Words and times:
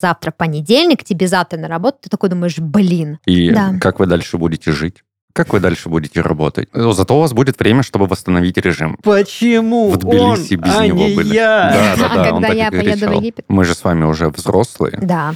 завтра 0.00 0.30
понедельник, 0.30 1.04
тебе 1.04 1.28
завтра 1.28 1.58
на 1.58 1.68
работу, 1.68 1.98
ты 2.02 2.10
такой 2.10 2.28
думаешь, 2.28 2.58
блин. 2.58 3.18
И 3.24 3.50
Да. 3.50 3.74
как 3.80 3.98
вы 4.00 4.06
дальше 4.06 4.38
будете 4.38 4.72
жить? 4.72 5.02
Как 5.32 5.52
вы 5.52 5.60
дальше 5.60 5.90
будете 5.90 6.22
работать? 6.22 6.70
Но 6.72 6.92
Зато 6.92 7.14
у 7.14 7.20
вас 7.20 7.34
будет 7.34 7.58
время, 7.60 7.82
чтобы 7.82 8.06
восстановить 8.06 8.56
режим. 8.56 8.96
Почему 9.02 9.90
В 9.90 9.98
Тбилиси 9.98 10.54
он, 10.54 10.60
без 10.62 10.76
а 10.76 10.86
него 10.86 10.96
не 10.98 11.14
были. 11.14 11.34
я? 11.34 11.70
Да, 11.70 11.96
да, 11.96 12.06
А 12.10 12.14
да, 12.24 12.34
он 12.34 12.42
когда 12.42 12.48
так 12.48 12.54
и 12.54 12.58
я 12.58 12.70
поеду 12.70 12.96
в 12.96 13.00
кричал. 13.00 13.12
Египет? 13.20 13.44
Мы 13.48 13.64
же 13.66 13.74
с 13.74 13.84
вами 13.84 14.04
уже 14.04 14.30
взрослые. 14.30 14.98
Да. 15.02 15.34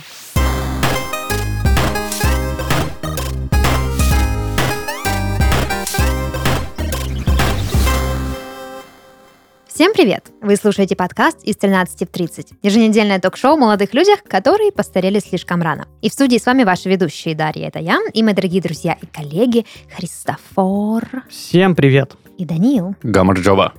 Всем 9.81 9.95
привет! 9.95 10.27
Вы 10.43 10.57
слушаете 10.57 10.95
подкаст 10.95 11.43
из 11.43 11.57
13 11.57 12.07
в 12.07 12.13
30. 12.13 12.49
Еженедельное 12.61 13.19
ток-шоу 13.19 13.55
о 13.55 13.57
молодых 13.57 13.95
людях, 13.95 14.23
которые 14.29 14.73
постарели 14.73 15.21
слишком 15.21 15.63
рано. 15.63 15.89
И 16.03 16.11
в 16.11 16.13
студии 16.13 16.37
с 16.37 16.45
вами 16.45 16.65
ваши 16.65 16.91
ведущие 16.91 17.35
Дарья, 17.35 17.69
это 17.69 17.79
я, 17.79 17.99
и 18.13 18.23
мои 18.23 18.35
дорогие 18.35 18.61
друзья 18.61 18.99
и 19.01 19.07
коллеги 19.07 19.65
Христофор 19.97 21.25
Всем 21.31 21.75
привет. 21.75 22.13
и 22.37 22.45
Даниил. 22.45 22.95
Гамарджоба. 23.03 23.73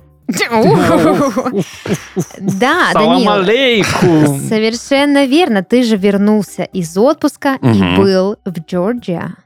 Да, 2.40 2.90
алейкум. 2.94 4.40
совершенно 4.40 5.24
верно. 5.24 5.62
Ты 5.62 5.84
же 5.84 5.96
вернулся 5.96 6.64
из 6.64 6.98
отпуска 6.98 7.58
и 7.62 7.96
был 7.96 8.38
в 8.44 8.58
Джорджия. 8.58 9.36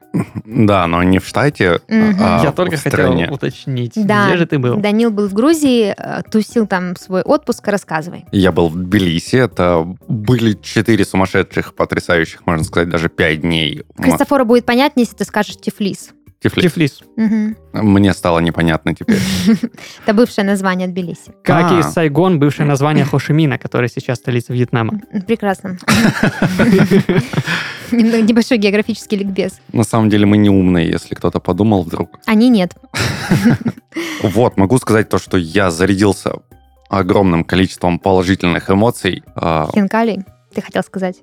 Да, 0.44 0.86
но 0.86 1.02
не 1.02 1.18
в 1.18 1.26
штате, 1.26 1.80
Мгм. 1.88 2.16
а 2.20 2.40
Я 2.42 2.50
в 2.52 2.54
только 2.54 2.76
хотел 2.76 2.92
стране. 2.92 3.28
уточнить, 3.30 3.92
Да. 3.96 4.28
где 4.28 4.36
же 4.38 4.46
ты 4.46 4.58
был? 4.58 4.76
Данил 4.76 5.10
был 5.10 5.28
в 5.28 5.32
Грузии, 5.34 5.94
э, 5.96 6.22
тусил 6.30 6.66
там 6.66 6.96
свой 6.96 7.22
отпуск, 7.22 7.66
рассказывай. 7.68 8.24
Я 8.32 8.52
был 8.52 8.68
в 8.68 8.76
Тбилиси. 8.76 9.36
Это 9.36 9.86
были 10.08 10.54
четыре 10.62 11.04
сумасшедших, 11.04 11.74
потрясающих, 11.74 12.46
можно 12.46 12.64
сказать, 12.64 12.88
даже 12.88 13.08
пять 13.08 13.40
дней. 13.42 13.82
Христофору 13.98 14.44
будет 14.44 14.64
понятнее, 14.66 15.04
если 15.04 15.16
ты 15.16 15.24
скажешь 15.24 15.56
Тифлис. 15.56 16.10
Тифлис. 16.50 16.64
Тифлис. 16.64 17.00
Мгм. 17.16 17.56
Мне 17.72 18.12
стало 18.14 18.40
непонятно 18.40 18.94
теперь. 18.94 19.20
Это 20.04 20.14
бывшее 20.14 20.44
название 20.44 20.88
Тбилиси. 20.88 21.32
Как 21.42 21.72
А. 21.72 21.80
и 21.80 21.82
Сайгон, 21.82 22.38
бывшее 22.38 22.66
название 22.66 23.04
Хошимина, 23.04 23.58
который 23.58 23.88
сейчас 23.88 24.18
столица 24.18 24.52
Вьетнама. 24.52 25.00
Прекрасно. 25.26 25.78
Небольшой 27.92 28.58
географический 28.58 29.18
ликбез. 29.18 29.60
На 29.72 29.84
самом 29.84 30.10
деле 30.10 30.26
мы 30.26 30.36
не 30.36 30.50
умные, 30.50 30.90
если 30.90 31.14
кто-то 31.14 31.40
подумал 31.40 31.82
вдруг. 31.82 32.18
Они 32.26 32.48
нет. 32.48 32.72
Вот, 34.22 34.56
могу 34.58 34.76
сказать 34.78 35.08
то, 35.08 35.18
что 35.18 35.38
я 35.38 35.70
зарядился 35.70 36.32
огромным 36.90 37.44
количеством 37.44 37.98
положительных 37.98 38.70
эмоций. 38.70 39.22
А, 39.34 39.70
Хинкали, 39.74 40.24
ты 40.56 40.62
хотел 40.62 40.82
сказать. 40.82 41.16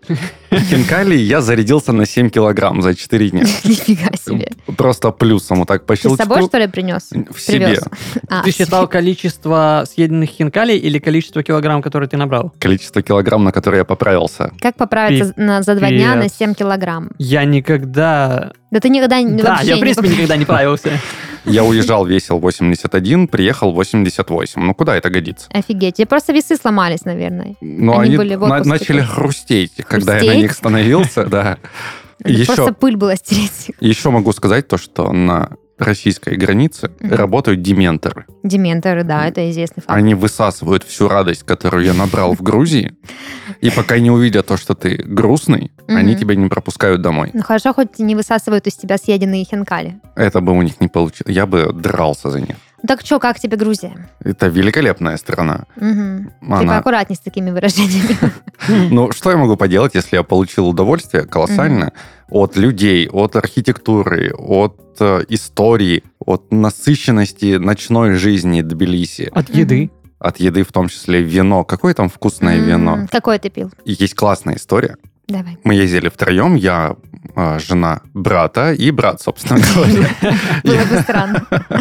Хинкали 0.51 1.15
я 1.15 1.41
зарядился 1.41 1.91
на 1.91 2.05
7 2.05 2.29
килограмм 2.29 2.83
за 2.83 2.93
4 2.93 3.29
дня. 3.31 3.41
Нифига 3.63 4.15
себе. 4.15 4.51
Просто 4.77 5.09
плюсом 5.11 5.59
вот 5.59 5.67
так 5.67 5.85
по 5.87 5.95
Ты 5.95 5.99
с 5.99 6.03
щелчку. 6.03 6.17
собой, 6.23 6.43
что 6.47 6.59
ли, 6.59 6.67
принес? 6.67 7.09
В 7.31 7.39
себе. 7.41 7.65
Привез. 7.65 7.83
А, 8.29 8.43
Ты 8.43 8.51
считал 8.51 8.87
количество 8.87 9.85
съеденных 9.91 10.29
хинкалей 10.29 10.77
или 10.77 10.99
количество 10.99 11.41
килограмм, 11.41 11.81
которые 11.81 12.07
ты 12.07 12.15
набрал? 12.17 12.53
Количество 12.59 13.01
килограмм, 13.01 13.43
на 13.43 13.51
которые 13.51 13.79
я 13.79 13.85
поправился. 13.85 14.51
Как 14.61 14.75
поправиться 14.75 15.33
за 15.63 15.75
два 15.75 15.89
дня 15.89 16.15
на 16.15 16.23
Пипец. 16.23 16.37
7 16.37 16.53
килограмм? 16.53 17.09
Я 17.17 17.43
никогда... 17.45 18.51
Да 18.69 18.79
ты 18.79 18.89
никогда 18.89 19.19
Да, 19.21 19.61
я 19.63 19.77
в 19.77 19.79
принципе 19.79 20.09
никогда 20.09 20.37
не 20.37 20.45
правился. 20.45 20.91
Я 21.45 21.63
уезжал, 21.63 22.05
весил 22.05 22.39
81, 22.39 23.27
приехал 23.27 23.71
88. 23.73 24.61
Ну, 24.61 24.73
куда 24.73 24.95
это 24.95 25.09
годится? 25.09 25.47
Офигеть. 25.51 25.95
Тебе 25.95 26.07
просто 26.07 26.31
весы 26.33 26.55
сломались, 26.55 27.03
наверное. 27.05 27.55
Но 27.61 27.93
Они 27.99 28.09
они, 28.09 28.17
были 28.17 28.35
на- 28.35 28.63
начали 28.63 28.99
тоже. 29.01 29.11
хрустеть, 29.11 29.73
когда 29.87 30.13
я 30.13 30.19
на 30.19 30.23
Хрустеть? 30.25 30.41
них 30.43 30.51
становился, 30.53 31.25
да. 31.25 31.57
Еще, 32.23 32.45
Просто 32.55 32.73
пыль 32.73 32.95
была 32.95 33.15
стереть. 33.17 33.71
еще 33.81 34.09
могу 34.09 34.31
сказать 34.31 34.67
то, 34.67 34.77
что 34.77 35.11
на 35.11 35.49
российской 35.77 36.35
границе 36.35 36.91
Мгм. 36.99 37.13
работают 37.15 37.61
дементоры. 37.61 38.25
Дементоры, 38.43 39.03
да, 39.03 39.27
это 39.27 39.49
известный 39.51 39.81
факт. 39.81 39.89
Они 39.97 40.13
высасывают 40.15 40.83
всю 40.83 41.07
радость, 41.07 41.43
которую 41.43 41.83
я 41.85 41.93
набрал 41.93 42.35
в 42.35 42.41
Грузии, 42.41 42.93
и 43.61 43.69
пока 43.69 43.99
не 43.99 44.11
увидят 44.11 44.47
то, 44.47 44.57
что 44.57 44.75
ты 44.75 44.95
грустный, 45.03 45.71
они 45.87 46.15
тебя 46.15 46.35
не 46.35 46.47
пропускают 46.47 47.01
домой. 47.01 47.31
Ну 47.33 47.41
хорошо, 47.43 47.73
хоть 47.73 47.99
не 47.99 48.15
высасывают 48.15 48.67
из 48.67 48.75
тебя 48.75 48.97
съеденные 48.97 49.43
хинкали. 49.45 49.99
Это 50.15 50.41
бы 50.41 50.51
у 50.51 50.61
них 50.61 50.79
не 50.79 50.87
получилось. 50.87 51.35
Я 51.35 51.45
бы 51.45 51.71
дрался 51.73 52.29
за 52.29 52.39
них. 52.41 52.55
Так 52.85 53.01
что, 53.01 53.17
как 53.19 53.39
тебе 53.39 53.55
Грузия? 53.55 54.09
Это 54.23 54.47
великолепная 54.47 55.15
страна. 55.17 55.65
Мгм. 55.77 56.31
Ты 56.41 56.45
Она- 56.53 56.73
поаккуратней 56.73 57.15
с 57.15 57.19
такими 57.19 57.49
выражениями. 57.51 58.17
Ну, 58.93 59.11
что 59.11 59.31
я 59.31 59.37
могу 59.37 59.57
поделать, 59.57 59.95
если 59.95 60.15
я 60.17 60.23
получил 60.23 60.67
удовольствие 60.69 61.25
колоссальное 61.25 61.91
от 62.29 62.55
людей, 62.55 63.09
от 63.09 63.35
архитектуры, 63.35 64.33
от 64.37 64.77
э, 65.01 65.23
истории, 65.29 66.03
от 66.25 66.51
насыщенности 66.51 67.57
ночной 67.57 68.13
жизни 68.13 68.61
Тбилиси, 68.61 69.29
От 69.33 69.49
еды. 69.49 69.91
от 70.19 70.39
еды 70.39 70.63
в 70.63 70.71
том 70.71 70.87
числе 70.87 71.21
вино. 71.21 71.63
Какое 71.65 71.93
там 71.93 72.07
вкусное 72.09 72.57
вино? 72.57 73.07
Какое 73.11 73.37
ты 73.37 73.49
пил? 73.49 73.69
И 73.85 73.93
есть 73.99 74.15
классная 74.15 74.55
история. 74.55 74.95
Давай. 75.27 75.57
Мы 75.63 75.73
ездили 75.75 76.07
втроем, 76.09 76.55
я, 76.55 76.95
э, 77.35 77.59
жена 77.59 78.01
брата 78.13 78.71
и 78.73 78.91
брат, 78.91 79.21
собственно 79.21 79.59
говоря. 79.75 80.07
Было 80.63 80.85
бы 80.85 81.01
странно. 81.01 81.45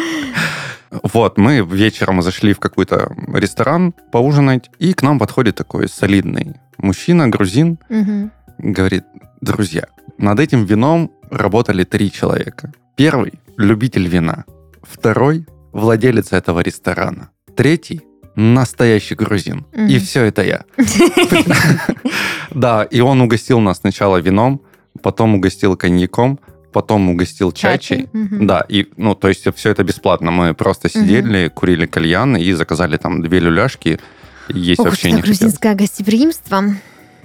Вот, 1.03 1.39
мы 1.39 1.61
вечером 1.61 2.23
зашли 2.23 2.53
в 2.53 2.59
какой-то 2.61 3.15
ресторан 3.35 3.95
поужинать, 4.13 4.71
и 4.79 4.93
к 4.93 5.03
нам 5.03 5.19
подходит 5.19 5.57
такой 5.57 5.89
солидный 5.89 6.55
мужчина, 6.79 7.29
грузин, 7.29 7.79
Мгм. 7.89 8.31
говорит, 8.59 9.05
друзья, 9.41 9.87
над 10.19 10.39
этим 10.41 10.65
вином 10.65 11.11
работали 11.31 11.85
три 11.85 12.11
человека. 12.13 12.73
Первый– 12.97 13.33
любитель 13.57 14.07
вина. 14.09 14.45
Второй– 14.83 15.47
владелец 15.73 16.33
этого 16.33 16.61
ресторана. 16.61 17.31
Третий– 17.57 18.03
настоящий 18.37 19.15
грузин. 19.15 19.65
Мгм. 19.73 19.87
И 19.87 19.99
все 19.99 20.25
это 20.25 20.43
я. 20.43 20.65
Да, 22.51 22.85
и 22.85 23.01
он 23.01 23.21
угостил 23.21 23.61
нас 23.61 23.79
сначала 23.79 24.19
вином, 24.19 24.61
потом 25.03 25.35
угостил 25.35 25.77
коньяком, 25.77 26.39
потом 26.73 27.09
угостил 27.11 27.53
чачей. 27.53 28.09
Мгм. 28.13 28.47
Да, 28.47 28.65
и, 28.69 28.89
ну, 28.97 29.15
то 29.15 29.29
есть 29.29 29.47
все 29.55 29.71
это 29.71 29.85
бесплатно. 29.85 30.31
Мы 30.31 30.55
просто 30.55 30.89
сидели, 30.89 31.49
курили 31.49 31.87
кальян 31.87 32.37
и 32.37 32.53
заказали 32.53 32.97
там 32.97 33.23
две 33.23 33.39
люляшки. 33.41 34.01
Есть 34.49 34.81
Ух, 34.81 34.87
вообще 34.87 35.13
не 35.13 35.21
грузинское 35.23 35.75
гостеприимство. 35.75 36.63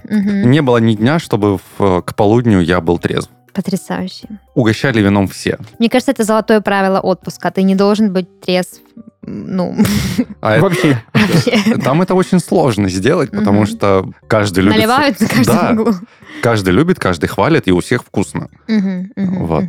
Мгм. 0.03 0.51
Не 0.51 0.61
было 0.61 0.77
ни 0.77 0.93
дня, 0.95 1.19
чтобы 1.19 1.59
в- 1.77 2.01
к 2.01 2.15
полудню 2.15 2.61
я 2.61 2.79
был 2.81 2.99
трезв. 2.99 3.29
Потрясающе. 3.53 4.27
Угощали 4.55 5.01
вином 5.01 5.27
все. 5.27 5.57
Мне 5.79 5.89
кажется, 5.89 6.11
это 6.11 6.23
золотое 6.23 6.61
правило 6.61 6.99
отпуска. 6.99 7.49
Ты 7.51 7.63
не 7.63 7.75
должен 7.75 8.13
быть 8.13 8.39
трезв. 8.41 8.81
Ну, 9.23 9.75
А 10.41 10.53
это- 10.53 10.61
Вообще. 10.63 11.03
вообще. 11.13 11.75
там 11.83 12.01
это 12.01 12.13
очень 12.15 12.39
сложно 12.39 12.87
сделать, 12.89 13.31
потому 13.31 13.61
Мгм. 13.61 13.67
что 13.67 14.09
каждый 14.27 14.59
любит... 14.63 14.77
Наливают 14.77 15.19
на 15.19 15.27
каждом 15.27 15.55
Да, 15.55 15.71
углу. 15.81 15.93
каждый 16.41 16.69
любит, 16.73 16.99
каждый 16.99 17.27
хвалит, 17.27 17.67
и 17.67 17.71
у 17.71 17.79
всех 17.81 18.03
вкусно. 18.05 18.47
Мгм, 18.67 19.11
мгм, 19.15 19.45
Вот. 19.47 19.63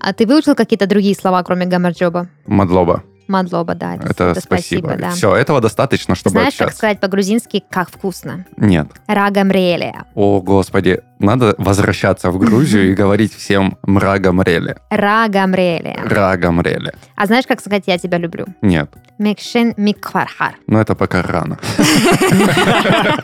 А 0.00 0.12
ты 0.12 0.26
выучил 0.26 0.54
какие-то 0.54 0.86
другие 0.86 1.14
слова, 1.14 1.42
кроме 1.44 1.64
гамарджоба? 1.66 2.28
Мадлоба. 2.46 3.02
Мадлоба, 3.28 3.74
да. 3.76 3.94
Это, 3.94 4.34
спасибо. 4.40 4.96
да. 4.98 5.10
Все, 5.12 5.34
этого 5.36 5.60
достаточно, 5.60 6.14
чтобы 6.16 6.32
Знаешь, 6.32 6.54
как 6.54 6.62
общаться. 6.68 6.78
сказать 6.78 7.00
по-грузински 7.00 7.62
«как 7.70 7.88
вкусно»? 7.88 8.44
Нет. 8.56 8.88
Рагамрелия. 9.06 10.04
О, 10.16 10.40
господи, 10.42 11.00
надо 11.20 11.54
возвращаться 11.58 12.30
в 12.30 12.38
Грузию 12.38 12.90
и 12.90 12.94
говорить 12.94 13.34
всем 13.34 13.78
мрагамреле. 13.82 14.76
Рагамрелия. 14.90 16.00
Рагамреле. 16.04 16.94
А 17.14 17.26
знаешь, 17.26 17.46
как 17.46 17.60
сказать 17.60 17.84
«я 17.86 17.98
тебя 17.98 18.18
люблю»? 18.18 18.46
Нет, 18.62 18.90
Мекшен 19.18 19.74
миквархар. 19.76 20.54
но 20.66 20.80
это 20.80 20.94
пока 20.94 21.22
рано. 21.22 21.58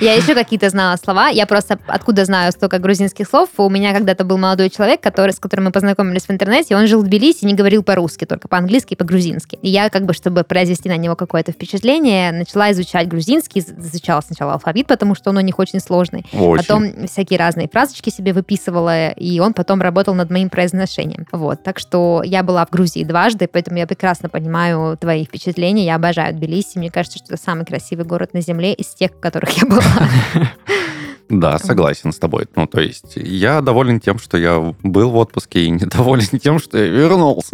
Я 0.00 0.14
еще 0.14 0.34
какие-то 0.34 0.70
знала 0.70 0.96
слова. 0.96 1.28
Я 1.28 1.46
просто 1.46 1.78
откуда 1.86 2.24
знаю 2.24 2.50
столько 2.52 2.78
грузинских 2.78 3.28
слов. 3.28 3.50
У 3.58 3.68
меня 3.68 3.92
когда-то 3.92 4.24
был 4.24 4.38
молодой 4.38 4.70
человек, 4.70 5.02
который, 5.02 5.32
с 5.32 5.38
которым 5.38 5.66
мы 5.66 5.70
познакомились 5.70 6.22
в 6.22 6.30
интернете. 6.30 6.76
Он 6.76 6.86
жил 6.86 7.02
в 7.02 7.04
Тбилиси 7.04 7.44
и 7.44 7.46
не 7.46 7.52
говорил 7.52 7.82
по-русски, 7.82 8.24
только 8.24 8.48
по-английски 8.48 8.94
и 8.94 8.96
по-грузински. 8.96 9.58
И 9.60 9.68
я, 9.68 9.90
как 9.90 10.06
бы, 10.06 10.14
чтобы 10.14 10.44
произвести 10.44 10.88
на 10.88 10.96
него 10.96 11.14
какое-то 11.14 11.52
впечатление, 11.52 12.32
начала 12.32 12.72
изучать 12.72 13.06
грузинский. 13.08 13.60
Изучала 13.60 14.22
сначала 14.22 14.54
алфавит, 14.54 14.86
потому 14.86 15.14
что 15.14 15.28
он 15.28 15.36
у 15.36 15.40
них 15.40 15.58
очень 15.58 15.80
сложный. 15.80 16.24
Очень. 16.32 16.56
Потом 16.56 17.06
всякие 17.18 17.40
разные 17.40 17.68
фразочки 17.68 18.10
себе 18.10 18.32
выписывала, 18.32 19.08
и 19.10 19.40
он 19.40 19.52
потом 19.52 19.80
работал 19.80 20.14
над 20.14 20.30
моим 20.30 20.48
произношением. 20.50 21.26
Вот, 21.32 21.64
так 21.64 21.80
что 21.80 22.22
я 22.24 22.44
была 22.44 22.64
в 22.64 22.70
Грузии 22.70 23.02
дважды, 23.02 23.48
поэтому 23.52 23.78
я 23.78 23.88
прекрасно 23.88 24.28
понимаю 24.28 24.96
твои 24.96 25.24
впечатления. 25.24 25.84
Я 25.84 25.96
обожаю 25.96 26.32
Тбилиси. 26.32 26.78
Мне 26.78 26.92
кажется, 26.92 27.18
что 27.18 27.34
это 27.34 27.42
самый 27.42 27.66
красивый 27.66 28.04
город 28.04 28.34
на 28.34 28.40
Земле 28.40 28.72
из 28.72 28.86
тех, 28.94 29.10
в 29.10 29.18
которых 29.18 29.50
я 29.60 29.66
была. 29.66 29.82
Да, 31.28 31.58
согласен 31.58 32.12
с 32.12 32.18
тобой. 32.18 32.46
Ну, 32.56 32.66
то 32.66 32.80
есть, 32.80 33.16
я 33.16 33.60
доволен 33.60 34.00
тем, 34.00 34.18
что 34.18 34.38
я 34.38 34.74
был 34.82 35.10
в 35.10 35.16
отпуске, 35.16 35.64
и 35.64 35.70
недоволен 35.70 36.38
тем, 36.38 36.58
что 36.58 36.78
я 36.78 36.86
вернулся. 36.86 37.50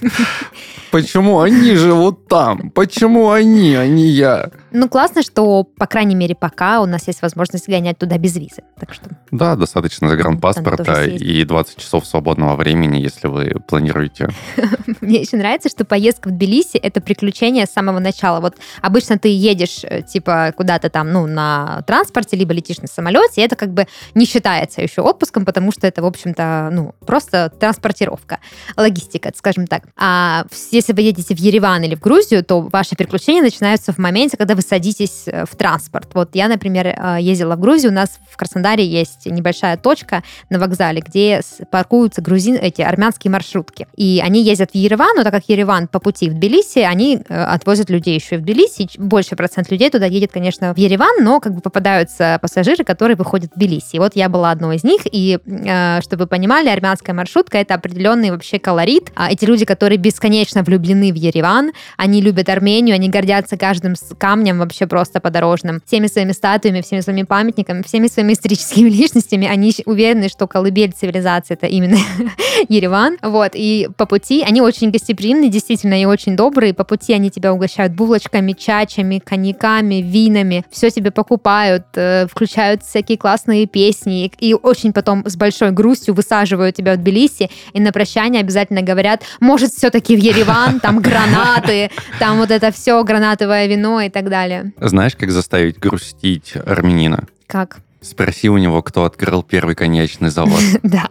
Почему 0.92 1.40
они 1.40 1.74
живут 1.74 2.28
там? 2.28 2.70
Почему 2.70 3.30
они, 3.30 3.74
а 3.74 3.86
не 3.86 4.06
я? 4.06 4.50
Ну, 4.70 4.88
классно, 4.88 5.22
что, 5.22 5.64
по 5.64 5.86
крайней 5.86 6.14
мере, 6.14 6.34
пока 6.34 6.80
у 6.80 6.86
нас 6.86 7.06
есть 7.08 7.22
возможность 7.22 7.68
гонять 7.68 7.98
туда 7.98 8.16
без 8.18 8.36
визы. 8.36 8.62
Так 8.78 8.94
что 8.94 9.10
Да, 9.30 9.56
достаточно 9.56 10.08
загранпаспорта 10.08 11.04
и 11.04 11.44
20 11.44 11.76
часов 11.76 12.06
свободного 12.06 12.56
времени, 12.56 12.98
если 12.98 13.26
вы 13.26 13.56
планируете. 13.66 14.28
Мне 15.00 15.20
еще 15.20 15.36
нравится, 15.36 15.68
что 15.68 15.84
поездка 15.84 16.28
в 16.28 16.32
Тбилиси— 16.32 16.76
это 16.82 17.00
приключение 17.00 17.66
с 17.66 17.70
самого 17.70 17.98
начала. 17.98 18.40
Вот 18.40 18.56
обычно 18.80 19.18
ты 19.18 19.28
едешь, 19.28 19.80
э, 19.82 20.02
типа, 20.02 20.54
куда-то 20.56 20.88
там, 20.88 21.12
ну, 21.12 21.26
на 21.26 21.82
транспорте, 21.86 22.36
либо 22.36 22.54
летишь 22.54 22.78
на 22.78 22.86
самолете, 22.86 23.15
и 23.36 23.40
это 23.40 23.56
как 23.56 23.72
бы 23.72 23.86
не 24.14 24.26
считается 24.26 24.82
еще 24.82 25.02
отпуском, 25.02 25.44
потому 25.44 25.72
что 25.72 25.86
это, 25.86 26.02
в 26.02 26.06
общем-то, 26.06 26.70
ну, 26.72 26.94
просто 27.06 27.50
транспортировка, 27.50 28.38
логистика, 28.76 29.32
скажем 29.34 29.66
так. 29.66 29.84
А 29.96 30.44
если 30.70 30.92
вы 30.92 31.02
едете 31.02 31.34
в 31.34 31.38
Ереван 31.38 31.82
или 31.82 31.94
в 31.94 32.00
Грузию, 32.00 32.44
то 32.44 32.60
ваши 32.60 32.96
приключения 32.96 33.42
начинаются 33.42 33.92
в 33.92 33.98
моменте, 33.98 34.36
когда 34.36 34.54
вы 34.54 34.62
садитесь 34.62 35.24
э, 35.26 35.44
в 35.44 35.56
транспорт. 35.56 36.08
Вот 36.14 36.30
я, 36.34 36.48
например, 36.48 36.86
э, 36.86 37.18
ездила 37.20 37.56
в 37.56 37.60
Грузию, 37.60 37.92
у 37.92 37.94
нас 37.94 38.18
в 38.30 38.36
Краснодаре 38.36 38.84
есть 38.84 39.26
небольшая 39.26 39.76
точка 39.76 40.22
на 40.50 40.58
вокзале, 40.58 41.00
где 41.00 41.40
паркуются 41.70 42.22
грузин, 42.22 42.56
эти 42.56 42.82
армянские 42.82 43.30
маршрутки. 43.30 43.86
И 43.96 44.20
они 44.24 44.42
ездят 44.42 44.72
в 44.72 44.74
Ереван, 44.74 45.16
но 45.16 45.22
так 45.22 45.32
как 45.32 45.48
Ереван 45.48 45.88
по 45.88 46.00
пути 46.00 46.28
в 46.28 46.34
Тбилиси, 46.34 46.80
они 46.80 47.20
э, 47.28 47.44
отвозят 47.44 47.90
людей 47.90 48.14
еще 48.14 48.36
и 48.36 48.38
в 48.38 48.42
Тбилиси. 48.42 48.88
Больше 48.98 49.36
процент 49.36 49.70
людей 49.70 49.90
туда 49.90 50.06
едет, 50.06 50.32
конечно, 50.32 50.74
в 50.74 50.78
Ереван, 50.78 51.22
но 51.22 51.40
как 51.40 51.54
бы 51.54 51.60
попадаются 51.60 52.38
пассажиры, 52.42 52.84
которые 52.84 53.05
выходят 53.14 53.52
в 53.52 53.58
Тбилиси. 53.58 53.96
И 53.96 53.98
вот 53.98 54.16
я 54.16 54.28
была 54.28 54.50
одной 54.50 54.76
из 54.76 54.84
них, 54.84 55.02
и 55.04 55.38
э, 55.44 56.00
чтобы 56.02 56.24
вы 56.24 56.26
понимали, 56.26 56.68
армянская 56.68 57.14
маршрутка— 57.14 57.58
это 57.58 57.74
определенный 57.74 58.30
вообще 58.30 58.58
колорит. 58.58 59.12
А 59.14 59.30
эти 59.30 59.44
люди, 59.44 59.64
которые 59.64 59.98
бесконечно 59.98 60.62
влюблены 60.62 61.12
в 61.12 61.14
Ереван, 61.14 61.72
они 61.96 62.20
любят 62.20 62.48
Армению, 62.48 62.94
они 62.94 63.08
гордятся 63.08 63.56
каждым 63.56 63.94
камнем 64.18 64.58
вообще 64.58 64.86
просто 64.86 65.20
подорожным, 65.20 65.80
всеми 65.86 66.06
своими 66.06 66.32
статуями, 66.32 66.80
всеми 66.80 67.00
своими 67.00 67.22
памятниками, 67.22 67.82
всеми 67.82 68.08
своими 68.08 68.32
историческими 68.32 68.88
личностями. 68.90 69.46
Они 69.46 69.72
уверены, 69.84 70.28
что 70.28 70.46
колыбель 70.46 70.92
цивилизации— 70.92 71.54
это 71.60 71.66
именно 71.66 71.98
Ереван. 72.68 73.18
Вот, 73.22 73.52
и 73.54 73.88
по 73.96 74.06
пути 74.06 74.42
они 74.46 74.60
очень 74.60 74.90
гостеприимны, 74.90 75.48
действительно, 75.48 76.00
и 76.00 76.04
очень 76.04 76.36
добрые. 76.36 76.74
По 76.74 76.84
пути 76.84 77.12
они 77.12 77.30
тебя 77.30 77.52
угощают 77.52 77.94
булочками, 77.94 78.52
чачами, 78.52 79.18
коньяками, 79.18 79.96
винами. 79.96 80.64
Все 80.70 80.90
тебе 80.90 81.10
покупают, 81.10 81.84
э, 81.94 82.26
включают 82.26 82.84
всякие 82.96 83.18
классные 83.18 83.66
песни. 83.66 84.24
И, 84.24 84.48
и 84.50 84.54
очень 84.54 84.94
потом 84.94 85.22
с 85.26 85.36
большой 85.36 85.70
грустью 85.70 86.14
высаживают 86.14 86.76
тебя 86.76 86.94
в 86.94 86.96
Тбилиси. 86.96 87.50
И 87.74 87.80
на 87.80 87.92
прощание 87.92 88.40
обязательно 88.40 88.80
говорят, 88.80 89.22
может, 89.38 89.72
все-таки 89.72 90.16
в 90.16 90.18
Ереван, 90.18 90.80
там 90.82 91.00
гранаты, 91.00 91.90
там 92.18 92.38
вот 92.38 92.50
это 92.50 92.72
все, 92.72 93.02
гранатовое 93.04 93.66
вино 93.66 94.00
и 94.00 94.08
так 94.08 94.30
далее. 94.30 94.72
Знаешь, 94.80 95.14
как 95.14 95.30
заставить 95.30 95.78
грустить 95.78 96.54
армянина? 96.64 97.26
Как? 97.46 97.80
Спроси 98.06 98.48
у 98.48 98.56
него, 98.56 98.82
кто 98.82 99.04
открыл 99.04 99.42
первый 99.42 99.74
коньячный 99.74 100.30
завод. 100.30 100.60
Да, 100.82 101.08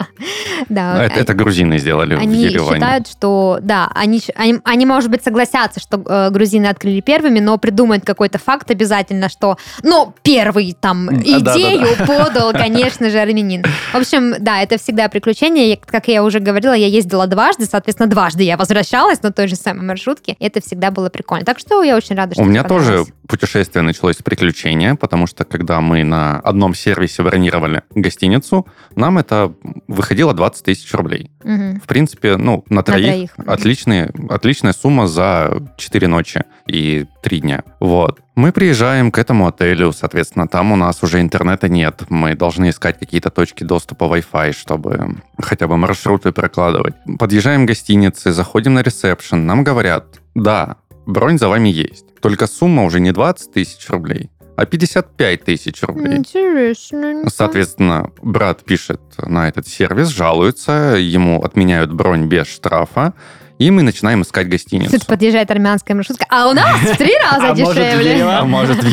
да. 0.69 1.03
Это, 1.03 1.19
это 1.19 1.33
грузины 1.33 1.77
сделали 1.77 2.15
в 2.15 2.19
Они 2.19 2.47
считают, 2.49 3.07
что 3.07 3.59
да, 3.61 3.91
они, 3.93 4.21
они, 4.35 4.59
они, 4.63 4.85
может 4.85 5.11
быть, 5.11 5.23
согласятся, 5.23 5.79
что 5.79 6.01
э, 6.07 6.29
грузины 6.31 6.67
открыли 6.67 7.01
первыми, 7.01 7.39
но 7.39 7.57
придумают 7.57 8.05
какой-то 8.05 8.37
факт 8.37 8.71
обязательно, 8.71 9.27
что, 9.27 9.57
ну, 9.83 10.13
первый 10.23 10.75
там 10.79 11.09
а, 11.09 11.39
да, 11.41 11.55
идею 11.55 11.87
подал, 12.07 12.53
конечно 12.53 13.09
же, 13.09 13.19
армянин. 13.19 13.63
В 13.91 13.95
общем, 13.95 14.35
да, 14.39 14.61
это 14.61 14.77
всегда 14.77 15.09
приключение. 15.09 15.71
Я- 15.71 15.77
Как 15.77 16.07
я 16.07 16.23
уже 16.23 16.39
говорила, 16.39 16.73
я 16.73 16.87
ездила 16.87 17.27
дважды, 17.27 17.65
соответственно, 17.65 18.09
дважды 18.09 18.43
я 18.43 18.55
возвращалась 18.55 19.21
на 19.21 19.31
той 19.31 19.47
же 19.47 19.55
самой 19.55 19.85
маршрутке. 19.85 20.35
Это 20.39 20.61
всегда 20.61 20.91
было 20.91 21.09
прикольно. 21.09 21.45
Так 21.45 21.59
что 21.59 21.83
я 21.83 21.95
очень 21.97 22.15
рада, 22.15 22.33
что 22.33 22.41
У 22.43 22.45
меня 22.45 22.63
тоже 22.63 23.05
путешествие 23.27 23.81
началось 23.81 24.17
с 24.17 24.23
приключения, 24.23 24.95
потому 24.95 25.27
что 25.27 25.43
когда 25.43 25.81
мы 25.81 26.03
на 26.03 26.39
одном 26.39 26.73
сервисе 26.85 27.23
бронировали 27.23 27.81
гостиницу, 27.95 28.67
нам 28.95 29.17
это 29.17 29.53
выходило 29.87 30.33
20 30.33 30.63
тысяч 30.63 30.93
рублей. 30.93 31.31
Мгм. 31.43 31.79
В 31.79 31.87
принципе, 31.87 32.37
ну, 32.37 32.63
на 32.69 32.83
троих, 32.83 33.33
троих. 33.33 33.49
отличные, 33.49 34.11
отличная 34.29 34.73
сумма 34.73 35.07
за 35.07 35.61
4 35.77 36.07
ночи 36.07 36.43
и 36.67 37.05
3 37.23 37.41
дня. 37.41 37.63
Вот. 37.79 38.19
Мы 38.35 38.51
приезжаем 38.51 39.11
к 39.11 39.17
этому 39.17 39.47
отелю, 39.47 39.93
соответственно, 39.93 40.47
там 40.47 40.71
у 40.71 40.75
нас 40.75 41.03
уже 41.03 41.21
интернета 41.21 41.69
нет. 41.69 42.03
Мы 42.09 42.35
должны 42.35 42.69
искать 42.69 42.99
какие-то 42.99 43.29
точки 43.29 43.63
доступа 43.63 44.05
Wi-Fi, 44.05 44.51
чтобы 44.51 45.15
хотя 45.41 45.67
бы 45.67 45.77
маршруты 45.77 46.31
прокладывать. 46.31 46.93
Подъезжаем 47.19 47.65
к 47.65 47.69
гостинице, 47.69 48.31
заходим 48.31 48.73
на 48.73 48.83
ресепшн, 48.83 49.45
нам 49.45 49.63
говорят, 49.63 50.05
да, 50.35 50.75
бронь 51.05 51.37
за 51.37 51.47
вами 51.47 51.69
есть. 51.69 52.05
Только 52.21 52.47
сумма 52.47 52.83
уже 52.83 52.99
не 52.99 53.11
20 53.11 53.53
тысяч 53.53 53.89
рублей, 53.89 54.29
а 54.55 54.65
55 54.65 55.43
тысяч 55.43 55.81
рублей. 55.83 56.17
Интересно. 56.17 57.23
Соответственно, 57.29 58.11
брат 58.21 58.63
пишет 58.63 59.01
на 59.17 59.47
этот 59.47 59.67
сервис, 59.67 60.07
жалуется, 60.09 60.95
ему 60.97 61.43
отменяют 61.43 61.91
бронь 61.91 62.25
без 62.27 62.47
штрафа, 62.47 63.13
и 63.59 63.71
мы 63.71 63.83
начинаем 63.83 64.21
искать 64.21 64.49
гостиницу. 64.49 64.91
Тут 64.91 65.05
подъезжает 65.07 65.49
армянская 65.51 65.95
маршрутка, 65.95 66.25
а 66.29 66.49
у 66.49 66.53
нас 66.53 66.79
в 66.79 66.97
три 66.97 67.13
раза 67.31 67.49
А 67.49 67.53
в 67.53 67.57
дешевле. 67.57 68.23
А 68.23 68.45
может. 68.45 68.77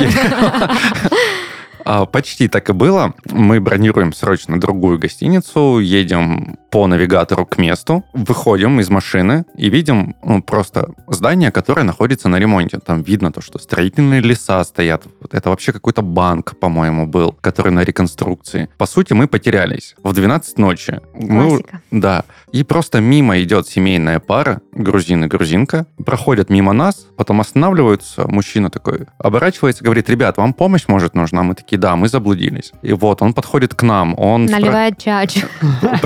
А, 1.84 2.06
Почти 2.06 2.46
так 2.46 2.70
и 2.70 2.72
было. 2.72 3.12
Мы 3.28 3.60
бронируем 3.60 4.12
срочно 4.12 4.60
другую 4.60 5.00
гостиницу, 5.00 5.80
едем 5.80 6.56
по 6.72 6.86
навигатору 6.86 7.44
к 7.44 7.58
месту, 7.58 8.02
выходим 8.14 8.80
из 8.80 8.88
машины 8.88 9.44
и 9.58 9.68
видим 9.68 10.16
ну, 10.24 10.42
просто 10.42 10.88
здание, 11.06 11.50
которое 11.50 11.82
находится 11.82 12.28
на 12.28 12.38
ремонте. 12.38 12.78
Там 12.78 13.02
видно 13.02 13.30
то, 13.30 13.42
что 13.42 13.58
строительные 13.58 14.22
леса 14.22 14.64
стоят. 14.64 15.04
Это 15.30 15.50
вообще 15.50 15.72
какой-то 15.72 16.00
банк, 16.00 16.58
по-моему, 16.58 17.06
был, 17.06 17.36
который 17.42 17.72
на 17.72 17.84
реконструкции. 17.84 18.70
По 18.78 18.86
сути, 18.86 19.12
мы 19.12 19.28
потерялись. 19.28 19.94
В 20.02 20.14
12 20.14 20.58
ночи. 20.58 21.00
Мы, 21.12 21.62
да. 21.90 22.24
И 22.52 22.64
просто 22.64 23.00
мимо 23.00 23.38
идет 23.40 23.68
семейная 23.68 24.18
пара, 24.18 24.60
грузин 24.72 25.24
и 25.24 25.28
грузинка, 25.28 25.86
проходят 26.04 26.50
мимо 26.50 26.72
нас, 26.72 27.06
потом 27.16 27.40
останавливаются, 27.40 28.26
мужчина 28.28 28.70
такой 28.70 29.06
оборачивается, 29.18 29.84
говорит, 29.84 30.08
ребят, 30.08 30.38
вам 30.38 30.54
помощь 30.54 30.84
может 30.88 31.14
нужна? 31.14 31.42
Мы 31.42 31.54
такие, 31.54 31.78
да, 31.78 31.96
мы 31.96 32.08
заблудились. 32.08 32.72
И 32.80 32.94
вот, 32.94 33.20
он 33.20 33.34
подходит 33.34 33.74
к 33.74 33.82
нам, 33.82 34.14
он 34.18 34.46
спра- 34.46 34.52
Наливает 34.52 34.98
чач. 34.98 35.44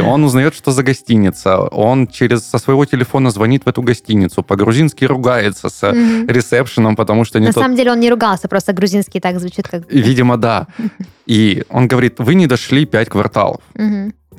практически, 0.00 0.14
он 0.14 0.24
узнает, 0.24 0.54
что 0.54 0.70
за 0.72 0.82
гостиница, 0.82 1.58
он 1.60 2.06
через 2.06 2.44
со 2.44 2.58
своего 2.58 2.84
телефона 2.84 3.30
звонит 3.30 3.64
в 3.64 3.68
эту 3.68 3.82
гостиницу, 3.82 4.42
по-грузински 4.42 5.04
ругается 5.04 5.68
с 5.68 5.92
Мгм. 5.92 6.26
ресепшеном, 6.28 6.96
потому 6.96 7.24
что 7.24 7.38
не 7.40 7.46
На 7.46 7.52
тот 7.52 7.62
самом 7.62 7.76
деле 7.76 7.92
он 7.92 8.00
не 8.00 8.10
ругался, 8.10 8.48
просто 8.48 8.72
грузинский 8.72 9.20
так 9.20 9.38
звучит, 9.40 9.68
как... 9.68 9.90
Видимо, 9.92 10.36
да. 10.36 10.66
И 11.26 11.64
он 11.70 11.88
говорит, 11.88 12.14
вы 12.18 12.34
не 12.34 12.46
дошли 12.46 12.84
пять 12.86 13.08
кварталов. 13.08 13.60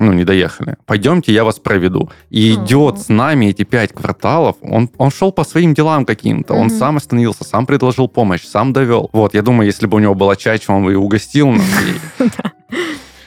Ну, 0.00 0.12
не 0.12 0.24
доехали. 0.24 0.76
Пойдемте, 0.86 1.32
я 1.32 1.42
вас 1.42 1.58
проведу. 1.58 2.08
И 2.30 2.52
Ага. 2.52 2.64
идет 2.64 3.00
с 3.00 3.08
нами 3.08 3.46
эти 3.46 3.64
пять 3.64 3.92
кварталов. 3.92 4.54
Он, 4.62 4.88
он 4.96 5.10
шел 5.10 5.32
по 5.32 5.42
своим 5.42 5.74
делам 5.74 6.04
каким-то. 6.04 6.54
Он 6.54 6.70
сам 6.70 6.98
остановился, 6.98 7.42
сам 7.42 7.66
предложил 7.66 8.06
помощь, 8.06 8.44
сам 8.44 8.72
довел. 8.72 9.10
Вот, 9.12 9.34
я 9.34 9.42
думаю, 9.42 9.66
если 9.66 9.88
бы 9.88 9.96
у 9.96 9.98
него 9.98 10.14
была 10.14 10.36
чача, 10.36 10.72
он 10.72 10.84
бы 10.84 10.92
и 10.92 10.94
угостил 10.94 11.48
нас. 11.50 11.66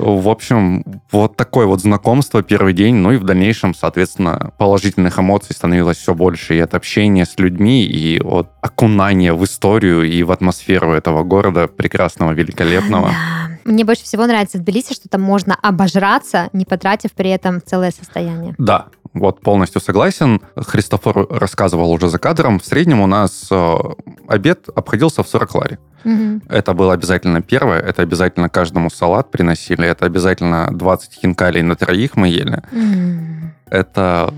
В 0.02 0.30
общем, 0.30 0.84
вот 1.12 1.36
такое 1.36 1.66
вот 1.66 1.82
знакомство 1.82 2.44
первый 2.44 2.74
день, 2.74 2.96
ну 2.96 3.12
и 3.12 3.18
в 3.18 3.24
дальнейшем, 3.24 3.74
соответственно, 3.74 4.52
положительных 4.58 5.20
эмоций 5.20 5.56
становилось 5.56 5.98
все 5.98 6.14
больше 6.14 6.56
и 6.56 6.60
от 6.60 6.74
общения 6.74 7.26
с 7.26 7.38
людьми, 7.38 7.84
и 7.84 8.20
от 8.20 8.50
окунания 8.62 9.34
в 9.34 9.44
историю 9.44 10.04
и 10.04 10.24
в 10.24 10.32
атмосферу 10.32 10.94
этого 10.94 11.24
города 11.24 11.68
прекрасного, 11.68 12.32
великолепного. 12.32 13.10
Да. 13.10 13.42
Мне 13.64 13.86
больше 13.86 14.04
всего 14.04 14.26
нравится 14.26 14.58
в 14.58 14.62
Тбилиси, 14.62 14.94
что 14.94 15.08
там 15.08 15.22
можно 15.22 15.56
обожраться, 15.62 16.50
не 16.52 16.66
потратив 16.66 17.12
при 17.14 17.30
этом 17.30 17.62
целое 17.64 17.92
состояние. 17.92 18.56
Да, 18.58 18.88
вот 19.14 19.42
полностью 19.42 19.82
согласен. 19.82 20.40
Христофор 20.56 21.28
рассказывал 21.30 21.92
уже 21.92 22.08
за 22.10 22.18
кадром. 22.18 22.60
В 22.60 22.66
среднем 22.66 23.02
у 23.02 23.08
нас 23.08 23.48
э, 23.52 23.76
обед 24.28 24.70
обходился 24.74 25.22
в 25.24 25.28
40 25.28 25.56
лари. 25.56 25.80
Мгм. 26.04 26.42
Это 26.50 26.74
было 26.74 26.94
обязательно 26.94 27.42
первое. 27.42 27.80
Это 27.80 28.02
обязательно 28.02 28.50
каждому 28.50 28.90
салат 28.90 29.30
приносили. 29.30 29.86
Это 29.86 30.06
обязательно 30.06 30.70
20 30.72 31.14
хинкалей 31.14 31.62
на 31.62 31.76
троих 31.76 32.16
мы 32.16 32.30
ели. 32.30 32.64
М. 32.72 33.54
Это 33.70 34.34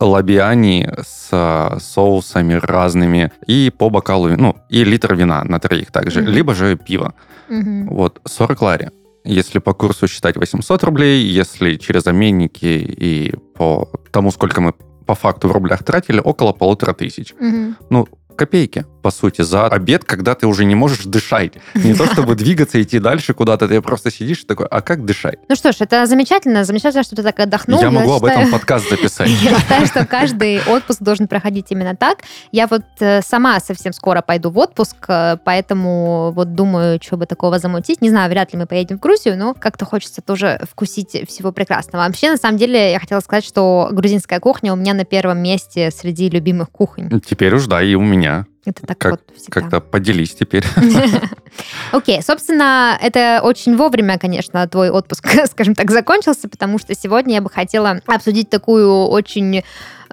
лабиани 0.00 0.90
с 1.02 1.28
э, 1.30 1.78
соусами 1.80 2.54
разными. 2.54 3.30
И 3.46 3.70
по 3.76 3.90
бокалу, 3.90 4.28
ну, 4.30 4.56
и 4.70 4.84
литр 4.84 5.14
вина 5.14 5.44
на 5.44 5.58
троих 5.58 5.90
также. 5.90 6.22
Мгм. 6.22 6.30
Либо 6.30 6.54
же 6.54 6.76
пиво. 6.76 7.12
Мгм. 7.48 7.88
Вот, 7.88 8.20
40 8.24 8.62
лари. 8.62 8.90
Если 9.24 9.58
по 9.58 9.72
курсу 9.72 10.06
считать 10.06 10.36
800 10.36 10.84
рублей, 10.84 11.24
если 11.24 11.76
через 11.76 12.06
обменники 12.06 12.66
и 12.66 13.34
по 13.54 13.90
тому, 14.12 14.30
сколько 14.30 14.60
мы 14.60 14.74
по 15.06 15.14
факту 15.14 15.48
в 15.48 15.52
рублях 15.52 15.82
тратили, 15.82 16.20
около 16.22 16.52
полутора 16.52 16.92
тысяч. 16.92 17.34
Мгм. 17.38 17.76
Ну, 17.90 18.06
копейки. 18.36 18.84
По 19.04 19.10
сути, 19.10 19.42
за 19.42 19.66
обед, 19.66 20.02
когда 20.04 20.34
ты 20.34 20.46
уже 20.46 20.64
не 20.64 20.74
можешь 20.74 21.04
дышать. 21.04 21.52
Не 21.74 21.92
то 21.92 22.06
чтобы 22.06 22.34
двигаться, 22.42 22.80
идти 22.80 22.98
дальше 22.98 23.34
куда-то, 23.34 23.68
ты 23.68 23.82
просто 23.82 24.10
сидишь 24.10 24.44
и 24.44 24.46
такой, 24.46 24.66
а 24.70 24.80
как 24.80 25.04
дышать? 25.04 25.38
Ну 25.46 25.56
что 25.56 25.72
ж, 25.72 25.76
это 25.80 26.06
замечательно. 26.06 26.64
Замечательно, 26.64 27.02
что 27.02 27.14
ты 27.14 27.22
так 27.22 27.38
отдохнул. 27.38 27.82
Я 27.82 27.90
могу 27.90 28.14
об 28.14 28.24
этом 28.24 28.50
подкаст 28.50 28.88
записать. 28.88 29.28
Я 29.42 29.60
считаю, 29.60 29.86
что 29.86 30.06
каждый 30.06 30.62
отпуск 30.66 31.02
должен 31.02 31.28
проходить 31.28 31.66
именно 31.68 31.94
так. 31.94 32.20
Я 32.50 32.66
вот 32.66 32.80
э, 33.00 33.20
сама 33.20 33.60
совсем 33.60 33.92
скоро 33.92 34.22
пойду 34.22 34.48
в 34.48 34.56
отпуск, 34.56 34.96
э, 35.08 35.36
поэтому 35.44 36.32
вот 36.32 36.54
думаю, 36.54 36.98
что 37.02 37.18
бы 37.18 37.26
такого 37.26 37.58
замутить. 37.58 38.00
Не 38.00 38.08
знаю, 38.08 38.30
вряд 38.30 38.54
ли 38.54 38.58
мы 38.58 38.64
поедем 38.66 38.96
в 38.96 39.00
Грузию, 39.00 39.36
но 39.36 39.52
как-то 39.52 39.84
хочется 39.84 40.22
тоже 40.22 40.58
вкусить 40.70 41.28
всего 41.28 41.52
прекрасного. 41.52 42.06
Вообще, 42.06 42.30
на 42.30 42.38
самом 42.38 42.56
деле, 42.56 42.92
я 42.92 42.98
хотела 42.98 43.20
сказать, 43.20 43.44
что 43.44 43.90
грузинская 43.92 44.40
кухня 44.40 44.72
у 44.72 44.76
меня 44.76 44.94
на 44.94 45.04
первом 45.04 45.42
месте 45.42 45.90
среди 45.90 46.30
любимых 46.30 46.70
кухонь. 46.70 47.10
Теперь 47.20 47.54
уж 47.54 47.66
да, 47.66 47.82
и 47.82 47.94
у 47.96 48.00
меня. 48.00 48.46
Это 48.64 48.86
так 48.86 48.98
Как- 48.98 49.10
вот 49.12 49.20
всегда. 49.36 49.60
Как-то 49.60 49.80
поделись 49.80 50.34
теперь. 50.34 50.64
Окей, 51.92 52.22
собственно, 52.22 52.98
это 53.00 53.40
очень 53.42 53.76
вовремя, 53.76 54.18
конечно, 54.18 54.66
твой 54.68 54.90
отпуск, 54.90 55.28
скажем 55.50 55.74
так, 55.74 55.90
закончился, 55.90 56.48
потому 56.48 56.78
что 56.78 56.94
сегодня 56.94 57.34
я 57.34 57.40
бы 57.40 57.50
хотела 57.50 58.00
обсудить 58.06 58.50
такую 58.50 59.06
очень, 59.08 59.62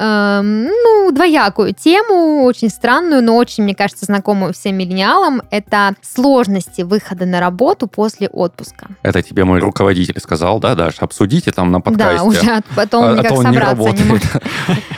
эм, 0.01 0.65
ну, 0.65 1.11
двоякую 1.11 1.73
тему, 1.73 2.43
очень 2.43 2.69
странную, 2.69 3.21
но 3.23 3.35
очень, 3.35 3.63
мне 3.63 3.75
кажется, 3.75 4.05
знакомую 4.05 4.53
всем 4.53 4.75
миллениалам. 4.77 5.41
Это 5.51 5.95
сложности 6.01 6.81
выхода 6.81 7.25
на 7.25 7.39
работу 7.39 7.87
после 7.87 8.27
отпуска. 8.27 8.87
Это 9.03 9.21
тебе 9.21 9.43
мой 9.45 9.59
руководитель 9.59 10.19
сказал, 10.19 10.59
да, 10.59 10.75
Даш, 10.75 10.95
обсудите 10.99 11.51
там 11.51 11.71
на 11.71 11.81
подкасте. 11.81 12.17
Да, 12.17 12.23
уже 12.23 12.51
от- 12.51 12.65
потом 12.75 13.03
А- 13.05 13.11
а 13.11 13.17
никак 13.17 13.31
не 13.31 13.37
собраться 13.43 13.51
не, 13.51 13.57
работает. 13.59 14.05
может. 14.09 14.43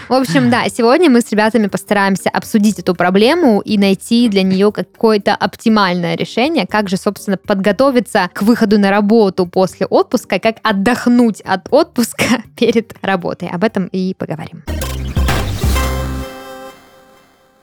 В 0.09 0.13
общем, 0.13 0.49
да, 0.49 0.63
сегодня 0.69 1.09
мы 1.09 1.21
с 1.21 1.31
ребятами 1.31 1.67
постараемся 1.67 2.29
обсудить 2.29 2.79
эту 2.79 2.95
проблему 2.95 3.61
и 3.61 3.77
найти 3.77 4.29
для 4.29 4.43
нее 4.43 4.71
какое-то 4.71 5.33
оптимальное 5.35 6.15
решение, 6.15 6.65
как 6.67 6.89
же, 6.89 6.97
собственно, 6.97 7.37
подготовиться 7.37 8.29
к 8.33 8.41
выходу 8.43 8.79
на 8.79 8.89
работу 8.91 9.45
после 9.47 9.85
отпуска, 9.87 10.39
как 10.39 10.57
отдохнуть 10.63 11.41
от 11.41 11.67
отпуска 11.71 12.25
перед 12.57 12.93
работой. 13.01 13.49
Об 13.49 13.63
этом 13.63 13.87
и 13.87 14.13
поговорим. 14.13 14.63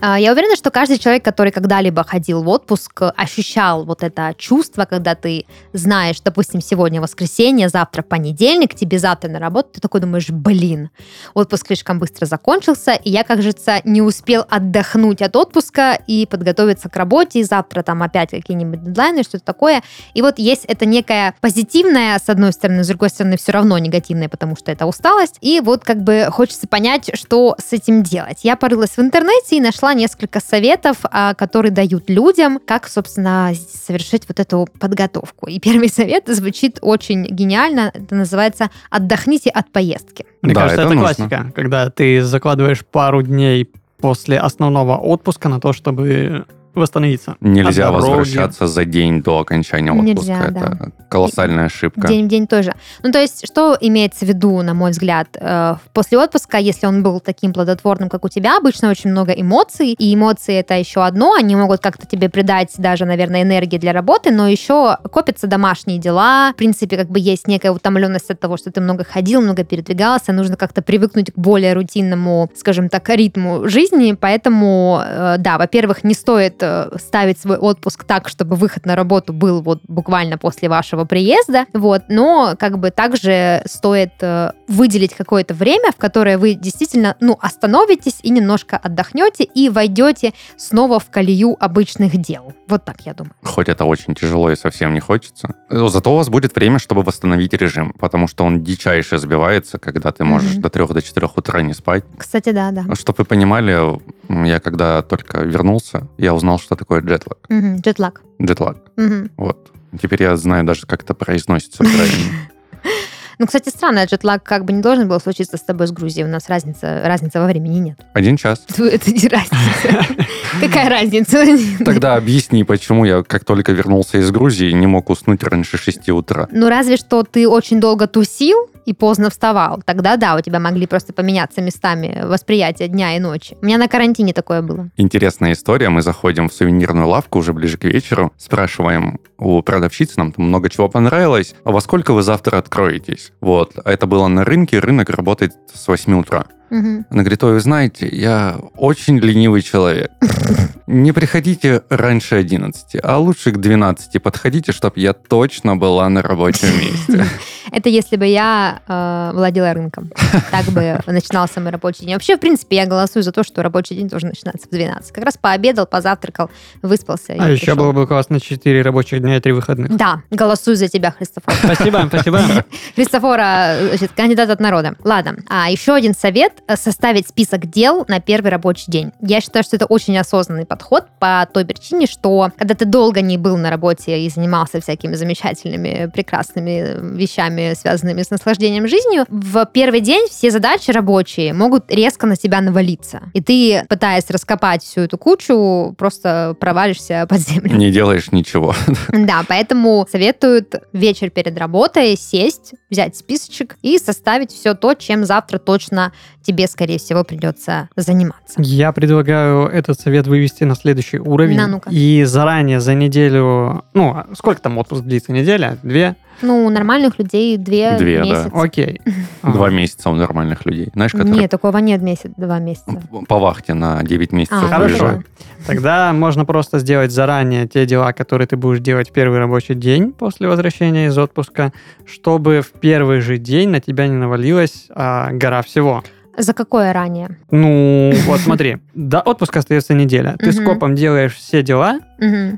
А, 0.03 0.19
Я 0.19 0.33
уверена, 0.33 0.57
что 0.57 0.71
каждый 0.71 0.99
человек, 0.99 1.23
который 1.23 1.53
когда-либо 1.53 2.05
ходил 2.05 2.43
в 2.43 2.49
отпуск, 2.49 3.03
ощущал 3.17 3.85
вот 3.85 4.03
это 4.03 4.35
чувство, 4.39 4.87
когда 4.87 5.15
ты 5.15 5.45
знаешь, 5.75 6.21
допустим, 6.23 6.63
сегодня 6.63 7.03
воскресенье, 7.03 7.69
завтра 7.69 8.03
понедельник, 8.03 8.75
тебе 8.75 8.99
завтра 8.99 9.29
на 9.29 9.39
работу, 9.39 9.69
ты 9.75 9.81
такой 9.81 10.01
думаешь, 10.01 10.31
блин, 10.31 10.89
отпуск 11.35 11.67
слишком 11.67 11.99
быстро 11.99 12.25
закончился, 12.25 12.93
и 12.93 13.11
я, 13.11 13.25
кажется, 13.25 13.83
не 13.85 14.01
успел 14.01 14.47
отдохнуть 14.49 15.21
от 15.21 15.37
отпуска 15.37 15.99
и 16.07 16.25
подготовиться 16.25 16.89
к 16.89 16.97
работе, 16.97 17.41
и 17.41 17.45
завтра 17.45 17.83
там 17.83 18.03
опять 18.03 18.31
какие-нибудь 18.31 18.83
дедлайны, 18.83 19.23
что-то 19.23 19.45
такое. 19.45 19.83
И 20.15 20.23
вот 20.23 20.39
есть 20.39 20.65
это 20.65 20.87
некая 20.87 21.35
позитивная, 21.43 22.19
с 22.19 22.31
одной 22.31 22.55
стороны, 22.55 22.85
с 22.85 22.89
другой 22.89 23.11
стороны, 23.11 23.37
все 23.37 23.53
равно 23.53 23.77
негативная, 23.77 24.31
потому 24.31 24.57
что 24.57 24.73
это 24.73 24.87
усталость. 24.87 25.37
И 25.43 25.61
вот 25.61 25.85
как 25.85 26.03
бы 26.03 26.29
хочется 26.31 26.67
понять, 26.67 27.11
что 27.13 27.55
с 27.63 27.75
этим 27.75 28.03
делать. 28.03 28.39
Я 28.45 28.57
порылась 28.57 28.97
в 28.97 29.01
интернете 29.01 29.59
и 29.59 29.61
нашла 29.61 29.90
несколько 29.95 30.41
советов, 30.41 30.99
а, 31.05 31.35
которые 31.35 31.73
дают 31.73 32.09
людям, 32.09 32.59
как, 32.65 32.89
собственно, 32.89 33.53
совершить 33.55 34.25
вот 34.29 34.41
эту 34.41 34.69
подготовку. 34.79 35.49
И 35.49 35.59
первый 35.61 35.89
совет 35.93 36.25
звучит 36.29 36.79
очень 36.83 37.25
гениально. 37.27 37.91
Это 37.95 38.15
называется 38.15 38.71
«отдохните 38.91 39.51
от 39.51 39.71
поездки». 39.73 40.27
Мне 40.43 40.55
Да, 40.55 40.63
кажется, 40.63 40.83
это 40.83 40.91
это, 40.93 41.01
нужно. 41.01 41.15
классика, 41.15 41.53
когда 41.55 41.91
ты 41.91 42.23
закладываешь 42.23 42.85
пару 42.85 43.23
дней 43.23 43.71
после 43.99 44.39
основного 44.39 44.97
отпуска 44.97 45.49
на 45.49 45.61
то, 45.61 45.73
чтобы 45.73 46.47
восстановиться. 46.75 47.37
Нельзя 47.41 47.89
От 47.89 47.95
дороги. 47.95 48.11
возвращаться 48.11 48.67
за 48.67 48.85
день 48.85 49.23
до 49.23 49.41
окончания 49.41 49.93
отпуска. 49.93 50.33
Нельзя, 50.33 50.45
Это 50.45 50.93
колоссальная 51.09 51.67
ошибка. 51.67 52.09
День 52.09 52.27
в 52.27 52.29
день 52.29 52.47
тоже. 52.47 52.75
Ну, 53.03 53.11
то 53.11 53.19
есть, 53.21 53.47
что 53.47 53.77
имеется 53.81 54.25
в 54.25 54.29
виду, 54.29 54.63
на 54.63 54.75
мой 54.75 54.93
взгляд, 54.93 55.29
э, 55.35 55.75
после 55.93 56.19
отпуска, 56.19 56.59
если 56.59 56.87
он 56.87 57.03
был 57.03 57.21
таким 57.21 57.53
плодотворным, 57.53 58.09
как 58.09 58.25
у 58.25 58.29
тебя, 58.29 58.57
обычно 58.57 58.91
очень 58.91 59.11
много 59.11 59.33
эмоций, 59.33 59.93
и 59.93 60.15
эмоции 60.15 60.55
это 60.55 60.75
еще 60.75 61.05
одно, 61.05 61.35
они 61.35 61.57
могут 61.57 61.81
как-то 61.81 62.07
тебе 62.07 62.29
придать 62.29 62.73
даже, 62.79 63.05
наверное, 63.05 63.43
энергии 63.43 63.79
для 63.79 63.93
работы, 63.93 64.31
но 64.31 64.49
еще 64.49 64.97
копятся 65.13 65.47
домашние 65.47 65.99
дела, 65.99 66.53
в 66.53 66.57
принципе, 66.57 66.97
как 66.97 67.09
бы 67.09 67.19
есть 67.19 67.49
некая 67.49 67.73
утомленность 67.73 68.31
от 68.31 68.39
того, 68.39 68.57
что 68.57 68.71
ты 68.71 68.81
много 68.81 69.05
ходил, 69.05 69.41
много 69.41 69.65
передвигался, 69.65 70.33
нужно 70.33 70.57
как-то 70.57 70.83
привыкнуть 70.83 71.33
к 71.33 71.39
более 71.39 71.73
рутинному, 71.73 72.51
скажем 72.57 72.89
так, 72.89 73.09
ритму 73.09 73.69
жизни, 73.69 74.17
поэтому, 74.19 75.03
э, 75.05 75.37
да, 75.39 75.59
во-первых, 75.59 76.05
не 76.05 76.15
стоит 76.15 76.60
э, 76.63 76.91
ставить 76.99 77.39
свой 77.39 77.57
отпуск 77.57 78.05
так, 78.05 78.29
чтобы 78.29 78.57
выход 78.57 78.87
на 78.87 78.97
работу 78.97 79.33
был 79.33 79.61
вот 79.63 79.81
буквально 79.89 80.39
после 80.39 80.69
вашего 80.69 81.05
приезда, 81.05 81.67
вот, 81.73 82.03
но 82.09 82.55
как 82.59 82.79
бы 82.79 82.91
также 82.91 83.63
стоит 83.67 84.13
э, 84.21 84.53
выделить 84.69 85.15
какое-то 85.15 85.55
время, 85.55 85.93
в 85.93 85.97
которое 85.97 86.39
вы 86.39 86.55
действительно, 86.55 87.17
ну, 87.21 87.39
остановитесь 87.41 88.21
и 88.23 88.31
немножко 88.31 88.77
отдохнете 88.77 89.45
и 89.45 89.69
войдете 89.69 90.33
снова 90.57 90.99
в 90.99 91.11
колею 91.11 91.57
обычных 91.61 92.17
дел. 92.17 92.53
Вот 92.69 92.85
так 92.85 93.01
я 93.03 93.15
думаю. 93.15 93.35
Хоть 93.43 93.69
это 93.69 93.85
очень 93.85 94.15
тяжело 94.15 94.51
и 94.51 94.57
совсем 94.57 94.95
не 94.95 95.01
хочется. 95.01 95.55
Но 95.69 95.89
Зато 95.89 96.13
у 96.13 96.17
вас 96.17 96.29
будет 96.29 96.55
время, 96.55 96.79
чтобы 96.79 97.03
восстановить 97.03 97.53
режим, 97.55 97.93
потому 97.99 98.29
что 98.29 98.45
он 98.45 98.63
дичайше 98.63 99.19
сбивается, 99.19 99.79
когда 99.79 100.13
ты 100.13 100.25
можешь 100.25 100.53
Мгм. 100.53 100.63
до 100.63 100.71
3 100.71 100.87
до 100.95 101.03
4 101.03 101.29
утра 101.37 101.63
не 101.63 101.75
спать. 101.75 102.05
Кстати, 102.17 102.51
да, 102.53 102.71
да. 102.71 102.85
Чтобы 102.95 103.17
вы 103.19 103.25
понимали, 103.25 104.01
я 104.31 104.61
когда 104.61 105.03
только 105.03 105.41
вернулся, 105.41 106.09
я 106.19 106.35
узнал, 106.35 106.59
что 106.59 106.77
такое 106.77 107.01
джетлаг. 107.01 107.39
Мгм, 107.49 107.81
Джетлаг. 107.81 108.23
Джетлаг. 108.41 108.77
Мгм. 108.97 109.31
Вот. 109.37 109.71
Теперь 110.01 110.23
я 110.23 110.37
знаю 110.37 110.65
даже, 110.65 110.87
как 110.87 111.03
это 111.03 111.15
произносится 111.15 111.79
правильно. 111.79 112.49
Ну, 113.41 113.47
кстати, 113.47 113.71
странно, 113.71 114.05
джетлаг 114.05 114.43
как 114.43 114.67
бы 114.67 114.75
не 114.75 114.83
должен 114.83 115.09
был 115.09 115.19
случиться 115.19 115.57
с 115.57 115.63
тобой 115.63 115.87
с 115.87 115.93
Грузией. 115.93 116.27
У 116.27 116.29
нас 116.29 116.51
разница, 116.51 117.01
разница 117.03 117.41
во 117.41 117.47
времени 117.47 117.79
нет. 117.79 117.99
Один 118.13 118.37
час. 118.37 118.67
Это 118.79 119.11
не 119.11 119.29
разница. 119.29 120.07
Какая 120.61 120.91
разница? 120.91 121.47
Тогда 121.83 122.17
объясни, 122.17 122.65
почему 122.65 123.07
я, 123.07 123.23
как 123.23 123.47
только 123.47 123.73
вернулся 123.73 124.19
из 124.19 124.31
Грузии, 124.31 124.71
не 124.73 124.87
мог 124.87 125.09
уснуть 125.09 125.43
раньше 125.43 125.79
6 125.79 126.11
утра. 126.11 126.49
Ну, 126.53 126.69
разве 126.69 126.99
что 126.99 127.23
ты 127.23 127.49
очень 127.49 127.81
долго 127.81 128.07
тусил 128.07 128.69
и 128.91 128.93
поздно 128.93 129.31
вставал. 129.31 129.81
Тогда 129.85 130.17
да, 130.17 130.35
у 130.35 130.41
тебя 130.41 130.59
могли 130.59 130.87
просто 130.87 131.13
поменяться 131.13 131.63
местами 131.63 132.23
восприятия 132.25 132.89
дня 132.89 133.17
и 133.17 133.21
ночи. 133.21 133.57
У 133.63 133.65
меня 133.65 133.79
на 133.79 133.87
карантине 133.87 134.33
такое 134.33 134.63
было. 134.63 134.91
Интересная 134.97 135.53
история. 135.53 135.91
Мы 135.91 136.03
заходим 136.03 136.49
в 136.49 136.53
сувенирную 136.53 137.07
лавку 137.07 137.39
уже 137.39 137.53
ближе 137.53 137.79
к 137.79 137.85
вечеру, 137.85 138.33
спрашиваем 138.37 139.21
у 139.39 139.63
продавщицы, 139.63 140.15
нам 140.17 140.33
там 140.33 140.47
много 140.47 140.69
чего 140.69 140.89
понравилось, 140.89 141.55
а 141.65 141.71
во 141.71 141.81
сколько 141.81 142.13
вы 142.13 142.23
завтра 142.23 142.59
откроетесь? 142.59 143.33
Вот. 143.41 143.75
Это 143.85 144.07
было 144.07 144.27
на 144.27 144.45
рынке, 144.45 144.81
рынок 144.81 145.09
работает 145.11 145.53
с 145.73 145.87
8 145.87 146.19
утра. 146.19 146.47
Мгм. 146.71 147.07
Она 147.11 147.23
говорит, 147.23 147.43
ой, 147.43 147.55
вы 147.55 147.61
знаете, 147.61 148.09
я 148.11 148.59
очень 148.77 149.19
ленивый 149.19 149.63
человек. 149.63 150.11
Не 150.87 151.13
приходите 151.13 151.83
раньше 151.89 152.37
11, 152.37 152.97
а 153.03 153.19
лучше 153.19 153.53
к 153.53 153.59
12 153.59 154.21
подходите, 154.23 154.73
чтобы 154.73 154.99
я 154.99 155.13
точно 155.13 155.77
была 155.77 156.09
на 156.09 156.23
рабочем 156.23 156.69
месте. 156.79 157.27
Это 157.73 157.89
если 157.89 158.17
бы 158.17 158.27
я 158.27 158.81
э, 158.89 159.31
владела 159.35 159.73
рынком. 159.73 160.11
Так 160.51 160.67
бы 160.67 160.99
начинался 161.07 161.61
мой 161.61 161.71
рабочий 161.71 162.07
день. 162.07 162.15
Вообще, 162.15 162.37
в 162.37 162.41
принципе, 162.41 162.77
я 162.77 162.87
голосую 162.87 163.23
за 163.23 163.31
то, 163.31 163.45
что 163.45 163.63
рабочий 163.63 163.95
день 163.95 164.09
должен 164.09 164.31
начинаться 164.31 164.67
в 164.67 164.71
12. 164.71 165.13
Как 165.13 165.25
раз 165.25 165.37
пообедал, 165.37 165.87
позавтракал, 165.87 166.51
выспался. 166.83 167.35
А 167.39 167.49
еще 167.49 167.67
пришел. 167.67 167.77
было 167.77 167.93
бы 167.93 168.07
классно 168.07 168.41
4 168.41 168.83
рабочих 168.83 169.21
дня 169.21 169.37
и 169.37 169.41
3 169.41 169.53
выходных. 169.53 169.97
Да, 169.97 170.23
голосую 170.31 170.77
за 170.77 170.89
тебя, 170.89 171.13
Христофор. 171.13 171.55
Спасибо, 171.55 172.05
спасибо. 172.09 172.41
Христофора, 172.97 173.77
значит, 173.89 174.13
кандидат 174.17 174.51
от 174.51 174.61
народа. 174.61 174.97
Ладно, 175.05 175.37
а 175.49 175.71
еще 175.71 175.95
один 175.95 176.15
совет– 176.15 176.55
составить 176.77 177.29
список 177.29 177.69
дел 177.69 178.05
на 178.09 178.21
первый 178.21 178.51
рабочий 178.51 178.91
день. 178.91 179.13
Я 179.21 179.41
считаю, 179.41 179.65
что 179.65 179.77
это 179.77 179.87
очень 179.87 180.17
осознанный 180.19 180.67
подход 180.67 181.07
по 181.19 181.49
той 181.53 181.65
причине, 181.65 182.07
что 182.07 182.51
когда 182.57 182.75
ты 182.75 182.85
долго 182.85 183.21
не 183.21 183.39
был 183.39 183.57
на 183.57 183.71
работе 183.71 184.21
и 184.21 184.29
занимался 184.29 184.81
всякими 184.81 185.15
замечательными, 185.15 186.11
прекрасными 186.13 187.17
вещами, 187.17 187.75
связанными 187.75 188.23
с 188.23 188.31
наслаждением 188.31 188.89
жизнью, 188.89 189.27
в 189.29 189.67
первый 189.67 190.01
день 190.01 190.27
все 190.31 190.51
задачи 190.51 190.91
рабочие 190.91 191.53
могут 191.53 191.91
резко 191.93 192.27
на 192.27 192.37
тебя 192.37 192.61
навалиться. 192.61 193.23
И 193.35 193.41
ты, 193.41 193.85
пытаясь 193.89 194.29
раскопать 194.31 194.83
всю 194.83 195.03
эту 195.03 195.19
кучу, 195.19 195.95
просто 195.99 196.57
провалишься 196.61 197.27
под 197.29 197.41
землю. 197.41 197.77
Не 197.77 197.91
делаешь 197.91 198.33
ничего. 198.33 198.75
Да, 199.31 199.45
поэтому 199.47 200.07
советуют 200.11 200.75
вечер 200.93 201.31
перед 201.31 201.57
работой 201.59 202.17
сесть, 202.17 202.75
взять 202.91 203.17
списочек 203.17 203.77
и 203.83 203.99
составить 203.99 204.51
все 204.51 204.75
то, 204.75 204.95
чем 204.95 205.25
завтра 205.25 205.59
точно 205.59 206.13
тебе, 206.51 206.67
скорее 206.67 206.99
всего, 206.99 207.23
придется 207.23 207.89
заниматься. 207.95 208.55
Я 208.59 208.91
предлагаю 208.91 209.69
этот 209.69 210.01
совет 210.01 210.27
вывести 210.27 210.65
на 210.65 210.75
следующий 210.75 211.19
уровень. 211.19 211.57
На, 211.57 211.69
ну-ка. 211.69 211.91
И 211.91 212.25
заранее 212.25 212.81
за 212.81 212.95
неделю... 212.95 213.85
Ну, 213.95 214.11
а 214.11 214.27
сколько 214.35 214.61
там 214.61 214.79
отпуск 214.79 215.03
длится? 215.05 215.31
Неделя? 215.33 215.79
Две? 215.85 216.17
Ну, 216.43 216.65
у 216.67 216.71
нормальных 216.71 217.19
людей 217.19 217.57
две, 217.59 217.99
Две, 217.99 218.19
да. 218.19 218.25
месяца. 218.25 218.51
Окей. 218.55 219.01
Два 219.43 219.69
месяца 219.71 220.11
у 220.11 220.15
нормальных 220.15 220.65
людей. 220.65 220.89
Знаешь, 220.95 221.13
которые 221.13 221.35
Нет, 221.43 221.51
такого 221.51 221.77
нет 221.79 222.01
месяц, 222.01 222.31
два 222.37 222.59
месяца. 222.59 222.91
по 223.29 223.39
вахте 223.39 223.75
на 223.75 224.03
9 224.03 224.33
месяцев 224.33 224.59
А, 224.63 224.69
Хорошо. 224.69 225.23
Тогда 225.67 226.13
можно 226.15 226.47
просто 226.47 226.79
сделать 226.79 227.13
заранее 227.13 227.69
те 227.69 227.85
дела, 227.85 228.13
которые 228.15 228.47
ты 228.49 228.57
будешь 228.57 228.81
делать 228.81 229.11
в 229.11 229.13
первый 229.13 229.39
рабочий 229.39 229.75
день 229.75 230.13
после 230.13 230.49
возвращения 230.49 231.07
из 231.09 231.19
отпуска, 231.19 231.73
чтобы 232.07 232.63
в 232.63 232.73
первый 232.81 233.21
же 233.21 233.37
день 233.37 233.69
на 233.69 233.81
тебя 233.81 234.07
не 234.09 234.17
навалилась 234.17 234.87
а, 234.91 235.31
гора 235.33 235.61
всего. 235.63 236.03
За 236.37 236.53
какое 236.55 236.93
ранее? 236.93 237.39
Ну, 237.51 238.13
вот 238.27 238.41
смотри, 238.41 238.79
до 238.95 239.21
отпуска 239.21 239.59
остается 239.59 239.95
неделя. 239.95 240.37
Ты 240.39 240.51
Мгм. 240.51 240.53
скопом 240.53 240.95
делаешь 240.95 241.35
все 241.35 241.63
дела, 241.63 242.01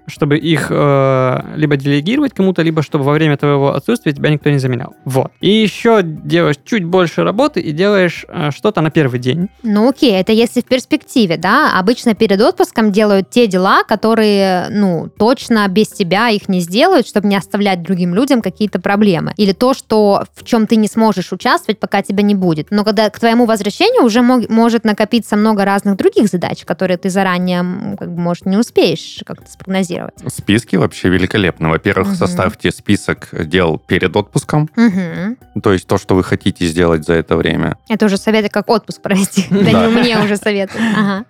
чтобы 0.07 0.39
их 0.39 0.67
э, 0.71 1.41
либо 1.57 1.77
делегировать 1.77 2.35
кому-то, 2.35 2.63
либо 2.63 2.83
чтобы 2.83 3.05
во 3.05 3.13
время 3.13 3.37
твоего 3.37 3.75
отсутствия 3.75 4.13
тебя 4.13 4.31
никто 4.31 4.51
не 4.51 4.59
заменял. 4.59 4.95
Вот. 5.05 5.31
И 5.41 5.49
еще 5.51 6.01
делаешь 6.03 6.57
чуть 6.65 6.85
больше 6.85 7.23
работы 7.23 7.61
и 7.61 7.71
делаешь 7.73 8.27
э, 8.29 8.51
что-то 8.55 8.81
на 8.81 8.91
первый 8.91 9.21
день. 9.21 9.49
Ну 9.63 9.89
окей, 9.89 10.13
это 10.21 10.33
если 10.33 10.61
в 10.61 10.65
перспективе, 10.65 11.37
да. 11.37 11.79
Обычно 11.79 12.15
перед 12.15 12.41
отпуском 12.41 12.91
делают 12.93 13.31
те 13.31 13.47
дела, 13.47 13.85
которые, 13.85 14.67
ну, 14.71 15.09
точно 15.17 15.67
без 15.69 15.89
тебя 15.89 16.29
их 16.29 16.49
не 16.49 16.61
сделают, 16.61 17.07
чтобы 17.07 17.29
не 17.29 17.37
оставлять 17.37 17.83
другим 17.83 18.15
людям 18.15 18.43
какие-то 18.43 18.81
проблемы. 18.81 19.33
Или 19.37 19.53
то, 19.53 19.75
что 19.75 20.25
в 20.35 20.45
чем 20.45 20.67
ты 20.67 20.77
не 20.77 20.89
сможешь 20.89 21.33
участвовать, 21.33 21.79
пока 21.79 22.03
тебя 22.03 22.23
не 22.23 22.35
будет. 22.35 22.69
Но 22.71 22.85
когда 22.85 23.09
к 23.11 23.19
твоему 23.21 23.47
возвращению 23.47 23.62
уже 24.03 24.23
мог- 24.23 24.49
может 24.49 24.85
накопиться 24.85 25.37
много 25.37 25.65
разных 25.65 25.97
других 25.97 26.29
задач, 26.29 26.65
которые 26.65 26.97
ты 26.97 27.11
заранее, 27.11 27.97
как 27.99 28.13
бы, 28.15 28.21
может, 28.21 28.47
не 28.47 28.57
успеешь 28.57 29.21
как-то 29.27 29.51
спрогнозировать. 29.51 30.15
Списки 30.29 30.77
вообще 30.77 31.09
великолепны. 31.09 31.69
Во-первых, 31.69 32.09
Мгм. 32.09 32.17
составьте 32.17 32.71
список 32.71 33.29
дел 33.33 33.79
перед 33.79 34.15
отпуском, 34.17 34.69
Мгм. 34.77 35.37
то 35.63 35.73
есть 35.73 35.87
то, 35.87 35.99
что 35.99 36.15
вы 36.15 36.25
хотите 36.25 36.67
сделать 36.67 37.05
за 37.05 37.15
это 37.15 37.37
время. 37.37 37.77
Это 37.89 38.07
уже 38.07 38.17
советы, 38.17 38.49
как 38.49 38.69
отпуск 38.69 39.01
провести. 39.03 39.47
Да 39.51 39.87
не 39.87 39.93
мне 39.93 40.19
уже 40.19 40.37
советы. 40.37 40.79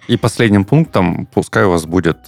И 0.08 0.16
последним 0.16 0.64
пунктом, 0.64 1.26
пускай 1.32 1.64
у 1.64 1.70
вас 1.70 1.84
будет 1.86 2.18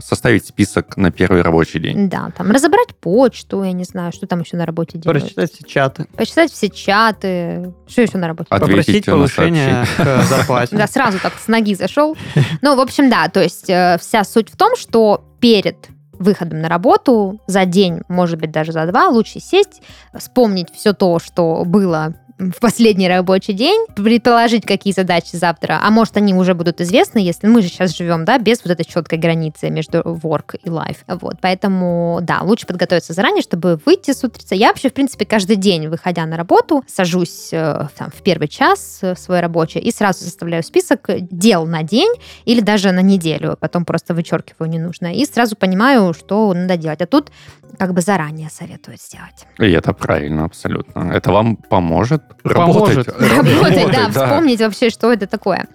составить 0.00 0.46
список 0.46 0.96
на 0.96 1.10
первый 1.10 1.42
рабочий 1.42 1.80
день. 1.80 2.08
Да, 2.08 2.30
там 2.36 2.50
разобрать 2.50 2.94
почту, 2.96 3.62
я 3.62 3.72
не 3.72 3.84
знаю, 3.84 4.12
что 4.12 4.26
там 4.26 4.40
еще 4.40 4.56
на 4.56 4.66
работе 4.66 4.98
делать. 4.98 5.20
Прочитать 5.20 5.52
все 5.52 5.64
чаты. 5.64 6.06
Почитать 6.16 6.52
все 6.52 6.68
чаты. 6.70 7.72
Что 7.86 8.02
еще 8.02 8.18
на 8.18 8.28
работе? 8.28 8.48
Ответить 8.50 9.06
Попросить 9.06 9.06
на 9.06 9.12
повышения 9.12 9.86
к 9.96 10.22
зарплате. 10.24 10.76
Да, 10.76 10.86
сразу 10.86 11.18
так 11.20 11.32
с 11.38 11.48
ноги 11.48 11.74
зашел. 11.74 12.16
Ну, 12.62 12.76
в 12.76 12.80
общем, 12.80 13.10
да, 13.10 13.28
то 13.28 13.42
есть 13.42 13.68
э, 13.68 13.96
вся 14.00 14.24
суть 14.24 14.50
в 14.50 14.56
том, 14.56 14.76
что 14.76 15.24
перед 15.40 15.76
выходом 16.18 16.60
на 16.60 16.68
работу 16.68 17.40
за 17.46 17.64
день, 17.64 18.00
может 18.08 18.38
быть, 18.38 18.50
даже 18.50 18.72
за 18.72 18.86
два, 18.86 19.08
лучше 19.08 19.40
сесть, 19.40 19.82
вспомнить 20.16 20.68
все 20.74 20.92
то, 20.92 21.18
что 21.18 21.64
было 21.64 22.14
в 22.38 22.60
последний 22.60 23.08
рабочий 23.08 23.52
день, 23.52 23.86
предположить, 23.94 24.66
какие 24.66 24.92
задачи 24.92 25.36
завтра, 25.36 25.80
а 25.82 25.90
может, 25.90 26.16
они 26.16 26.34
уже 26.34 26.54
будут 26.54 26.80
известны, 26.80 27.18
если 27.18 27.46
мы 27.46 27.62
же 27.62 27.68
сейчас 27.68 27.96
живем, 27.96 28.24
да, 28.24 28.38
без 28.38 28.64
вот 28.64 28.72
этой 28.72 28.84
четкой 28.84 29.18
границы 29.18 29.70
между 29.70 29.98
work 29.98 30.58
и 30.62 30.68
life. 30.68 30.98
Вот, 31.06 31.36
поэтому, 31.40 32.18
да, 32.22 32.40
лучше 32.42 32.66
подготовиться 32.66 33.12
заранее, 33.12 33.42
чтобы 33.42 33.80
выйти 33.86 34.12
с 34.12 34.24
утреца. 34.24 34.54
Я 34.54 34.68
вообще, 34.68 34.88
в 34.88 34.94
принципе, 34.94 35.24
каждый 35.24 35.56
день, 35.56 35.88
выходя 35.88 36.26
на 36.26 36.36
работу, 36.36 36.82
сажусь 36.88 37.50
э, 37.52 37.88
там, 37.96 38.10
в 38.10 38.22
первый 38.22 38.48
час 38.48 38.98
э, 39.02 39.14
свой 39.16 39.40
рабочий 39.40 39.80
и 39.80 39.92
сразу 39.92 40.24
составляю 40.24 40.62
список 40.62 41.08
дел 41.30 41.66
на 41.66 41.82
день 41.82 42.12
или 42.44 42.60
даже 42.60 42.90
на 42.92 43.02
неделю, 43.02 43.56
потом 43.60 43.84
просто 43.84 44.14
вычеркиваю 44.14 44.68
ненужное, 44.70 45.12
и 45.12 45.24
сразу 45.24 45.56
понимаю, 45.56 46.12
что 46.14 46.52
надо 46.52 46.76
делать. 46.76 47.00
А 47.00 47.06
тут 47.06 47.30
как 47.78 47.92
бы 47.92 48.00
заранее 48.00 48.50
советуют 48.50 49.00
сделать. 49.00 49.46
И 49.58 49.70
это 49.70 49.92
правильно, 49.92 50.44
абсолютно. 50.44 51.12
Это 51.12 51.32
вам 51.32 51.56
поможет, 51.56 52.23
Поможет. 52.42 53.08
работать. 53.08 53.36
Работать, 53.36 53.92
да, 53.92 54.10
вспомнить 54.10 54.60
вообще, 54.60 54.90
что 54.90 55.12
это 55.12 55.26
такое. 55.26 55.66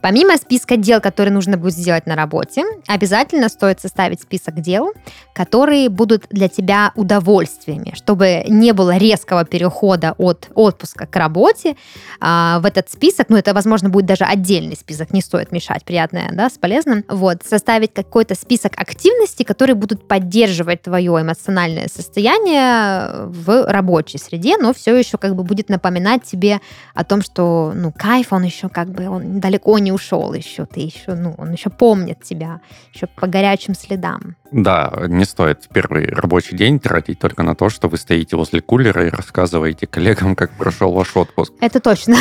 Помимо 0.00 0.36
списка 0.36 0.76
дел, 0.76 1.00
которые 1.00 1.32
нужно 1.32 1.56
будет 1.56 1.74
сделать 1.74 2.06
на 2.06 2.16
работе, 2.16 2.64
обязательно 2.88 3.48
стоит 3.48 3.80
составить 3.80 4.22
список 4.22 4.60
дел, 4.60 4.92
которые 5.34 5.88
будут 5.88 6.24
для 6.30 6.48
тебя 6.48 6.92
удовольствиями, 6.96 7.92
чтобы 7.94 8.44
не 8.48 8.72
было 8.72 8.96
резкого 8.96 9.44
перехода 9.44 10.14
от 10.18 10.48
отпуска 10.54 11.06
к 11.06 11.14
работе. 11.14 11.76
А, 12.20 12.58
в 12.60 12.66
этот 12.66 12.90
список, 12.90 13.28
ну 13.28 13.36
это, 13.36 13.54
возможно, 13.54 13.88
будет 13.88 14.06
даже 14.06 14.24
отдельный 14.24 14.76
список, 14.76 15.12
не 15.12 15.20
стоит 15.20 15.52
мешать 15.52 15.84
приятное 15.84 16.30
да, 16.32 16.50
с 16.50 16.58
полезным. 16.58 17.04
Вот, 17.08 17.42
составить 17.48 17.92
какой-то 17.94 18.34
список 18.34 18.72
активностей, 18.76 19.44
которые 19.44 19.76
будут 19.76 20.08
поддерживать 20.08 20.82
твое 20.82 21.12
эмоциональное 21.20 21.86
состояние 21.86 23.26
в 23.26 23.70
рабочей 23.70 24.18
среде, 24.18 24.56
но 24.58 24.74
все 24.74 24.96
еще 24.96 25.18
как 25.18 25.36
бы 25.36 25.44
будет 25.44 25.68
напоминать 25.68 25.95
тебе 26.24 26.60
о 26.94 27.04
том, 27.04 27.22
что, 27.22 27.72
ну, 27.74 27.92
кайф, 27.92 28.32
он 28.32 28.42
еще 28.42 28.68
как 28.68 28.88
бы, 28.90 29.08
он 29.08 29.40
далеко 29.40 29.78
не 29.78 29.92
ушел 29.92 30.32
еще, 30.34 30.66
ты 30.66 30.80
еще, 30.80 31.14
ну, 31.14 31.34
он 31.38 31.52
еще 31.52 31.70
помнит 31.70 32.22
тебя, 32.22 32.60
еще 32.94 33.06
по 33.06 33.26
горячим 33.26 33.74
следам. 33.74 34.36
Да, 34.52 34.92
не 35.08 35.24
стоит 35.24 35.68
первый 35.72 36.06
рабочий 36.06 36.56
день 36.56 36.78
тратить 36.80 37.18
только 37.18 37.42
на 37.42 37.54
то, 37.54 37.68
что 37.68 37.88
вы 37.88 37.96
стоите 37.96 38.36
возле 38.36 38.60
кулера 38.60 39.06
и 39.06 39.10
рассказываете 39.10 39.86
коллегам, 39.86 40.34
как 40.36 40.50
прошел 40.52 40.92
ваш 40.92 41.16
отпуск. 41.16 41.52
Это 41.60 41.80
точно. 41.80 42.16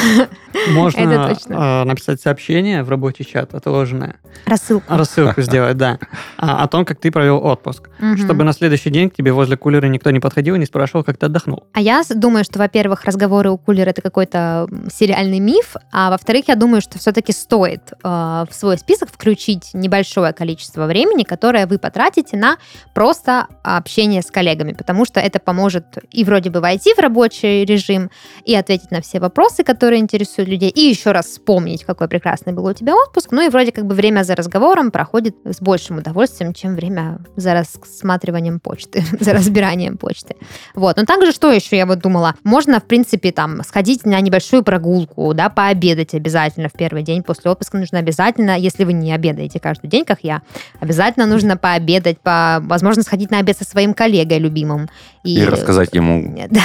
Можно 0.71 0.99
Это 1.01 1.35
точно. 1.35 1.53
э, 1.53 1.83
написать 1.83 2.21
сообщение 2.21 2.83
в 2.83 2.89
рабочий 2.89 3.25
чат 3.25 3.53
отложенное, 3.53 4.15
Рассылка. 4.45 4.97
рассылку 4.97 5.41
сделать, 5.41 5.77
да, 5.77 5.99
а, 6.37 6.63
о 6.63 6.67
том, 6.67 6.85
как 6.85 6.99
ты 6.99 7.11
провел 7.11 7.43
отпуск, 7.45 7.89
чтобы 8.17 8.43
на 8.43 8.53
следующий 8.53 8.89
день 8.89 9.09
к 9.09 9.15
тебе 9.15 9.31
возле 9.31 9.57
кулера 9.57 9.87
никто 9.87 10.11
не 10.11 10.19
подходил 10.19 10.55
и 10.55 10.59
не 10.59 10.65
спрашивал, 10.65 11.03
как 11.03 11.17
ты 11.17 11.25
отдохнул. 11.27 11.63
А 11.73 11.81
я 11.81 12.03
думаю, 12.13 12.43
что, 12.43 12.59
во-первых, 12.59 13.03
разговоры 13.05 13.49
у 13.51 13.57
кулера 13.57 13.89
это 13.89 14.01
какой-то 14.01 14.67
сериальный 14.93 15.39
миф, 15.39 15.75
а 15.91 16.09
во-вторых, 16.09 16.45
я 16.47 16.55
думаю, 16.55 16.81
что 16.81 16.97
все-таки 16.99 17.31
стоит 17.31 17.91
э, 18.03 18.07
в 18.07 18.49
свой 18.51 18.77
список 18.77 19.09
включить 19.11 19.71
небольшое 19.73 20.33
количество 20.33 20.85
времени, 20.85 21.23
которое 21.23 21.67
вы 21.67 21.77
потратите 21.77 22.14
на 22.33 22.57
просто 22.93 23.47
общение 23.63 24.21
с 24.21 24.31
коллегами, 24.31 24.73
потому 24.73 25.05
что 25.05 25.19
это 25.19 25.39
поможет 25.39 25.85
и 26.11 26.23
вроде 26.23 26.49
бы 26.49 26.59
войти 26.59 26.93
в 26.93 26.99
рабочий 26.99 27.65
режим, 27.65 28.09
и 28.43 28.55
ответить 28.55 28.91
на 28.91 29.01
все 29.01 29.19
вопросы, 29.19 29.63
которые 29.63 29.99
интересуют 29.99 30.49
людей, 30.49 30.69
и 30.69 30.81
еще 30.81 31.11
раз 31.11 31.25
вспомнить, 31.27 31.83
какой 31.83 32.07
прекрасный 32.07 32.53
был 32.53 32.65
у 32.65 32.73
тебя 32.73 32.95
отпуск, 32.95 33.31
ну 33.31 33.45
и 33.45 33.49
вроде 33.49 33.71
как 33.71 33.85
бы 33.85 33.95
время 33.95 34.23
за 34.23 34.35
разговором 34.35 34.91
проходит 34.91 35.35
с 35.43 35.59
большим 35.61 35.97
удовольствием, 35.97 36.53
чем 36.53 36.75
время 36.75 37.19
за 37.35 37.53
рассматриванием 37.53 38.59
почты, 38.59 39.03
за 39.19 39.33
разбиранием 39.33 39.97
почты. 39.97 40.35
Вот. 40.75 40.97
Но 40.97 41.05
также 41.05 41.31
что 41.31 41.51
еще 41.51 41.77
я 41.77 41.85
вот 41.85 41.99
думала? 41.99 42.35
Можно, 42.43 42.79
в 42.79 42.85
принципе, 42.85 43.31
там 43.31 43.63
сходить 43.63 44.05
на 44.05 44.19
небольшую 44.21 44.63
прогулку, 44.63 45.33
да, 45.33 45.49
пообедать 45.49 46.13
обязательно 46.13 46.69
в 46.69 46.73
первый 46.73 47.03
день 47.03 47.23
после 47.23 47.51
отпуска. 47.51 47.77
Нужно 47.77 47.99
обязательно, 47.99 48.57
если 48.57 48.83
вы 48.83 48.93
не 48.93 49.13
обедаете 49.13 49.59
каждый 49.59 49.87
день, 49.87 50.05
как 50.05 50.19
я, 50.21 50.41
обязательно 50.79 51.25
нужно 51.25 51.57
пообедать, 51.57 52.04
по, 52.13 52.59
возможно, 52.63 53.03
сходить 53.03 53.31
на 53.31 53.39
обед 53.39 53.57
со 53.57 53.65
своим 53.65 53.93
коллегой 53.93 54.39
любимым. 54.39 54.89
И 55.23 55.43
рассказать 55.43 55.93
ему, 55.93 56.35
Да, 56.49 56.61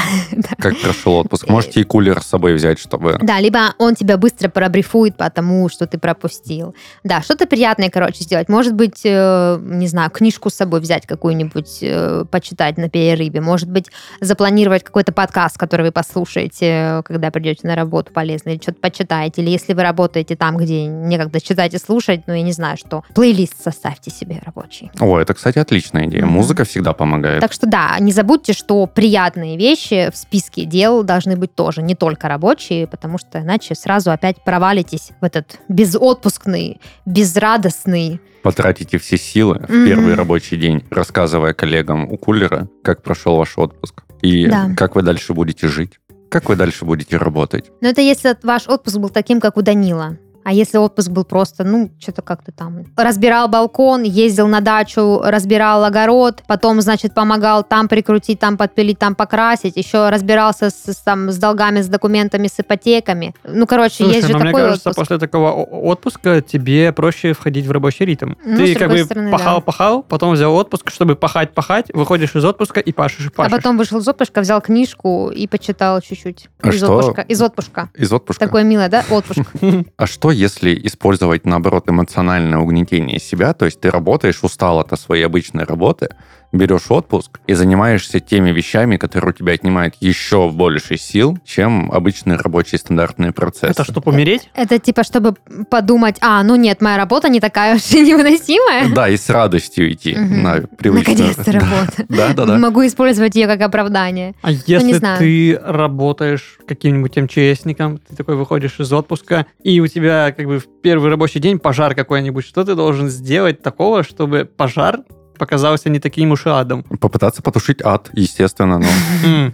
как 0.58 0.78
прошел 0.78 1.14
отпуск. 1.14 1.48
Можете 1.48 1.80
и 1.80 1.84
кулер 1.84 2.22
с 2.22 2.26
собой 2.26 2.54
взять, 2.54 2.78
чтобы... 2.78 3.18
Да, 3.22 3.40
либо 3.40 3.74
он 3.78 3.94
тебя 3.94 4.16
быстро 4.16 4.48
пробрифует 4.48 5.16
по 5.16 5.28
тому, 5.30 5.68
что 5.68 5.86
ты 5.86 5.98
пропустил. 5.98 6.74
Да, 7.02 7.22
что-то 7.22 7.46
приятное, 7.46 7.90
короче, 7.90 8.22
сделать. 8.22 8.48
Может 8.48 8.74
быть, 8.74 9.00
э, 9.04 9.58
не 9.60 9.86
знаю, 9.86 10.10
книжку 10.10 10.50
с 10.50 10.54
собой 10.54 10.80
взять 10.80 11.06
какую-нибудь, 11.06 11.78
э, 11.82 12.24
почитать 12.30 12.76
на 12.76 12.90
перерыве. 12.90 13.40
Может 13.40 13.70
быть, 13.70 13.86
запланировать 14.20 14.84
какой-то 14.84 15.12
подкаст, 15.12 15.56
который 15.56 15.86
вы 15.86 15.92
послушаете, 15.92 16.66
э, 16.66 17.02
когда 17.02 17.30
придете 17.30 17.66
на 17.66 17.74
работу 17.74 18.12
полезно, 18.12 18.50
или 18.50 18.60
что-то 18.60 18.80
почитаете. 18.80 19.42
Или 19.42 19.50
если 19.50 19.72
вы 19.72 19.82
работаете 19.82 20.36
там, 20.36 20.56
где 20.56 20.86
некогда 20.86 21.40
читать 21.40 21.74
и 21.74 21.78
слушать, 21.78 22.22
ну, 22.26 22.34
я 22.34 22.42
не 22.42 22.52
знаю, 22.52 22.76
что. 22.76 23.02
Плейлист 23.14 23.62
составьте 23.62 24.10
себе 24.10 24.40
рабочий. 24.44 24.90
О, 25.00 25.18
это, 25.18 25.29
кстати, 25.34 25.58
отличная 25.58 26.06
идея. 26.06 26.24
Мгм. 26.24 26.32
Музыка 26.34 26.64
всегда 26.64 26.92
помогает. 26.92 27.40
Так 27.40 27.52
что 27.52 27.66
да, 27.66 27.96
не 28.00 28.12
забудьте, 28.12 28.52
что 28.52 28.86
приятные 28.86 29.56
вещи 29.56 30.10
в 30.12 30.16
списке 30.16 30.64
дел 30.64 31.02
должны 31.02 31.36
быть 31.36 31.54
тоже, 31.54 31.82
не 31.82 31.94
только 31.94 32.28
рабочие, 32.28 32.86
потому 32.86 33.18
что 33.18 33.40
иначе 33.40 33.74
сразу 33.74 34.10
опять 34.10 34.42
провалитесь 34.44 35.10
в 35.20 35.24
этот 35.24 35.58
безотпускный, 35.68 36.80
безрадостный. 37.06 38.20
Потратите 38.42 38.98
все 38.98 39.16
силы 39.18 39.64
в 39.68 39.70
Мгм. 39.72 39.86
первый 39.86 40.14
рабочий 40.14 40.56
день, 40.56 40.82
рассказывая 40.90 41.52
коллегам 41.52 42.10
у 42.10 42.16
кулера, 42.16 42.68
как 42.82 43.02
прошел 43.02 43.36
ваш 43.36 43.56
отпуск. 43.58 44.02
И 44.22 44.46
Да. 44.46 44.70
как 44.76 44.96
вы 44.96 45.02
дальше 45.02 45.34
будете 45.34 45.68
жить. 45.68 45.98
Как 46.30 46.48
вы 46.48 46.56
дальше 46.56 46.84
будете 46.84 47.16
работать. 47.16 47.70
Но 47.80 47.88
это 47.88 48.00
если 48.00 48.36
ваш 48.42 48.68
отпуск 48.68 48.98
был 48.98 49.08
таким, 49.10 49.40
как 49.40 49.56
у 49.56 49.62
Данила. 49.62 50.16
А 50.44 50.52
если 50.52 50.78
отпуск 50.78 51.10
был 51.10 51.24
просто, 51.24 51.64
ну, 51.64 51.90
что-то 51.98 52.22
как-то 52.22 52.50
там... 52.52 52.86
Разбирал 52.96 53.48
балкон, 53.48 54.02
ездил 54.02 54.46
на 54.48 54.60
дачу, 54.60 55.20
разбирал 55.22 55.84
огород, 55.84 56.42
потом, 56.46 56.80
значит, 56.80 57.14
помогал 57.14 57.62
там 57.62 57.88
прикрутить, 57.88 58.38
там 58.38 58.56
подпилить, 58.56 58.98
там 58.98 59.14
покрасить, 59.14 59.76
еще 59.76 60.08
разбирался 60.08 60.70
с, 60.70 60.92
с, 60.92 60.96
там, 60.96 61.30
с 61.30 61.36
долгами, 61.36 61.82
с 61.82 61.88
документами, 61.88 62.46
с 62.48 62.58
ипотеками. 62.58 63.34
Ну, 63.44 63.66
короче, 63.66 63.96
Слушай, 63.96 64.14
есть 64.16 64.26
же 64.28 64.32
но 64.32 64.38
мне 64.38 64.48
такой 64.50 64.62
кажется, 64.62 64.88
отпуск. 64.90 64.98
после 65.08 65.18
такого 65.18 65.52
отпуска 65.52 66.40
тебе 66.40 66.92
проще 66.92 67.32
входить 67.32 67.66
в 67.66 67.70
рабочий 67.70 68.04
ритм. 68.04 68.32
Ну, 68.44 68.56
Ты 68.56 68.68
с 68.74 68.78
как 68.78 68.88
другой 68.88 68.98
бы 69.02 69.04
стороны, 69.04 69.30
да. 69.30 69.36
пахал-пахал, 69.38 70.02
потом 70.02 70.32
взял 70.32 70.54
отпуск, 70.54 70.90
чтобы 70.90 71.16
пахать-пахать, 71.16 71.86
выходишь 71.92 72.34
из 72.34 72.44
отпуска 72.44 72.80
и 72.80 72.92
пашешь, 72.92 73.26
и 73.26 73.28
А 73.28 73.30
пашешь. 73.30 73.52
потом 73.52 73.76
вышел 73.76 73.98
из 73.98 74.08
отпуска, 74.08 74.40
взял 74.40 74.60
книжку 74.60 75.30
и 75.30 75.46
почитал 75.46 76.00
чуть-чуть. 76.00 76.48
А 76.62 76.68
из 76.70 76.76
что? 76.78 76.96
отпуска. 76.96 77.22
Из 77.22 77.42
отпуска. 77.42 77.90
Из 77.94 78.12
отпуска. 78.12 78.44
Такое 78.46 78.64
милое, 78.64 78.88
да? 78.88 79.04
Отпуск. 79.10 79.40
А 79.96 80.06
что, 80.06 80.29
если 80.30 80.74
использовать, 80.86 81.46
наоборот, 81.46 81.88
эмоциональное 81.88 82.58
угнетение 82.58 83.18
себя? 83.18 83.52
То 83.54 83.64
есть 83.66 83.80
ты 83.80 83.90
работаешь, 83.90 84.42
устал 84.42 84.80
от 84.80 84.98
своей 84.98 85.24
обычной 85.24 85.64
работы, 85.64 86.08
берешь 86.52 86.90
отпуск 86.90 87.40
и 87.46 87.54
занимаешься 87.54 88.20
теми 88.20 88.50
вещами, 88.50 88.96
которые 88.96 89.30
у 89.30 89.32
тебя 89.32 89.52
отнимают 89.52 89.94
еще 90.00 90.50
больше 90.50 90.96
сил, 90.96 91.38
чем 91.44 91.90
обычные 91.92 92.36
рабочие 92.36 92.78
стандартные 92.78 93.32
процессы. 93.32 93.72
Это 93.72 93.84
чтобы 93.84 94.10
умереть? 94.12 94.50
Это 94.54 94.78
типа, 94.78 95.04
чтобы 95.04 95.34
подумать, 95.70 96.16
а, 96.20 96.42
ну 96.42 96.56
нет, 96.56 96.80
моя 96.80 96.96
работа 96.96 97.28
не 97.28 97.40
такая 97.40 97.76
уж 97.76 97.90
и 97.92 98.00
невыносимая. 98.00 98.88
Да, 98.94 99.08
и 99.08 99.16
с 99.16 99.28
радостью 99.30 99.92
идти 99.92 100.16
Мгм. 100.16 100.42
на 100.42 100.60
привычную... 100.76 101.18
Наконец-то 101.18 101.52
работа. 101.52 102.04
Да, 102.08 102.32
да, 102.34 102.46
да. 102.46 102.58
Могу 102.58 102.84
использовать 102.86 103.34
ее 103.36 103.46
как 103.46 103.60
оправдание. 103.60 104.34
А 104.42 104.50
если 104.50 104.94
знаю. 104.94 105.18
ты 105.18 105.58
работаешь 105.62 106.58
каким-нибудь 106.66 107.16
МЧСником, 107.16 107.98
ты 107.98 108.16
такой 108.16 108.36
выходишь 108.36 108.78
из 108.80 108.92
отпуска, 108.92 109.46
и 109.62 109.80
у 109.80 109.86
тебя 109.86 110.32
как 110.36 110.46
бы 110.46 110.58
в 110.58 110.66
первый 110.82 111.10
рабочий 111.10 111.38
день 111.40 111.58
пожар 111.58 111.94
какой-нибудь, 111.94 112.44
что 112.44 112.64
ты 112.64 112.74
должен 112.74 113.08
сделать 113.08 113.62
такого, 113.62 114.02
чтобы 114.02 114.44
пожар 114.44 115.00
показался 115.40 115.88
не 115.90 115.98
таким 115.98 116.30
уж 116.30 116.46
и 116.46 116.50
адом? 116.50 116.82
Попытаться 116.84 117.42
потушить 117.42 117.82
ад, 117.82 118.10
естественно, 118.12 118.78
но... 118.78 119.50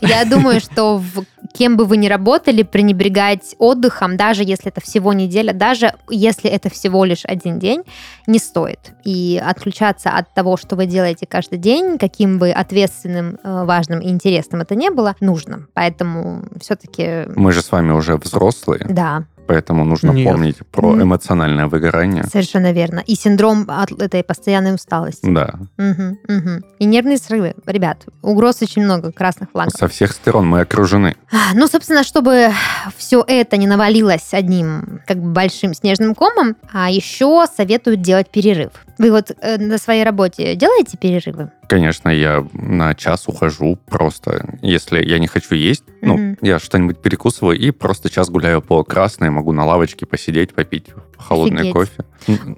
Я 0.00 0.24
думаю, 0.24 0.60
что 0.60 0.98
в- 0.98 1.24
кем 1.52 1.76
бы 1.76 1.84
вы 1.84 1.96
ни 1.96 2.06
работали, 2.06 2.62
пренебрегать 2.62 3.56
отдыхом, 3.58 4.16
даже 4.16 4.44
если 4.44 4.68
это 4.68 4.80
всего 4.80 5.12
неделя, 5.12 5.52
даже 5.52 5.92
если 6.08 6.48
это 6.48 6.70
всего 6.70 7.04
лишь 7.04 7.24
один 7.24 7.58
день, 7.58 7.82
не 8.28 8.38
стоит. 8.38 8.78
И 9.02 9.42
отключаться 9.44 10.10
от 10.10 10.32
того, 10.34 10.56
что 10.56 10.76
вы 10.76 10.86
делаете 10.86 11.26
каждый 11.26 11.58
день, 11.58 11.98
каким 11.98 12.38
бы 12.38 12.50
ответственным, 12.52 13.38
э, 13.42 13.64
важным 13.64 13.98
и 13.98 14.08
интересным 14.08 14.60
это 14.60 14.76
не 14.76 14.90
было, 14.90 15.16
нужно. 15.20 15.66
Поэтому 15.74 16.44
все-таки, 16.60 17.24
Мы 17.34 17.50
же 17.50 17.60
с 17.60 17.72
вами 17.72 17.90
уже 17.90 18.18
взрослые, 18.18 18.86
да, 18.88 19.24
поэтому 19.48 19.84
нужно 19.84 20.12
Нет. 20.12 20.30
помнить 20.30 20.58
про 20.70 21.02
эмоциональное 21.02 21.66
выгорание. 21.66 22.24
совершенно 22.24 22.70
верно. 22.72 23.00
И 23.00 23.14
синдром 23.16 23.64
от 23.68 23.90
этой 24.00 24.22
постоянной 24.22 24.74
усталости. 24.74 25.26
Да, 25.28 25.54
Мгм, 25.78 26.18
мгм. 26.28 26.64
И 26.78 26.84
нервные 26.84 27.16
срывы. 27.18 27.54
Ребят, 27.66 28.04
угроз 28.22 28.62
очень 28.62 28.84
много, 28.84 29.10
красных 29.10 29.50
флагов. 29.50 29.72
со 29.76 29.88
всех 29.88 30.12
сторон 30.12 30.46
мы 30.46 30.60
окружены. 30.60 31.16
Ну, 31.54 31.66
собственно, 31.66 32.04
чтобы 32.04 32.50
все 32.96 33.24
это 33.26 33.56
не 33.56 33.66
навалилось 33.66 34.28
одним 34.32 35.00
как 35.06 35.16
бы 35.18 35.30
большим 35.32 35.74
снежным 35.74 36.14
комом, 36.14 36.56
а 36.72 36.90
еще 36.90 37.44
советуют 37.56 38.02
делать 38.02 38.28
перерыв. 38.30 38.70
Вы 38.98 39.10
вот 39.10 39.30
э, 39.40 39.56
на 39.58 39.78
своей 39.78 40.04
работе 40.04 40.54
делаете 40.56 40.96
перерывы? 40.98 41.50
Конечно, 41.68 42.08
я 42.08 42.46
на 42.54 42.94
час 42.94 43.28
ухожу 43.28 43.78
просто. 43.86 44.56
Если 44.62 45.04
я 45.04 45.18
не 45.18 45.26
хочу 45.26 45.54
есть, 45.54 45.84
ну, 46.00 46.16
Мгм. 46.16 46.38
я 46.40 46.58
что-нибудь 46.58 46.98
перекусываю 47.02 47.58
и 47.58 47.70
просто 47.70 48.08
час 48.08 48.30
гуляю 48.30 48.62
по 48.62 48.82
красной, 48.84 49.28
могу 49.30 49.52
на 49.52 49.66
лавочке 49.66 50.06
посидеть, 50.06 50.54
попить 50.54 50.86
холодный 51.18 51.70
Офигеть. 51.70 51.72
кофе. 51.74 52.04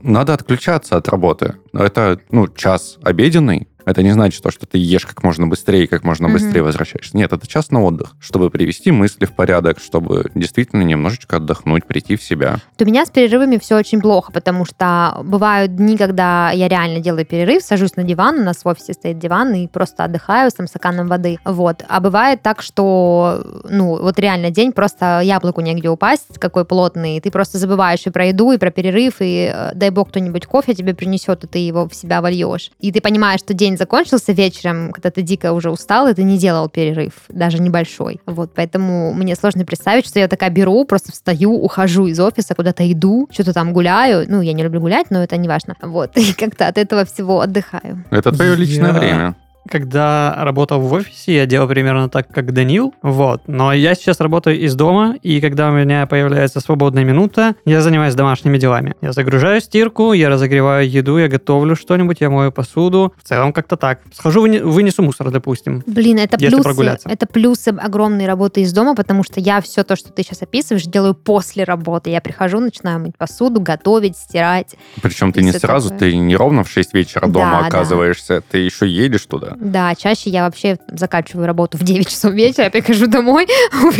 Надо 0.02 0.34
отключаться 0.34 0.96
от 0.96 1.08
работы. 1.08 1.54
Это, 1.72 2.20
ну, 2.30 2.46
час 2.48 2.98
обеденный. 3.02 3.66
Это 3.90 4.04
не 4.04 4.12
значит 4.12 4.40
то, 4.40 4.52
что 4.52 4.66
ты 4.66 4.78
ешь 4.78 5.04
как 5.04 5.24
можно 5.24 5.48
быстрее 5.48 5.82
и 5.84 5.86
как 5.88 6.04
можно 6.04 6.28
Мгм. 6.28 6.34
быстрее 6.34 6.62
возвращаешься. 6.62 7.16
Нет, 7.16 7.32
это 7.32 7.44
час 7.48 7.72
на 7.72 7.82
отдых, 7.82 8.14
чтобы 8.20 8.48
привести 8.48 8.92
мысли 8.92 9.24
в 9.24 9.32
порядок, 9.32 9.80
чтобы 9.80 10.30
действительно 10.36 10.82
немножечко 10.82 11.38
отдохнуть, 11.38 11.86
прийти 11.86 12.14
в 12.14 12.22
себя. 12.22 12.58
У 12.78 12.84
меня 12.84 13.04
с 13.04 13.10
перерывами 13.10 13.58
все 13.58 13.76
очень 13.76 14.00
плохо, 14.00 14.30
потому 14.30 14.64
что 14.64 15.20
бывают 15.24 15.74
дни, 15.74 15.96
когда 15.96 16.52
я 16.52 16.68
реально 16.68 17.00
делаю 17.00 17.26
перерыв, 17.26 17.64
сажусь 17.64 17.96
на 17.96 18.04
диван, 18.04 18.38
у 18.38 18.44
нас 18.44 18.64
в 18.64 18.68
офисе 18.68 18.92
стоит 18.92 19.18
диван, 19.18 19.54
и 19.54 19.66
просто 19.66 20.04
отдыхаю 20.04 20.52
с 20.52 20.54
там 20.54 20.68
стаканом 20.68 21.08
воды. 21.08 21.38
Вот. 21.44 21.84
А 21.88 21.98
бывает 21.98 22.42
так, 22.42 22.62
что, 22.62 23.44
ну, 23.68 24.00
вот 24.00 24.20
реально 24.20 24.50
день, 24.50 24.70
просто 24.70 25.20
яблоку 25.24 25.62
негде 25.62 25.88
упасть, 25.88 26.38
какой 26.38 26.64
плотный, 26.64 27.16
и 27.16 27.20
ты 27.20 27.32
просто 27.32 27.58
забываешь 27.58 28.06
и 28.06 28.10
про 28.10 28.26
еду, 28.26 28.52
и 28.52 28.58
про 28.58 28.70
перерыв, 28.70 29.16
и 29.18 29.50
э, 29.52 29.72
дай 29.74 29.90
бог 29.90 30.10
кто-нибудь 30.10 30.46
кофе 30.46 30.74
тебе 30.74 30.94
принесет, 30.94 31.42
и 31.42 31.48
ты 31.48 31.58
его 31.58 31.88
в 31.88 31.94
себя 31.94 32.22
вольешь. 32.22 32.70
И 32.78 32.92
ты 32.92 33.00
понимаешь, 33.00 33.40
что 33.40 33.52
день 33.52 33.76
закончился 33.80 34.32
вечером, 34.32 34.92
когда 34.92 35.10
ты 35.10 35.22
дико 35.22 35.52
уже 35.54 35.70
устал, 35.70 36.06
и 36.06 36.12
ты 36.14 36.22
не 36.22 36.36
делал 36.38 36.68
перерыв, 36.68 37.12
даже 37.30 37.58
небольшой. 37.62 38.20
Вот, 38.26 38.52
поэтому 38.54 39.14
мне 39.14 39.34
сложно 39.34 39.64
представить, 39.64 40.06
что 40.06 40.18
я 40.18 40.28
такая 40.28 40.50
беру, 40.50 40.84
просто 40.84 41.12
встаю, 41.12 41.52
ухожу 41.52 42.06
из 42.06 42.20
офиса, 42.20 42.54
куда-то 42.54 42.82
иду, 42.92 43.26
что-то 43.32 43.54
там 43.54 43.72
гуляю. 43.72 44.26
Ну, 44.28 44.42
я 44.42 44.52
не 44.52 44.62
люблю 44.62 44.80
гулять, 44.80 45.06
но 45.10 45.22
это 45.22 45.36
не 45.38 45.48
важно. 45.48 45.76
Вот, 45.80 46.10
и 46.18 46.32
как-то 46.34 46.66
от 46.66 46.76
этого 46.76 47.04
всего 47.06 47.40
отдыхаю. 47.40 48.04
Это 48.10 48.32
твое 48.32 48.54
личное 48.54 48.92
Я- 48.92 48.98
время. 48.98 49.34
Когда 49.68 50.34
работал 50.38 50.80
в 50.80 50.92
офисе, 50.92 51.34
я 51.36 51.46
делал 51.46 51.68
примерно 51.68 52.08
так, 52.08 52.28
как 52.28 52.52
Данил, 52.52 52.94
вот. 53.02 53.42
Но 53.46 53.72
я 53.72 53.94
сейчас 53.94 54.18
работаю 54.20 54.58
из 54.58 54.74
дома, 54.74 55.16
и 55.22 55.40
когда 55.40 55.68
у 55.68 55.72
меня 55.72 56.06
появляется 56.06 56.60
свободная 56.60 57.04
минута, 57.04 57.54
я 57.64 57.80
занимаюсь 57.82 58.14
домашними 58.14 58.58
делами. 58.58 58.94
Я 59.00 59.12
загружаю 59.12 59.60
стирку, 59.60 60.12
я 60.12 60.28
разогреваю 60.28 60.88
еду, 60.90 61.18
я 61.18 61.28
готовлю 61.28 61.76
что-нибудь, 61.76 62.20
я 62.20 62.30
мою 62.30 62.52
посуду. 62.52 63.14
В 63.22 63.28
целом 63.28 63.52
как-то 63.52 63.76
так. 63.76 64.00
Схожу, 64.12 64.46
выне- 64.46 64.62
вынесу 64.62 65.02
мусор, 65.02 65.30
допустим. 65.30 65.82
Блин, 65.86 66.18
это 66.18 66.38
плюсы, 66.38 66.62
прогуляться. 66.62 67.08
это 67.08 67.26
плюсы 67.26 67.68
огромной 67.68 68.26
работы 68.26 68.62
из 68.62 68.72
дома, 68.72 68.94
потому 68.94 69.22
что 69.22 69.40
я 69.40 69.60
все 69.60 69.84
то, 69.84 69.94
что 69.94 70.10
ты 70.10 70.22
сейчас 70.22 70.42
описываешь, 70.42 70.84
делаю 70.84 71.14
после 71.14 71.64
работы. 71.64 72.10
Я 72.10 72.20
прихожу, 72.20 72.60
начинаю 72.60 73.00
мыть 73.00 73.16
посуду, 73.16 73.60
готовить, 73.60 74.16
стирать. 74.16 74.74
Причем 75.02 75.32
ты 75.32 75.42
не 75.42 75.52
сразу, 75.52 75.90
такое. 75.90 76.10
ты 76.10 76.16
не 76.16 76.34
ровно 76.36 76.64
в 76.64 76.70
6 76.70 76.94
вечера 76.94 77.26
Да, 77.26 77.32
дома 77.32 77.60
да. 77.60 77.66
оказываешься, 77.66 78.42
ты 78.50 78.58
еще 78.58 78.88
едешь 78.88 79.26
туда. 79.26 79.49
Да, 79.58 79.94
чаще 79.94 80.30
я 80.30 80.44
вообще 80.44 80.78
заканчиваю 80.88 81.46
работу 81.46 81.78
в 81.78 81.82
9 81.82 82.08
часов 82.08 82.32
вечера, 82.32 82.64
я 82.64 82.70
прихожу 82.70 83.06
домой, 83.06 83.46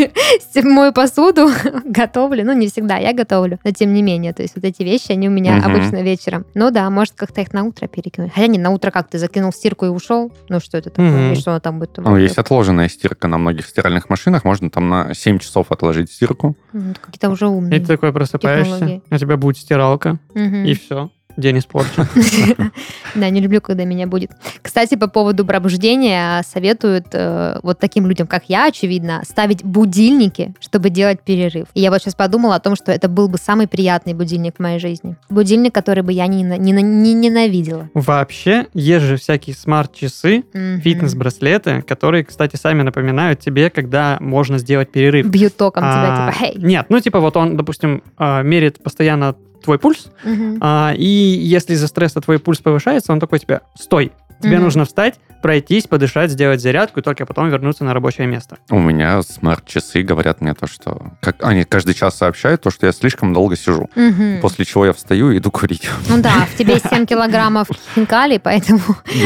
мою 0.63 0.93
посуду, 0.93 1.49
готовлю. 1.85 2.45
Ну, 2.45 2.53
не 2.53 2.69
всегда 2.69 2.97
я 2.97 3.13
готовлю, 3.13 3.59
но 3.65 3.71
тем 3.73 3.93
не 3.95 4.03
менее. 4.03 4.33
То 4.33 4.43
есть 4.43 4.55
вот 4.57 4.65
эти 4.65 4.83
вещи, 4.83 5.13
они 5.13 5.29
у 5.29 5.31
меня 5.33 5.57
Мгм. 5.57 5.71
обычно 5.71 6.03
вечером. 6.03 6.45
Ну 6.55 6.71
да, 6.71 6.89
может, 6.91 7.15
как-то 7.17 7.41
их 7.41 7.53
на 7.53 7.65
утро 7.65 7.87
перекинуть. 7.87 8.33
Хотя 8.35 8.47
не, 8.47 8.59
на 8.59 8.71
утро 8.71 8.91
как 8.91 9.09
ты 9.09 9.19
закинул 9.19 9.53
стирку 9.53 9.87
и 9.87 9.89
ушел? 9.89 10.33
Ну, 10.49 10.61
что 10.61 10.79
это 10.79 10.91
такое? 10.91 11.11
Мгм. 11.11 11.33
И 11.33 11.37
что 11.37 11.59
там 11.61 11.79
будет? 11.79 11.97
Ну, 11.99 12.17
есть 12.17 12.39
отложенная 12.39 12.89
стирка 12.89 13.29
на 13.29 13.39
многих 13.39 13.67
стиральных 13.67 14.09
машинах, 14.09 14.45
можно 14.45 14.71
там 14.71 14.89
на 14.89 15.15
7 15.15 15.39
часов 15.39 15.71
отложить 15.71 16.11
стирку. 16.13 16.57
М, 16.73 16.95
Какие-то 17.01 17.31
уже 17.31 17.47
И 17.47 17.49
умные. 17.49 17.81
ты 17.81 17.87
такой 17.87 18.13
просыпаешься, 18.13 18.73
Технологии. 18.73 19.03
у 19.11 19.17
тебя 19.17 19.37
будет 19.37 19.57
стиралка, 19.59 20.19
Мгм. 20.35 20.65
и 20.65 20.75
все. 20.75 21.11
День 21.41 21.59
испорчен. 21.59 22.07
Да, 23.17 23.29
не 23.29 23.41
люблю, 23.41 23.61
когда 23.61 23.85
меня 23.85 24.07
будет. 24.07 24.31
Кстати, 24.63 24.95
по 24.95 25.09
поводу 25.09 25.45
пробуждения 25.45 26.43
советуют 26.47 27.07
э, 27.13 27.59
вот 27.65 27.81
таким 27.81 28.07
людям, 28.07 28.29
как 28.29 28.45
я, 28.47 28.67
очевидно, 28.67 29.23
ставить 29.29 29.65
будильники, 29.65 30.55
чтобы 30.61 30.91
делать 30.91 31.21
перерыв. 31.21 31.67
И 31.75 31.81
я 31.81 31.91
вот 31.91 32.01
сейчас 32.01 32.15
подумала 32.15 32.55
о 32.55 32.61
том, 32.61 32.77
что 32.77 32.93
это 32.93 33.09
был 33.09 33.29
бы 33.29 33.37
самый 33.39 33.67
приятный 33.67 34.15
будильник 34.15 34.55
в 34.59 34.61
моей 34.61 34.79
жизни. 34.79 35.17
Будильник, 35.29 35.75
который 35.75 36.05
бы 36.05 36.13
я 36.13 36.29
не, 36.29 36.45
нена- 36.45 36.59
не, 36.59 36.71
не 36.73 37.15
ненавидела. 37.15 37.91
Вообще, 37.95 38.67
есть 38.75 39.05
же 39.05 39.17
всякие 39.17 39.57
смарт-часы, 39.57 40.45
фитнес-браслеты, 40.55 41.83
которые, 41.83 42.25
кстати, 42.25 42.57
сами 42.57 42.83
напоминают 42.83 43.41
тебе, 43.41 43.71
когда 43.71 44.19
можно 44.21 44.59
сделать 44.59 44.91
перерыв. 44.93 45.27
Бьют 45.27 45.57
током 45.57 45.83
тебя, 45.83 46.29
А, 46.29 46.33
типа, 46.33 46.39
«Хей!» 46.45 46.55
Нет, 46.63 46.87
ну 46.89 47.01
типа 47.01 47.21
вот 47.21 47.37
он, 47.37 47.57
допустим, 47.57 48.03
а, 48.17 48.43
меряет 48.43 48.83
постоянно 48.83 49.35
твой 49.63 49.79
пульс, 49.79 50.09
Мгм. 50.25 50.59
а, 50.61 50.93
и 50.97 51.05
если 51.07 51.75
из-за 51.75 51.87
стресса 51.87 52.21
твой 52.21 52.39
пульс 52.39 52.59
повышается, 52.59 53.13
он 53.13 53.21
такой 53.21 53.39
тебе, 53.39 53.61
стой, 53.79 54.13
тебе 54.43 54.57
Мгм. 54.57 54.65
нужно 54.65 54.85
встать, 54.85 55.17
пройтись, 55.43 55.87
подышать, 55.87 56.31
сделать 56.31 56.61
зарядку 56.61 57.01
и 57.01 57.03
только 57.03 57.25
потом 57.25 57.49
вернуться 57.49 57.83
на 57.85 57.95
рабочее 57.95 58.27
место. 58.27 58.59
У 58.71 58.79
меня 58.79 59.23
смарт-часы 59.23 60.03
говорят 60.03 60.41
мне 60.43 60.53
то, 60.55 60.67
что... 60.67 61.13
Как, 61.21 61.37
они 61.43 61.65
каждый 61.65 61.95
час 61.95 62.17
сообщают 62.17 62.61
то, 62.61 62.71
что 62.71 62.87
я 62.87 62.93
слишком 62.93 63.33
долго 63.33 63.57
сижу. 63.57 63.89
Мгм. 63.95 64.41
После 64.43 64.65
чего 64.67 64.85
я 64.87 64.93
встаю 64.93 65.31
и 65.31 65.39
иду 65.39 65.51
курить. 65.51 65.89
Ну 66.09 66.21
да, 66.21 66.47
в 66.47 66.57
тебе 66.59 66.79
7 66.91 67.07
килограммов 67.07 67.69
хинкали, 67.95 68.39
поэтому 68.39 68.81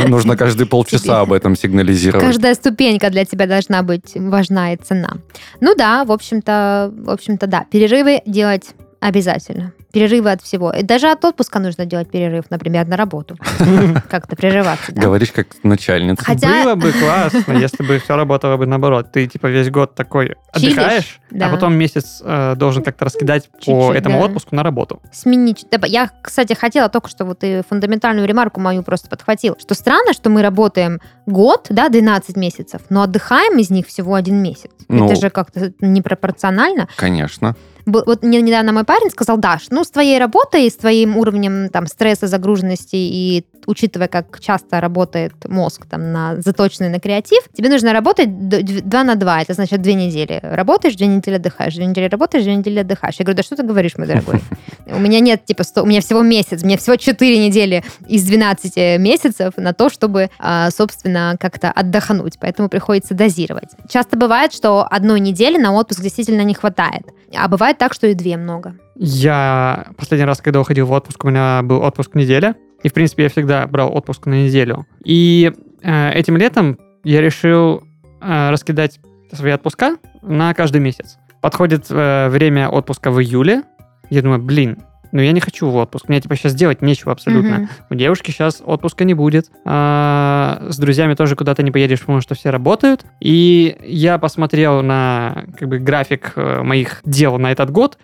Нужно 0.07 0.37
каждые 0.37 0.67
полчаса 0.69 1.21
об 1.21 1.33
этом 1.33 1.57
сигнализировать. 1.57 2.25
Каждая 2.25 2.55
ступенька 2.55 3.11
для 3.11 3.25
тебя 3.25 3.47
должна 3.47 3.83
быть 3.83 4.13
важна 4.15 4.73
и 4.73 4.77
цена. 4.77 5.15
Ну 5.61 5.75
да, 5.77 6.05
в 6.05 6.13
общем-то, 6.13 6.93
в 6.97 7.11
общем-то, 7.11 7.47
да, 7.49 7.67
перерывы 7.71 8.21
делать 8.27 8.71
Обязательно. 9.05 9.75
Перерывы 9.93 10.31
от 10.33 10.41
всего. 10.41 10.71
И 10.71 10.83
даже 10.83 11.11
от 11.11 11.23
отпуска 11.27 11.59
нужно 11.59 11.85
делать 11.85 12.11
перерыв, 12.11 12.47
например, 12.49 12.87
на 12.87 12.97
работу. 12.97 13.37
Как-то 14.09 14.35
прерываться. 14.35 14.93
да. 14.93 15.03
Говоришь 15.03 15.31
как 15.31 15.49
начальница. 15.63 16.25
Хотя- 16.25 16.63
Было 16.63 16.75
бы 16.75 16.91
классно, 16.91 17.53
если 17.53 17.85
бы 17.85 17.99
все 17.99 18.17
работало 18.17 18.57
бы 18.57 18.65
наоборот. 18.65 19.13
Ты 19.13 19.27
типа 19.27 19.49
весь 19.49 19.69
год 19.69 19.95
такой 19.95 20.37
отдыхаешь, 20.55 21.21
да. 21.31 21.49
а 21.49 21.51
потом 21.51 21.75
месяц 21.75 22.23
э, 22.25 22.55
должен 22.57 22.83
как-то 22.83 23.05
раскидать 23.05 23.51
по 23.67 23.93
этому 23.93 24.21
да. 24.21 24.25
отпуску 24.25 24.57
на 24.57 24.63
работу. 24.63 25.03
Сменить. 25.13 25.67
Да, 25.71 25.87
Я, 25.87 26.11
кстати, 26.23 26.55
хотела 26.55 26.89
только 26.89 27.11
что 27.11 27.27
вот 27.27 27.45
и 27.45 27.61
фундаментальную 27.69 28.27
ремарку 28.27 28.59
мою 28.59 28.83
просто 28.83 29.11
подхватил, 29.11 29.59
что 29.61 29.75
странно, 29.75 30.15
что 30.15 30.31
мы 30.31 30.41
работаем 30.41 30.99
год, 31.27 31.67
да, 31.69 31.91
12 31.91 32.39
месяцев, 32.39 32.81
но 32.89 33.03
отдыхаем 33.03 33.59
из 33.59 33.69
них 33.69 33.87
всего 33.87 34.15
один 34.15 34.43
месяц. 34.43 34.71
Ну. 34.89 35.05
Это 35.05 35.21
же 35.21 35.29
как-то 35.29 35.75
непропорционально. 35.81 36.89
Конечно. 36.97 37.55
Вот 37.87 38.23
мне 38.23 38.41
недавно 38.41 38.73
мой 38.73 38.85
парень 38.85 39.11
сказал, 39.11 39.37
Даш, 39.37 39.67
ну, 39.71 39.85
с 39.85 39.91
твоей 39.91 40.19
работой, 40.19 40.71
с 40.71 40.77
твоим 40.77 41.17
уровнем 41.17 41.69
там 41.69 41.87
стресса, 41.87 42.27
загруженности 42.27 42.97
и 42.97 43.45
учитывая, 43.67 44.09
как 44.09 44.41
часто 44.41 44.81
работает 44.81 45.33
мозг 45.49 45.87
там 45.87 46.13
на 46.13 46.37
заточенный 46.41 46.89
на 46.91 47.01
креатив, 47.01 47.43
тебе 47.53 47.69
нужно 47.69 47.93
работать 47.93 48.49
д- 48.49 48.61
дв- 48.63 48.83
два 48.83 49.05
на 49.05 49.15
два, 49.15 49.41
это 49.43 49.55
значит 49.55 49.81
две 49.83 49.95
недели. 49.95 50.41
Работаешь, 50.43 50.95
две 50.97 51.07
недели 51.07 51.37
отдыхаешь, 51.37 51.75
две 51.75 51.87
недели 51.87 52.07
работаешь, 52.09 52.45
две 52.45 52.55
недели 52.55 52.79
отдыхаешь. 52.81 53.17
Я 53.19 53.25
говорю, 53.25 53.37
да 53.37 53.43
что 53.43 53.57
ты 53.57 53.63
говоришь, 53.63 53.97
мой 53.97 54.07
дорогой? 54.07 54.41
У 54.87 54.99
меня 54.99 55.21
нет, 55.21 55.45
типа, 55.45 55.65
сто- 55.65 55.83
у 55.83 55.87
меня 55.87 56.01
всего 56.01 56.23
месяц, 56.23 56.63
у 56.63 56.67
меня 56.67 56.77
всего 56.79 56.97
4 56.97 57.47
недели 57.47 57.85
из 58.07 58.25
12 58.25 58.99
месяцев 58.99 59.55
на 59.57 59.73
то, 59.73 59.89
чтобы, 59.89 60.31
а, 60.39 60.71
собственно, 60.71 61.37
как-то 61.41 61.71
отдохнуть. 61.71 62.39
Поэтому 62.41 62.69
приходится 62.69 63.15
дозировать. 63.15 63.71
Часто 63.89 64.17
бывает, 64.17 64.53
что 64.53 64.87
одной 64.91 65.21
недели 65.21 65.59
на 65.59 65.73
отпуск 65.73 66.01
действительно 66.03 66.43
не 66.43 66.55
хватает. 66.55 67.03
А 67.37 67.49
бывает 67.49 67.79
так, 67.79 67.95
что 67.95 68.07
и 68.07 68.15
две 68.15 68.37
много. 68.37 68.77
Я 68.97 69.87
последний 69.97 70.25
раз, 70.27 70.41
когда 70.41 70.61
уходил 70.61 70.87
в 70.87 70.93
отпуск, 70.93 71.25
у 71.25 71.29
меня 71.29 71.63
был 71.63 71.83
отпуск 71.83 72.15
неделя. 72.15 72.55
И, 72.85 72.89
в 72.89 72.93
принципе, 72.93 73.25
я 73.25 73.29
всегда 73.29 73.67
брал 73.67 73.95
отпуск 73.97 74.27
на 74.27 74.45
неделю. 74.45 74.87
И 75.05 75.53
э, 75.83 76.13
этим 76.13 76.37
летом 76.37 76.79
я 77.03 77.21
решил 77.21 77.83
э, 78.21 78.51
раскидать 78.51 79.01
свои 79.33 79.53
отпуска 79.53 79.97
на 80.23 80.55
каждый 80.55 80.81
месяц. 80.81 81.17
Подходит 81.41 81.87
э, 81.91 82.29
время 82.29 82.69
отпуска 82.69 83.11
в 83.11 83.21
июле. 83.21 83.63
Я 84.11 84.23
думаю, 84.23 84.41
блин, 84.41 84.79
ну 85.13 85.23
я 85.23 85.33
не 85.33 85.41
хочу 85.41 85.71
в 85.71 85.77
отпуск. 85.77 86.09
Мне 86.09 86.21
типа 86.21 86.37
сейчас 86.37 86.55
делать 86.55 86.83
нечего 86.83 87.13
абсолютно. 87.13 87.57
Мгм. 87.57 87.69
У 87.89 87.95
девушки 87.95 88.31
сейчас 88.31 88.63
отпуска 88.65 89.05
не 89.05 89.15
будет. 89.15 89.51
А, 89.65 90.67
с 90.69 90.77
друзьями 90.77 91.15
тоже 91.15 91.37
куда-то 91.37 91.63
не 91.63 91.71
поедешь, 91.71 92.01
потому 92.01 92.21
что 92.21 92.35
все 92.35 92.51
работают. 92.51 93.07
И 93.21 93.77
я 93.83 94.19
посмотрел 94.19 94.83
на 94.83 95.45
как 95.59 95.69
бы, 95.69 95.79
график 95.79 96.33
э, 96.37 96.63
моих 96.63 97.01
дел 97.05 97.39
на 97.39 97.53
этот 97.53 97.71
год 97.71 97.97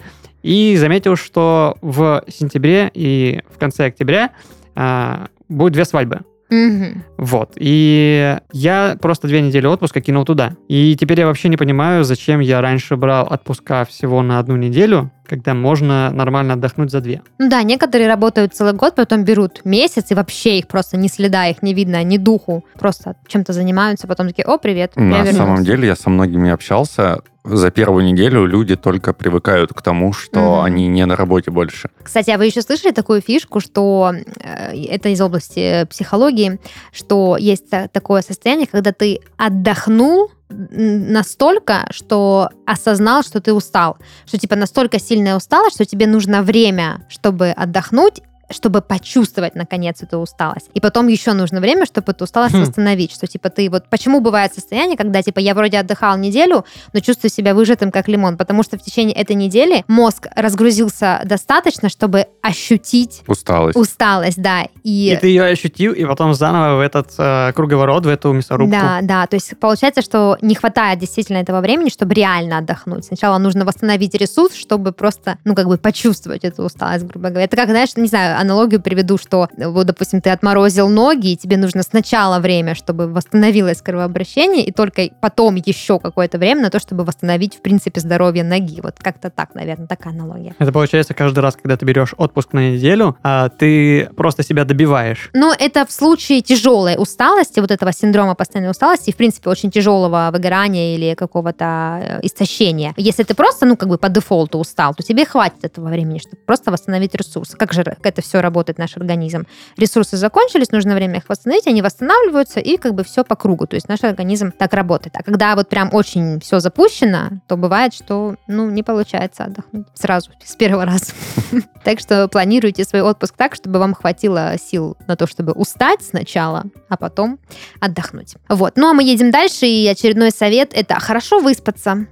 и 0.43 0.77
заметил, 0.77 1.16
что 1.16 1.77
в 1.83 2.25
сентябре 2.29 2.90
и 2.95 3.43
в 3.55 3.59
конце 3.59 3.87
октября 3.87 4.31
а, 4.74 5.28
будет 5.48 5.72
две 5.72 5.85
свадьбы. 5.85 6.20
Мгм. 6.50 7.04
Вот. 7.16 7.52
И 7.56 8.37
я 8.52 8.96
просто 9.00 9.28
две 9.28 9.40
недели 9.40 9.66
отпуска 9.66 10.00
кинул 10.00 10.24
туда. 10.24 10.56
И 10.68 10.96
теперь 10.98 11.20
я 11.20 11.26
вообще 11.26 11.48
не 11.48 11.56
понимаю, 11.56 12.04
зачем 12.04 12.40
я 12.40 12.61
раньше 12.61 12.96
брал 12.96 13.26
отпуска 13.30 13.85
всего 13.85 14.20
на 14.22 14.40
одну 14.40 14.56
неделю, 14.56 15.12
когда 15.31 15.55
можно 15.55 16.11
нормально 16.11 16.55
отдохнуть 16.55 16.90
за 16.90 17.01
две. 17.01 17.23
Ну 17.38 17.49
да, 17.49 17.62
некоторые 17.62 18.09
работают 18.09 18.53
целый 18.55 18.73
год, 18.73 18.97
потом 18.97 19.25
берут 19.25 19.64
месяц, 19.64 20.11
и 20.11 20.14
вообще 20.14 20.59
их 20.59 20.66
просто 20.66 20.97
ни 20.97 21.07
следа, 21.07 21.47
их 21.47 21.62
не 21.62 21.73
видно, 21.73 22.03
ни 22.03 22.16
духу. 22.19 22.64
Просто 22.79 23.14
чем-то 23.29 23.53
занимаются, 23.53 24.09
потом 24.09 24.27
такие, 24.27 24.45
о, 24.45 24.59
привет, 24.59 24.93
я 24.97 25.03
На 25.03 25.16
вернулся». 25.19 25.37
самом 25.38 25.64
деле 25.64 25.87
я 25.87 25.95
со 25.97 26.11
многими 26.11 26.51
общался. 26.51 27.21
За 27.45 27.71
первую 27.71 28.05
неделю 28.05 28.45
люди 28.45 28.77
только 28.77 29.14
привыкают 29.14 29.73
к 29.73 29.81
тому, 29.81 30.12
что 30.12 30.40
Мгм. 30.40 30.61
они 30.64 30.88
не 30.88 31.07
на 31.07 31.16
работе 31.16 31.51
больше. 31.51 31.88
Кстати, 32.03 32.31
а 32.31 32.37
вы 32.37 32.45
еще 32.47 32.61
слышали 32.61 32.90
такую 32.93 33.23
фишку, 33.23 33.61
что 33.61 34.12
э, 34.45 34.77
это 34.90 35.09
из 35.09 35.21
области 35.23 35.87
психологии, 35.88 36.59
что 36.93 37.37
есть 37.38 37.71
та- 37.71 37.88
такое 37.88 38.21
состояние, 38.23 38.66
когда 38.66 38.93
ты 38.93 39.21
отдохнул 39.38 40.31
настолько, 40.50 41.86
что 41.90 42.50
осознал, 42.66 43.22
что 43.22 43.40
ты 43.40 43.52
устал, 43.52 43.96
что 44.26 44.38
типа 44.38 44.56
настолько 44.56 44.98
сильная 44.98 45.36
усталость, 45.36 45.76
что 45.76 45.84
тебе 45.84 46.06
нужно 46.06 46.42
время, 46.42 47.06
чтобы 47.08 47.50
отдохнуть, 47.50 48.22
чтобы 48.50 48.80
почувствовать 48.82 49.54
наконец 49.54 50.02
эту 50.02 50.18
усталость. 50.18 50.68
И 50.74 50.80
потом 50.80 51.08
еще 51.08 51.32
нужно 51.32 51.60
время, 51.60 51.86
чтобы 51.86 52.12
эту 52.12 52.24
усталость 52.24 52.54
Хм. 52.54 52.60
восстановить. 52.60 53.12
Что 53.12 53.26
типа 53.26 53.50
ты 53.50 53.68
вот 53.70 53.84
почему 53.88 54.20
бывает 54.20 54.52
состояние, 54.54 54.96
когда 54.96 55.22
типа 55.22 55.38
я 55.38 55.54
вроде 55.54 55.78
отдыхал 55.78 56.16
неделю, 56.18 56.64
но 56.92 57.00
чувствую 57.00 57.30
себя 57.30 57.54
выжатым 57.54 57.90
как 57.90 58.08
лимон, 58.08 58.36
потому 58.36 58.62
что 58.62 58.78
в 58.78 58.82
течение 58.82 59.14
этой 59.14 59.36
недели 59.36 59.84
мозг 59.88 60.26
разгрузился 60.36 61.22
достаточно, 61.24 61.88
чтобы 61.88 62.26
ощутить 62.42 63.22
Усталость. 63.26 63.76
усталость, 63.78 64.40
да. 64.40 64.66
И, 64.82 65.12
И 65.12 65.16
ты 65.16 65.28
ее 65.28 65.44
ощутил, 65.44 65.92
и 65.92 66.04
потом 66.04 66.34
заново 66.34 66.76
в 66.78 66.80
этот 66.80 67.10
э, 67.18 67.52
круговорот, 67.54 68.04
в 68.04 68.08
эту 68.08 68.32
мясорубку. 68.32 68.70
да, 68.72 68.98
да, 69.02 69.26
то 69.26 69.36
есть 69.36 69.58
получается, 69.58 70.02
что 70.02 70.36
не 70.40 70.54
хватает 70.54 70.98
действительно 70.98 71.38
этого 71.38 71.60
времени, 71.60 71.88
чтобы 71.88 72.14
реально 72.14 72.58
отдохнуть. 72.58 73.04
Сначала 73.06 73.38
нужно 73.38 73.64
восстановить 73.64 74.14
ресурс, 74.14 74.54
чтобы 74.54 74.92
просто, 74.92 75.38
ну, 75.44 75.54
как 75.54 75.66
бы 75.66 75.78
почувствовать 75.78 76.44
эту 76.44 76.64
усталость, 76.64 77.04
грубо 77.04 77.28
говоря. 77.28 77.44
Это 77.44 77.56
как, 77.56 77.68
знаешь, 77.70 77.96
не 77.96 78.08
знаю, 78.08 78.39
аналогию 78.40 78.81
приведу, 78.81 79.18
что, 79.18 79.48
вот, 79.57 79.87
допустим, 79.87 80.20
ты 80.20 80.31
отморозил 80.31 80.88
ноги, 80.88 81.33
и 81.33 81.37
тебе 81.37 81.57
нужно 81.57 81.83
сначала 81.83 82.38
время, 82.38 82.74
чтобы 82.74 83.07
восстановилось 83.09 83.83
кровообращение, 83.83 84.64
и 84.64 84.72
только 84.72 85.11
потом 85.20 85.55
еще 85.57 85.98
какое-то 85.98 86.38
время 86.38 86.62
на 86.62 86.70
то, 86.70 86.79
чтобы 86.79 87.05
восстановить, 87.05 87.57
в 87.57 87.62
принципе, 87.62 88.00
здоровье 88.00 88.44
ноги. 88.44 88.81
Вот 88.83 88.96
как-то 88.98 89.31
так, 89.31 89.55
наверное, 89.55 89.87
такая 89.87 90.12
аналогия. 90.12 90.55
Это 90.59 90.72
получается 90.72 91.14
каждый 91.14 91.40
раз, 91.40 91.57
когда 91.57 91.76
ты 91.76 91.85
берешь 91.85 92.14
отпуск 92.16 92.53
на 92.53 92.70
неделю, 92.70 93.16
а, 93.22 93.48
ты 93.48 94.09
просто 94.16 94.42
себя 94.42 94.64
добиваешь. 94.64 95.31
Но 95.33 95.55
это 95.59 95.87
в 95.87 95.92
случае 95.92 96.40
тяжелой 96.40 96.96
усталости, 96.98 97.61
вот 97.61 97.70
этого 97.70 97.92
синдрома 97.92 98.35
постоянной 98.35 98.70
усталости, 98.70 99.11
в 99.11 99.16
принципе, 99.16 99.50
очень 99.50 99.70
тяжелого 99.70 100.31
выгорания 100.33 100.94
или 100.94 101.14
какого-то 101.14 102.00
э, 102.03 102.20
истощения. 102.22 102.94
Если 102.96 103.22
ты 103.22 103.35
просто, 103.35 103.66
ну, 103.66 103.76
как 103.76 103.88
бы 103.88 103.98
по 103.98 104.09
дефолту 104.09 104.59
устал, 104.59 104.94
то 104.94 105.03
тебе 105.03 105.24
хватит 105.24 105.64
этого 105.64 105.88
времени, 105.88 106.18
чтобы 106.18 106.37
просто 106.46 106.70
восстановить 106.70 107.14
ресурсы. 107.14 107.57
Как 107.57 107.72
же 107.72 107.85
это 108.03 108.22
все 108.22 108.30
работает, 108.35 108.79
наш 108.79 108.97
организм? 108.97 109.47
Ресурсы 109.77 110.16
закончились, 110.16 110.71
нужно 110.71 110.95
время 110.95 111.19
их 111.19 111.29
восстановить, 111.29 111.66
они 111.66 111.83
восстанавливаются, 111.83 112.61
и 112.61 112.77
как 112.77 112.95
бы 112.95 113.03
все 113.05 113.25
по 113.25 113.37
кругу. 113.37 113.66
То 113.66 113.75
есть 113.75 113.88
наш 113.88 114.05
организм 114.05 114.53
так 114.53 114.73
работает. 114.75 115.16
А 115.16 115.23
когда 115.23 115.57
вот 115.57 115.69
прям 115.69 115.90
очень 115.93 116.40
все 116.40 116.61
запущено, 116.61 117.40
то 117.49 117.57
бывает, 117.57 117.95
что, 117.95 118.37
ну, 118.47 118.71
не 118.71 118.83
получается 118.83 119.45
отдохнуть 119.45 119.87
сразу, 119.95 120.31
с 120.45 120.55
первого 120.55 120.85
раза. 120.85 121.12
Так 121.83 121.99
что 121.99 122.29
планируйте 122.29 122.85
свой 122.85 123.01
отпуск 123.01 123.35
так, 123.38 123.55
чтобы 123.55 123.79
вам 123.79 123.95
хватило 123.95 124.53
сил 124.62 124.99
на 125.07 125.16
то, 125.16 125.27
чтобы 125.27 125.53
устать 125.53 126.03
сначала, 126.03 126.64
а 126.90 126.99
потом 126.99 127.38
отдохнуть. 127.81 128.35
Вот. 128.51 128.75
Ну, 128.77 128.90
а 128.90 128.93
мы 128.93 129.03
едем 129.03 129.31
дальше, 129.31 129.66
и 129.66 129.87
очередной 129.87 130.31
совет– 130.31 130.73
это 130.75 131.01
хорошо 131.01 131.38
выспаться. 131.40 132.07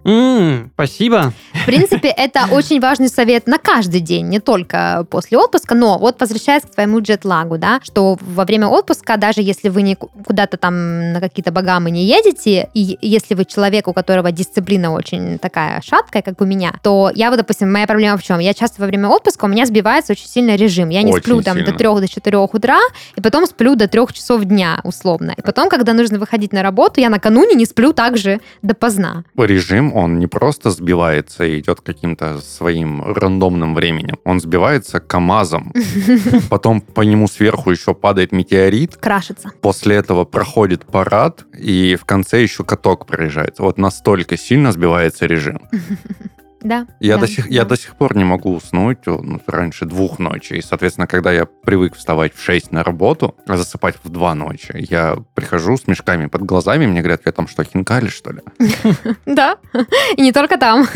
Спасибо. 0.72 1.34
В 1.52 1.66
принципе, 1.66 2.08
это 2.08 2.46
очень 2.50 2.80
важный 2.80 3.08
совет 3.08 3.46
на 3.46 3.58
каждый 3.58 4.00
день, 4.00 4.28
не 4.28 4.40
только 4.40 5.06
после 5.10 5.36
отпуска, 5.36 5.74
но 5.74 5.98
вот 6.08 6.20
возвращаясь 6.20 6.62
к 6.62 6.70
твоему 6.70 7.00
джетлагу, 7.00 7.58
да, 7.58 7.80
что 7.82 8.16
во 8.20 8.44
время 8.44 8.66
отпуска, 8.68 9.16
даже 9.16 9.42
если 9.42 9.68
вы 9.68 9.82
не 9.82 9.94
ку- 9.94 10.10
куда-то 10.24 10.56
там 10.56 11.12
на 11.12 11.20
какие-то 11.20 11.52
богамы 11.52 11.90
не 11.90 12.04
едете, 12.04 12.68
и 12.74 12.98
если 13.02 13.34
вы 13.34 13.44
человек, 13.44 13.88
у 13.88 13.92
которого 13.92 14.32
дисциплина 14.32 14.90
очень 14.92 15.38
такая 15.38 15.80
шаткая, 15.82 16.22
как 16.22 16.40
у 16.40 16.44
меня, 16.44 16.72
то 16.82 17.10
я 17.14 17.30
вот, 17.30 17.36
допустим, 17.36 17.70
моя 17.72 17.86
проблема 17.86 18.16
в 18.16 18.22
чем? 18.22 18.38
Я 18.38 18.54
часто 18.54 18.80
во 18.80 18.86
время 18.86 19.08
отпуска 19.08 19.44
у 19.44 19.48
меня 19.48 19.66
сбивается 19.66 20.12
очень 20.12 20.26
сильно 20.28 20.56
режим. 20.56 20.88
Я 20.88 21.02
не 21.02 21.12
Очень 21.12 21.22
сплю 21.22 21.42
там 21.42 21.56
сильно. 21.58 21.72
до 21.72 21.78
3 21.78 21.88
до 22.00 22.08
4 22.08 22.38
утра, 22.38 22.78
и 23.16 23.20
потом 23.20 23.46
сплю 23.46 23.74
до 23.76 23.86
3 23.88 24.00
часов 24.12 24.44
дня, 24.44 24.80
условно. 24.84 25.34
И 25.36 25.42
потом, 25.42 25.68
когда 25.68 25.92
нужно 25.92 26.18
выходить 26.18 26.52
на 26.52 26.62
работу, 26.62 27.00
я 27.00 27.10
накануне 27.10 27.54
не 27.54 27.66
сплю 27.66 27.92
также 27.92 28.40
допоздна. 28.62 29.24
Режим, 29.36 29.94
он 29.94 30.18
не 30.18 30.26
просто 30.26 30.70
сбивается 30.70 31.44
и 31.44 31.60
идет 31.60 31.80
каким-то 31.80 32.38
своим 32.40 33.02
рандомным 33.14 33.74
временем. 33.74 34.18
Он 34.24 34.40
сбивается 34.40 35.00
КАМАЗом. 35.00 35.72
Потом 36.50 36.80
по 36.80 37.02
нему 37.02 37.28
сверху 37.28 37.70
еще 37.70 37.94
падает 37.94 38.32
метеорит. 38.32 38.96
Крашится. 38.96 39.50
После 39.60 39.96
этого 39.96 40.24
проходит 40.24 40.84
парад, 40.84 41.44
и 41.56 41.96
в 42.00 42.04
конце 42.04 42.42
еще 42.42 42.64
каток 42.64 43.06
проезжает. 43.06 43.58
Вот 43.58 43.78
настолько 43.78 44.36
сильно 44.36 44.72
сбивается 44.72 45.26
режим. 45.26 45.60
Да. 46.60 46.86
Я, 47.00 47.14
да, 47.14 47.22
до 47.22 47.28
сих, 47.28 47.50
я 47.50 47.62
да. 47.62 47.70
до 47.70 47.76
сих 47.76 47.96
пор 47.96 48.16
не 48.16 48.24
могу 48.24 48.54
уснуть 48.54 48.98
ну, 49.06 49.40
раньше 49.46 49.84
двух 49.84 50.18
ночи. 50.18 50.54
И, 50.54 50.62
соответственно, 50.62 51.06
когда 51.06 51.30
я 51.30 51.46
привык 51.46 51.94
вставать 51.94 52.34
в 52.34 52.42
6 52.42 52.72
на 52.72 52.82
работу, 52.82 53.36
а 53.46 53.56
засыпать 53.56 53.96
в 54.02 54.08
2 54.08 54.34
ночи, 54.34 54.74
я 54.90 55.18
прихожу 55.34 55.76
с 55.76 55.86
мешками 55.86 56.26
под 56.26 56.42
глазами, 56.42 56.86
мне 56.86 57.00
говорят, 57.00 57.22
я 57.26 57.32
там 57.32 57.46
что, 57.46 57.64
хинкали, 57.64 58.08
что 58.08 58.32
ли? 58.32 58.40
Да, 59.26 59.58
и 60.16 60.22
не 60.22 60.32
только 60.32 60.58
там. 60.58 60.88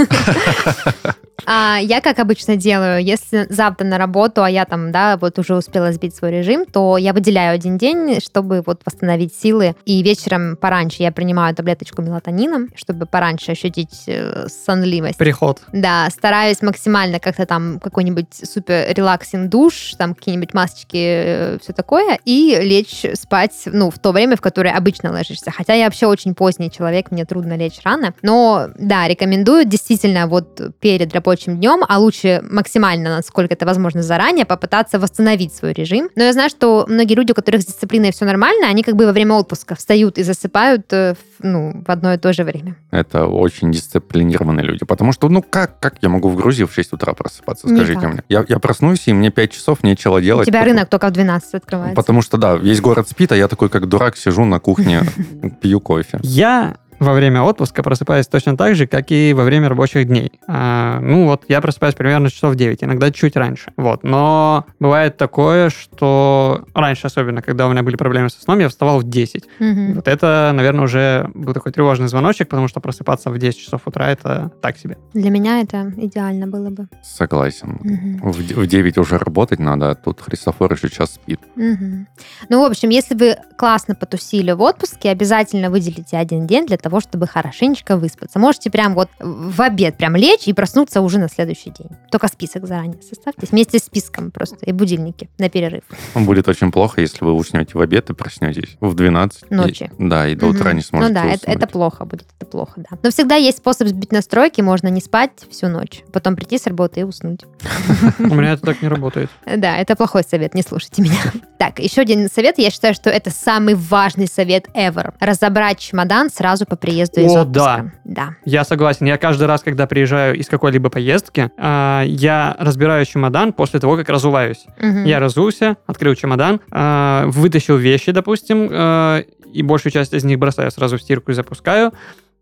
А, 1.47 1.79
я, 1.81 2.01
как 2.01 2.19
обычно 2.19 2.57
делаю, 2.57 3.03
если 3.03 3.47
завтра 3.49 3.85
на 3.85 3.99
работу, 3.99 4.43
а 4.43 4.51
я 4.51 4.65
там, 4.65 4.93
да, 4.93 5.17
вот 5.17 5.39
уже 5.39 5.57
успела 5.57 5.93
сбить 5.93 6.15
свой 6.15 6.31
режим, 6.31 6.67
то 6.67 6.97
я 6.97 7.13
выделяю 7.13 7.55
один 7.55 7.79
день, 7.79 8.21
чтобы 8.21 8.63
вот 8.65 8.83
восстановить 8.85 9.35
силы. 9.35 9.75
И 9.85 10.03
вечером 10.03 10.57
пораньше 10.57 11.03
я 11.03 11.13
принимаю 11.13 11.55
таблеточку 11.55 12.03
мелатонина, 12.03 12.69
чтобы 12.75 13.07
пораньше 13.07 13.53
ощутить 13.53 14.05
э, 14.07 14.47
сонливость. 14.49 15.19
Приход. 15.19 15.61
Да, 15.73 16.09
стараюсь 16.11 16.63
максимально 16.63 17.19
как-то 17.19 17.47
там 17.47 17.81
какой-нибудь 17.81 18.29
супер 18.45 18.87
релаксинг 18.95 19.49
душ, 19.49 19.95
там 19.99 20.15
какие-нибудь 20.15 20.55
масочки, 20.55 21.59
все 21.61 21.73
такое, 21.73 22.19
и 22.25 22.59
лечь 22.61 23.05
спать, 23.15 23.63
ну, 23.67 23.91
в 23.91 23.99
то 23.99 24.13
время, 24.13 24.37
в 24.37 24.41
которое 24.41 24.75
обычно 24.75 25.13
ложишься. 25.13 25.51
Хотя 25.51 25.75
я 25.75 25.85
вообще 25.85 26.07
очень 26.07 26.35
поздний 26.35 26.71
человек, 26.71 27.11
мне 27.11 27.25
трудно 27.25 27.57
лечь 27.57 27.81
рано. 27.85 28.15
Но, 28.23 28.69
да, 28.79 29.09
рекомендую 29.09 29.65
действительно 29.65 30.27
вот 30.27 30.61
перед 30.81 31.13
рабочим 31.23 31.57
днем, 31.57 31.85
а 31.89 31.99
лучше 31.99 32.43
максимально, 32.51 33.17
насколько 33.17 33.55
это 33.55 33.65
возможно, 33.65 34.03
заранее 34.03 34.45
попытаться 34.45 34.99
восстановить 34.99 35.55
свой 35.55 35.73
режим. 35.73 36.11
Но 36.17 36.25
я 36.25 36.33
знаю, 36.33 36.51
что 36.51 36.85
многие 36.89 37.15
люди, 37.15 37.31
у 37.31 37.35
которых 37.35 37.63
с 37.63 37.67
дисциплиной 37.67 38.11
все 38.13 38.25
нормально, 38.25 38.67
они 38.67 38.83
как 38.83 38.97
бы 38.97 39.07
во 39.07 39.13
время 39.13 39.35
отпуска 39.35 39.77
встают 39.77 40.19
и 40.19 40.25
засыпают 40.25 40.93
э, 40.93 41.15
ну, 41.39 41.85
в 41.87 41.91
одно 41.91 42.15
и 42.15 42.19
то 42.19 42.33
же 42.33 42.43
время. 42.43 42.77
Это 42.91 43.27
очень 43.27 43.71
дисциплинированные 43.71 44.67
люди. 44.67 44.85
Потому 44.85 45.13
что, 45.13 45.29
ну 45.29 45.43
как, 45.43 45.79
как 45.79 45.95
я 46.03 46.09
могу 46.09 46.29
в 46.29 46.35
Грузии 46.37 46.65
в 46.65 46.73
6 46.75 46.93
утра 46.95 47.13
просыпаться, 47.15 47.69
скажите 47.69 47.99
Никак. 47.99 48.13
мне? 48.13 48.23
Я, 48.29 48.45
я 48.49 48.59
проснусь, 48.59 49.07
и 49.07 49.13
мне 49.13 49.31
5 49.31 49.53
часов 49.53 49.85
нечего 49.85 50.21
делать. 50.21 50.49
У 50.49 50.51
тебя 50.51 50.61
потому- 50.61 50.77
рынок 50.77 50.89
только 50.89 51.07
в 51.09 51.13
12 51.13 51.55
открывается. 51.55 51.95
Потому 51.95 52.23
что, 52.23 52.37
да, 52.37 52.57
весь 52.57 52.81
город 52.81 53.09
спит, 53.09 53.31
а 53.31 53.37
я 53.37 53.47
такой, 53.47 53.69
как 53.69 53.89
дурак, 53.89 54.17
сижу 54.17 54.45
на 54.45 54.59
кухне, 54.59 55.03
пью 55.61 55.81
кофе. 55.81 56.19
Я 56.23 56.75
во 57.03 57.13
время 57.15 57.43
отпуска 57.43 57.83
просыпаюсь 57.83 58.27
точно 58.27 58.57
так 58.57 58.75
же, 58.75 58.87
как 58.87 59.11
и 59.11 59.35
во 59.35 59.45
время 59.45 59.69
рабочих 59.69 60.07
дней. 60.07 60.33
А, 60.47 61.01
ну 61.01 61.27
вот, 61.27 61.45
я 61.49 61.61
просыпаюсь 61.61 61.95
примерно 61.95 62.31
часов 62.31 62.55
9, 62.55 62.85
иногда 62.85 63.11
чуть 63.11 63.37
раньше. 63.37 63.73
Вот, 63.77 64.05
но 64.05 64.67
бывает 64.79 65.17
такое, 65.17 65.71
что 65.71 66.65
раньше 66.75 67.09
особенно, 67.09 67.43
когда 67.43 67.67
у 67.67 67.73
меня 67.73 67.83
были 67.83 67.97
проблемы 67.97 68.31
со 68.31 68.41
сном, 68.41 68.61
я 68.61 68.69
вставал 68.69 69.01
в 69.01 69.05
10. 69.05 69.45
Мгм. 69.59 69.95
Вот 69.95 70.09
это, 70.09 70.53
наверное, 70.55 70.85
уже 70.85 71.31
был 71.35 71.53
такой 71.53 71.73
тревожный 71.73 72.09
звоночек, 72.09 72.49
потому 72.49 72.69
что 72.69 72.81
просыпаться 72.81 73.31
в 73.31 73.39
10 73.39 73.59
часов 73.59 73.83
утра 73.87 74.11
это 74.11 74.53
так 74.61 74.79
себе. 74.79 74.97
Для 75.13 75.31
меня 75.31 75.61
это 75.61 75.93
идеально 75.97 76.47
было 76.47 76.71
бы. 76.71 76.89
Согласен. 77.03 77.79
Мгм. 77.83 78.21
В, 78.23 78.37
в 78.37 78.67
9 78.67 78.99
уже 78.99 79.19
работать 79.19 79.59
надо, 79.59 79.91
а 79.91 79.95
тут 79.95 80.21
Христофор 80.21 80.73
еще 80.73 80.89
час 80.89 81.15
спит. 81.15 81.41
Мгм. 81.57 82.07
Ну, 82.49 82.61
в 82.63 82.71
общем, 82.71 82.91
если 82.91 83.15
вы 83.15 83.37
классно 83.57 83.95
потусили 83.95 84.53
в 84.53 84.61
отпуске, 84.63 85.11
обязательно 85.11 85.71
выделите 85.71 86.17
один 86.17 86.47
день 86.47 86.67
для 86.67 86.77
того, 86.77 86.92
чтобы 87.01 87.27
хорошенечко 87.27 87.97
выспаться. 87.97 88.39
Можете 88.39 88.71
прям 88.71 88.95
вот 88.95 89.09
в 89.19 89.61
обед 89.61 89.97
прям 89.97 90.17
лечь 90.17 90.47
и 90.49 90.53
проснуться 90.53 91.01
уже 91.01 91.19
на 91.19 91.29
следующий 91.29 91.71
день. 91.71 91.89
Только 92.11 92.29
список 92.29 92.67
заранее 92.67 93.01
составьте. 93.03 93.47
Вместе 93.51 93.79
с 93.79 93.85
списком 93.85 94.31
просто 94.31 94.57
и 94.65 94.73
будильники 94.73 95.29
на 95.39 95.49
перерыв. 95.49 95.83
Будет 96.15 96.49
очень 96.49 96.71
плохо, 96.73 97.01
если 97.01 97.25
вы 97.25 97.33
уснете 97.33 97.73
в 97.75 97.81
обед 97.81 98.11
и 98.11 98.15
проснетесь 98.15 98.77
в 98.81 98.95
12. 98.95 99.45
И- 99.51 99.55
Ночи. 99.55 99.91
да, 99.99 100.29
и 100.29 100.35
до 100.35 100.47
утра 100.47 100.69
Мгм. 100.71 100.77
не 100.77 100.83
сможете 100.83 101.09
Ну 101.09 101.15
да, 101.15 101.27
это, 101.33 101.51
это 101.51 101.67
плохо 101.67 102.05
будет, 102.05 102.27
это 102.39 102.51
плохо, 102.51 102.73
да. 102.77 102.99
Но 103.03 103.11
всегда 103.11 103.37
есть 103.37 103.59
способ 103.59 103.89
сбить 103.89 104.13
настройки, 104.13 104.61
можно 104.61 104.89
не 104.89 105.01
спать 105.01 105.33
всю 105.51 105.69
ночь, 105.69 106.03
потом 106.13 106.37
прийти 106.37 106.59
с 106.59 106.67
работы 106.67 107.01
и 107.01 107.03
уснуть. 107.03 107.41
У 108.19 108.35
меня 108.35 108.53
это 108.53 108.63
так 108.67 108.83
не 108.83 108.89
работает. 108.89 109.31
Да, 109.47 109.77
это 109.77 109.97
плохой 109.97 110.23
совет, 110.25 110.55
не 110.55 110.63
слушайте 110.63 111.03
меня. 111.03 111.15
Так, 111.63 111.79
еще 111.79 112.01
один 112.01 112.29
совет. 112.29 112.59
Я 112.59 112.71
считаю, 112.71 112.93
что 112.93 113.09
это 113.09 113.31
самый 113.31 113.77
важный 113.77 114.27
совет 114.27 114.67
ever. 114.75 115.15
Разобрать 115.21 115.79
чемодан 115.79 116.29
сразу 116.29 116.67
по 116.67 116.75
приезду 116.83 117.21
из 117.21 117.35
О, 117.35 117.43
отпуска. 117.43 117.93
Да. 118.05 118.37
Я 118.45 118.65
согласен. 118.65 119.07
Я 119.07 119.17
каждый 119.17 119.47
раз, 119.47 119.63
когда 119.63 119.87
приезжаю 119.87 120.37
из 120.37 120.49
какой-либо 120.49 120.91
поездки, 120.91 121.51
а, 121.57 122.03
я 122.05 122.55
разбираю 122.59 123.07
чемодан 123.07 123.53
после 123.55 123.81
того, 123.81 123.97
как 123.97 124.09
разуваюсь. 124.11 124.67
Мгм. 124.79 125.05
Я 125.05 125.21
разулся, 125.21 125.77
открыл 125.87 126.15
чемодан, 126.15 126.61
а, 126.71 127.25
вытащил 127.29 127.77
вещи, 127.77 128.13
допустим, 128.13 128.69
а, 128.71 129.23
и 129.53 129.63
большую 129.63 129.93
часть 129.93 130.13
из 130.13 130.25
них 130.25 130.39
бросаю 130.39 130.71
сразу 130.71 130.99
в 130.99 131.03
стирку 131.03 131.31
и 131.31 131.35
запускаю. 131.35 131.93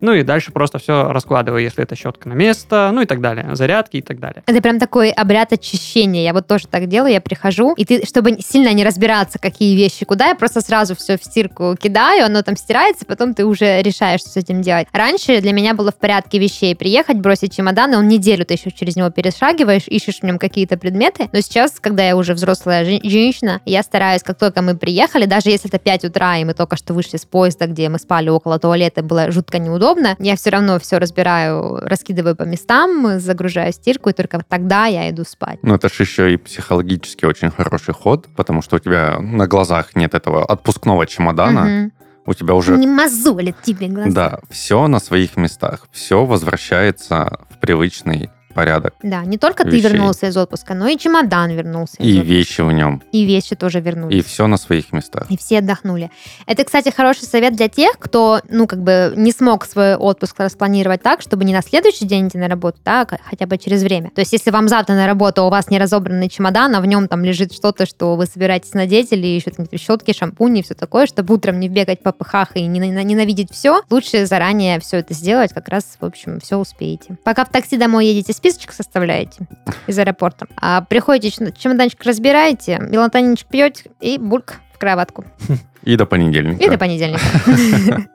Ну 0.00 0.12
и 0.12 0.22
дальше 0.22 0.52
просто 0.52 0.78
все 0.78 1.12
раскладываю, 1.12 1.62
если 1.62 1.82
это 1.82 1.94
щетка 1.94 2.28
на 2.28 2.34
место, 2.34 2.90
ну 2.92 3.02
и 3.02 3.06
так 3.06 3.20
далее, 3.20 3.54
зарядки 3.54 3.98
и 3.98 4.02
так 4.02 4.18
далее. 4.18 4.42
Это 4.46 4.62
прям 4.62 4.78
такой 4.78 5.10
обряд 5.10 5.52
очищения. 5.52 6.22
Я 6.22 6.32
вот 6.32 6.46
тоже 6.46 6.66
так 6.68 6.86
делаю, 6.88 7.12
я 7.12 7.20
прихожу, 7.20 7.74
и 7.74 7.84
ты, 7.84 8.06
чтобы 8.06 8.38
сильно 8.40 8.72
не 8.72 8.84
разбираться, 8.84 9.38
какие 9.38 9.76
вещи 9.76 10.04
куда, 10.04 10.28
я 10.28 10.34
просто 10.34 10.60
сразу 10.60 10.96
все 10.96 11.18
в 11.18 11.24
стирку 11.24 11.76
кидаю, 11.80 12.26
оно 12.26 12.42
там 12.42 12.56
стирается, 12.56 13.04
потом 13.04 13.34
ты 13.34 13.44
уже 13.44 13.82
решаешь, 13.82 14.20
что 14.20 14.30
с 14.30 14.36
этим 14.36 14.62
делать. 14.62 14.88
Раньше 14.92 15.40
для 15.40 15.52
меня 15.52 15.74
было 15.74 15.92
в 15.92 15.96
порядке 15.96 16.38
вещей 16.38 16.74
приехать, 16.74 17.18
бросить 17.18 17.54
чемодан, 17.54 17.92
и 17.92 17.96
он 17.96 18.08
неделю 18.08 18.44
ты 18.44 18.54
еще 18.54 18.70
через 18.70 18.96
него 18.96 19.10
перешагиваешь, 19.10 19.86
ищешь 19.86 20.20
в 20.20 20.22
нем 20.22 20.38
какие-то 20.38 20.76
предметы. 20.76 21.28
Но 21.32 21.40
сейчас, 21.40 21.78
когда 21.80 22.02
я 22.06 22.16
уже 22.16 22.34
взрослая 22.34 22.84
жен- 22.84 23.00
женщина, 23.02 23.60
я 23.66 23.82
стараюсь, 23.82 24.22
как 24.22 24.38
только 24.38 24.62
мы 24.62 24.76
приехали, 24.76 25.26
даже 25.26 25.50
если 25.50 25.68
это 25.68 25.78
5 25.78 26.04
утра, 26.04 26.38
и 26.38 26.44
мы 26.44 26.54
только 26.54 26.76
что 26.76 26.94
вышли 26.94 27.16
с 27.16 27.24
поезда, 27.24 27.66
где 27.66 27.88
мы 27.88 27.98
спали 27.98 28.28
около 28.28 28.58
туалета, 28.58 29.02
было 29.02 29.30
жутко 29.30 29.58
неудобно, 29.58 29.89
я 30.18 30.36
все 30.36 30.50
равно 30.50 30.78
все 30.78 30.98
разбираю, 30.98 31.80
раскидываю 31.82 32.36
по 32.36 32.42
местам, 32.44 33.18
загружаю 33.20 33.72
стирку, 33.72 34.10
и 34.10 34.12
только 34.12 34.42
тогда 34.48 34.86
я 34.86 35.08
иду 35.10 35.24
спать. 35.24 35.58
Ну, 35.62 35.74
это 35.74 35.88
же 35.88 36.02
еще 36.02 36.32
и 36.32 36.36
психологически 36.36 37.24
очень 37.24 37.50
хороший 37.50 37.94
ход, 37.94 38.28
потому 38.36 38.62
что 38.62 38.76
у 38.76 38.78
тебя 38.78 39.18
на 39.20 39.46
глазах 39.46 39.96
нет 39.96 40.14
этого 40.14 40.44
отпускного 40.44 41.06
чемодана, 41.06 41.90
у 42.26 42.34
тебя 42.34 42.54
уже 42.54 42.76
Не 42.76 42.86
мозолит 42.86 43.56
тебе 43.62 43.88
глаза. 43.88 44.10
Да, 44.10 44.40
все 44.50 44.86
на 44.86 45.00
своих 45.00 45.36
местах, 45.36 45.88
все 45.90 46.24
возвращается 46.24 47.38
в 47.50 47.58
привычный 47.58 48.30
порядок. 48.60 48.94
Да, 49.02 49.24
не 49.24 49.38
только 49.38 49.64
ты 49.64 49.70
Вещей. 49.70 49.88
вернулся 49.90 50.26
из 50.28 50.36
отпуска, 50.36 50.74
но 50.74 50.86
и 50.88 50.96
чемодан 50.98 51.50
вернулся. 51.52 51.96
И 51.98 52.12
отпуска. 52.18 52.26
вещи 52.34 52.60
в 52.60 52.72
нем, 52.72 53.02
И 53.12 53.24
вещи 53.24 53.54
тоже 53.56 53.80
вернулись. 53.80 54.16
и 54.18 54.22
все 54.22 54.46
на 54.46 54.56
своих 54.58 54.92
местах. 54.92 55.26
И 55.30 55.36
все 55.36 55.58
отдохнули. 55.58 56.10
Это, 56.46 56.64
кстати, 56.64 56.90
хороший 56.94 57.24
совет 57.24 57.56
для 57.56 57.68
тех, 57.68 57.92
кто, 57.98 58.40
ну, 58.50 58.66
как 58.66 58.82
бы 58.82 59.14
не 59.16 59.32
смог 59.32 59.64
свой 59.64 59.94
отпуск 59.96 60.38
распланировать 60.38 61.02
так, 61.02 61.22
чтобы 61.22 61.44
не 61.44 61.54
на 61.54 61.62
следующий 61.62 62.04
день 62.04 62.28
идти 62.28 62.38
на 62.38 62.48
работу, 62.48 62.78
да, 62.84 63.02
а 63.10 63.18
хотя 63.24 63.46
бы 63.46 63.56
через 63.58 63.82
время. 63.82 64.10
То 64.14 64.20
есть, 64.20 64.32
если 64.32 64.50
вам 64.50 64.68
завтра 64.68 64.94
на 64.94 65.06
работу, 65.06 65.42
а 65.42 65.46
у 65.46 65.50
вас 65.50 65.70
не 65.70 65.78
разобранный 65.78 66.28
чемодан, 66.28 66.74
а 66.76 66.80
в 66.80 66.86
нем 66.86 67.08
там 67.08 67.24
лежит 67.24 67.52
что-то, 67.54 67.86
что 67.86 68.16
вы 68.16 68.26
собираетесь 68.26 68.74
надеть, 68.74 69.12
или 69.12 69.26
еще 69.26 69.50
там 69.50 69.66
щетки, 69.74 70.12
шампуни 70.12 70.60
и 70.60 70.62
все 70.62 70.74
такое, 70.74 71.06
чтобы 71.06 71.34
утром 71.34 71.58
не 71.60 71.68
бегать 71.68 72.02
по 72.02 72.12
пыхах 72.12 72.56
и 72.56 72.66
не 72.66 72.80
на- 72.80 73.02
ненавидеть 73.02 73.50
все, 73.52 73.80
лучше 73.90 74.26
заранее 74.26 74.78
все 74.80 74.98
это 74.98 75.14
сделать, 75.14 75.52
как 75.54 75.68
раз, 75.68 75.84
в 76.00 76.04
общем, 76.04 76.40
все 76.40 76.56
успеете. 76.56 77.16
Пока 77.24 77.44
в 77.44 77.50
такси 77.50 77.76
домой 77.76 78.06
едете, 78.06 78.32
списочек 78.50 78.72
составляете 78.72 79.46
из 79.86 79.98
аэропорта. 79.98 80.46
А 80.56 80.82
приходите, 80.82 81.52
чемоданчик 81.56 82.02
разбираете, 82.04 82.78
мелатонинчик 82.80 83.46
пьете 83.46 83.90
и 84.00 84.18
бульк 84.18 84.60
в 84.72 84.78
кроватку. 84.78 85.24
И 85.82 85.96
до 85.96 86.04
понедельника. 86.04 86.62
И 86.62 86.68
до 86.68 86.76
понедельника. 86.76 87.22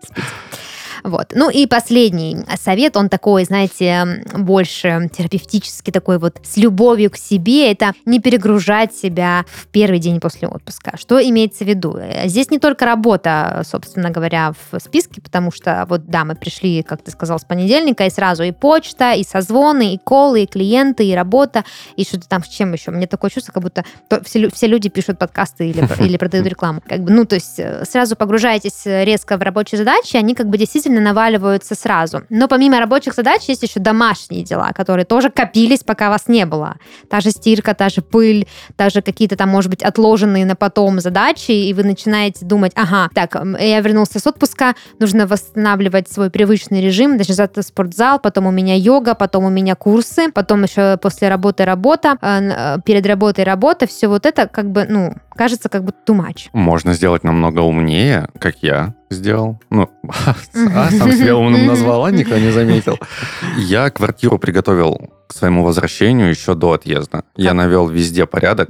Вот. 1.05 1.33
Ну 1.35 1.49
и 1.51 1.67
последний 1.67 2.37
совет, 2.59 2.97
он 2.97 3.09
такой, 3.09 3.45
знаете, 3.45 4.23
больше 4.33 5.09
терапевтический, 5.15 5.93
такой 5.93 6.17
вот 6.17 6.37
с 6.43 6.57
любовью 6.57 7.11
к 7.11 7.17
себе, 7.17 7.71
это 7.71 7.93
не 8.05 8.19
перегружать 8.19 8.95
себя 8.95 9.45
в 9.53 9.67
первый 9.67 9.99
день 9.99 10.19
после 10.19 10.47
отпуска. 10.47 10.97
Что 10.97 11.19
имеется 11.21 11.63
в 11.63 11.67
виду? 11.67 11.95
Э, 11.97 12.27
Здесь 12.27 12.49
не 12.49 12.57
только 12.59 12.85
работа, 12.85 13.61
собственно 13.69 14.09
говоря, 14.09 14.53
в 14.71 14.79
списке, 14.79 15.21
потому 15.21 15.51
что 15.51 15.85
вот, 15.87 16.07
да, 16.07 16.25
мы 16.25 16.35
пришли, 16.35 16.81
как 16.81 17.03
ты 17.03 17.11
сказал, 17.11 17.39
с 17.39 17.43
понедельника, 17.45 18.05
и 18.05 18.09
сразу 18.09 18.41
и 18.43 18.51
почта, 18.51 19.13
и 19.13 19.23
созвоны, 19.23 19.93
и 19.93 19.99
колы, 20.03 20.43
и 20.43 20.47
клиенты, 20.47 21.05
и 21.05 21.13
работа, 21.13 21.63
и 21.95 22.03
что-то 22.03 22.27
там 22.27 22.43
с 22.43 22.47
чем 22.47 22.73
еще. 22.73 22.89
Мне 22.91 23.05
такое 23.05 23.29
чувство, 23.29 23.51
как 23.51 23.61
будто 23.61 23.85
то- 24.09 24.23
все, 24.23 24.49
все 24.49 24.65
люди 24.67 24.89
пишут 24.89 25.19
подкасты 25.19 25.69
или, 25.69 25.87
или 26.03 26.17
продают 26.17 26.47
рекламу. 26.47 26.81
Как 26.87 27.01
бы, 27.03 27.11
ну, 27.11 27.25
то 27.25 27.35
есть 27.35 27.59
э, 27.59 27.85
сразу 27.85 28.15
погружаетесь 28.15 28.81
резко 28.85 29.37
в 29.37 29.41
рабочие 29.43 29.77
задачи, 29.77 30.17
они 30.17 30.33
как 30.33 30.49
бы 30.49 30.57
действительно 30.57 30.94
наваливаются 30.99 31.75
сразу. 31.75 32.23
Но 32.29 32.47
помимо 32.47 32.79
рабочих 32.79 33.13
задач 33.13 33.43
есть 33.47 33.63
еще 33.63 33.79
домашние 33.79 34.43
дела, 34.43 34.71
которые 34.73 35.05
тоже 35.05 35.29
копились, 35.29 35.83
пока 35.83 36.09
вас 36.09 36.27
не 36.27 36.45
было. 36.45 36.75
Та 37.09 37.19
же 37.21 37.31
стирка, 37.31 37.73
та 37.73 37.89
же 37.89 38.01
пыль, 38.01 38.47
даже 38.77 39.01
какие-то 39.01 39.35
там, 39.35 39.49
может 39.49 39.69
быть, 39.69 39.83
отложенные 39.83 40.45
на 40.45 40.55
потом 40.55 40.99
задачи, 40.99 41.51
и 41.51 41.73
вы 41.73 41.83
начинаете 41.83 42.45
думать, 42.45 42.71
ага, 42.75 43.09
так, 43.13 43.35
я 43.59 43.79
вернулся 43.81 44.19
с 44.19 44.27
отпуска, 44.27 44.75
нужно 44.99 45.27
восстанавливать 45.27 46.11
свой 46.11 46.29
привычный 46.29 46.81
режим, 46.81 47.17
даже 47.17 47.33
завтра 47.33 47.61
спортзал, 47.61 48.19
потом 48.19 48.47
у 48.47 48.51
меня 48.51 48.75
йога, 48.75 49.15
потом 49.15 49.45
у 49.45 49.49
меня 49.49 49.75
курсы, 49.75 50.31
потом 50.31 50.63
еще 50.63 50.97
после 50.97 51.29
работы 51.29 51.65
работа, 51.65 52.17
н- 52.21 52.51
э, 52.51 52.77
перед 52.85 53.05
работой 53.05 53.43
работа, 53.43 53.87
все 53.87 54.07
вот 54.07 54.25
это 54.25 54.47
как 54.47 54.71
бы, 54.71 54.85
ну, 54.87 55.15
кажется 55.35 55.69
как 55.69 55.83
будто 55.83 55.97
too 56.05 56.17
much. 56.17 56.49
Можно 56.53 56.93
сделать 56.93 57.23
намного 57.23 57.59
умнее, 57.59 58.27
как 58.39 58.57
я 58.61 58.93
сделал. 59.09 59.59
Ну, 59.69 59.89
а, 60.07 60.89
сам 60.91 61.11
себя 61.11 61.35
умным 61.35 61.65
назвал, 61.65 62.05
а 62.05 62.11
никто 62.11 62.37
не 62.37 62.51
заметил. 62.51 62.99
Я 63.57 63.89
квартиру 63.89 64.39
приготовил 64.39 65.09
к 65.27 65.33
своему 65.33 65.63
возвращению 65.63 66.29
еще 66.29 66.53
до 66.53 66.73
отъезда. 66.73 67.23
Я 67.35 67.55
навел 67.55 67.87
везде 67.87 68.27
порядок. 68.27 68.69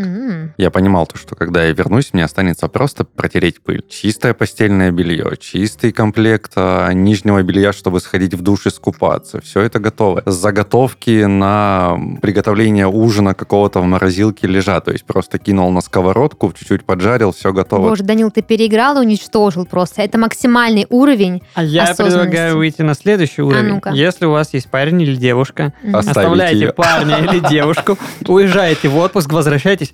Я 0.58 0.72
понимал 0.72 1.06
то, 1.06 1.18
что 1.18 1.36
когда 1.36 1.66
я 1.66 1.74
вернусь, 1.74 2.14
мне 2.14 2.24
останется 2.24 2.70
просто 2.70 3.04
протереть 3.04 3.62
пыль. 3.62 3.84
Чистое 3.90 4.34
постельное 4.34 4.92
белье, 4.92 5.34
чистый 5.38 5.92
комплект 5.92 6.54
а, 6.56 6.92
нижнего 6.92 7.44
белья, 7.44 7.74
чтобы 7.74 8.00
сходить 8.00 8.34
в 8.34 8.42
душ 8.42 8.68
и 8.68 8.70
скупаться. 8.70 9.42
Все 9.42 9.62
это 9.62 9.80
готово. 9.80 10.24
Заготовки 10.26 11.26
на 11.26 11.98
приготовление 12.22 12.88
ужина 12.88 13.34
какого-то 13.34 13.82
в 13.82 13.86
морозилке 13.86 14.48
лежат. 14.48 14.86
То 14.86 14.92
есть 14.92 15.06
просто 15.06 15.40
кинул 15.40 15.72
на 15.72 15.82
сковородку, 15.82 16.50
чуть-чуть 16.58 16.86
поджарил, 16.86 17.32
все 17.32 17.52
готово. 17.54 17.90
Боже, 17.90 18.04
Данил, 18.04 18.32
ты 18.32 18.42
переиграл 18.42 18.98
и 18.98 19.00
уничтожил 19.02 19.66
просто. 19.66 20.02
Это 20.02 20.18
максимальный 20.18 20.86
уровень. 20.90 21.42
А 21.54 21.64
я 21.64 21.94
предлагаю 21.96 22.58
выйти 22.58 22.82
на 22.82 22.94
следующий 22.94 23.42
уровень. 23.42 23.76
ну-ка. 23.76 23.92
Если 23.92 24.26
у 24.26 24.32
вас 24.32 24.54
есть 24.54 24.70
парень 24.70 25.02
или 25.02 25.16
девушка, 25.16 25.74
Мгм. 25.84 25.96
Оставить 25.96 26.18
оставляете 26.18 26.68
парня 26.74 27.18
или 27.20 27.40
девушку, 27.40 27.98
уезжаете 28.28 28.88
в 28.90 28.98
отпуск, 28.98 29.32
возвращаетесь, 29.32 29.94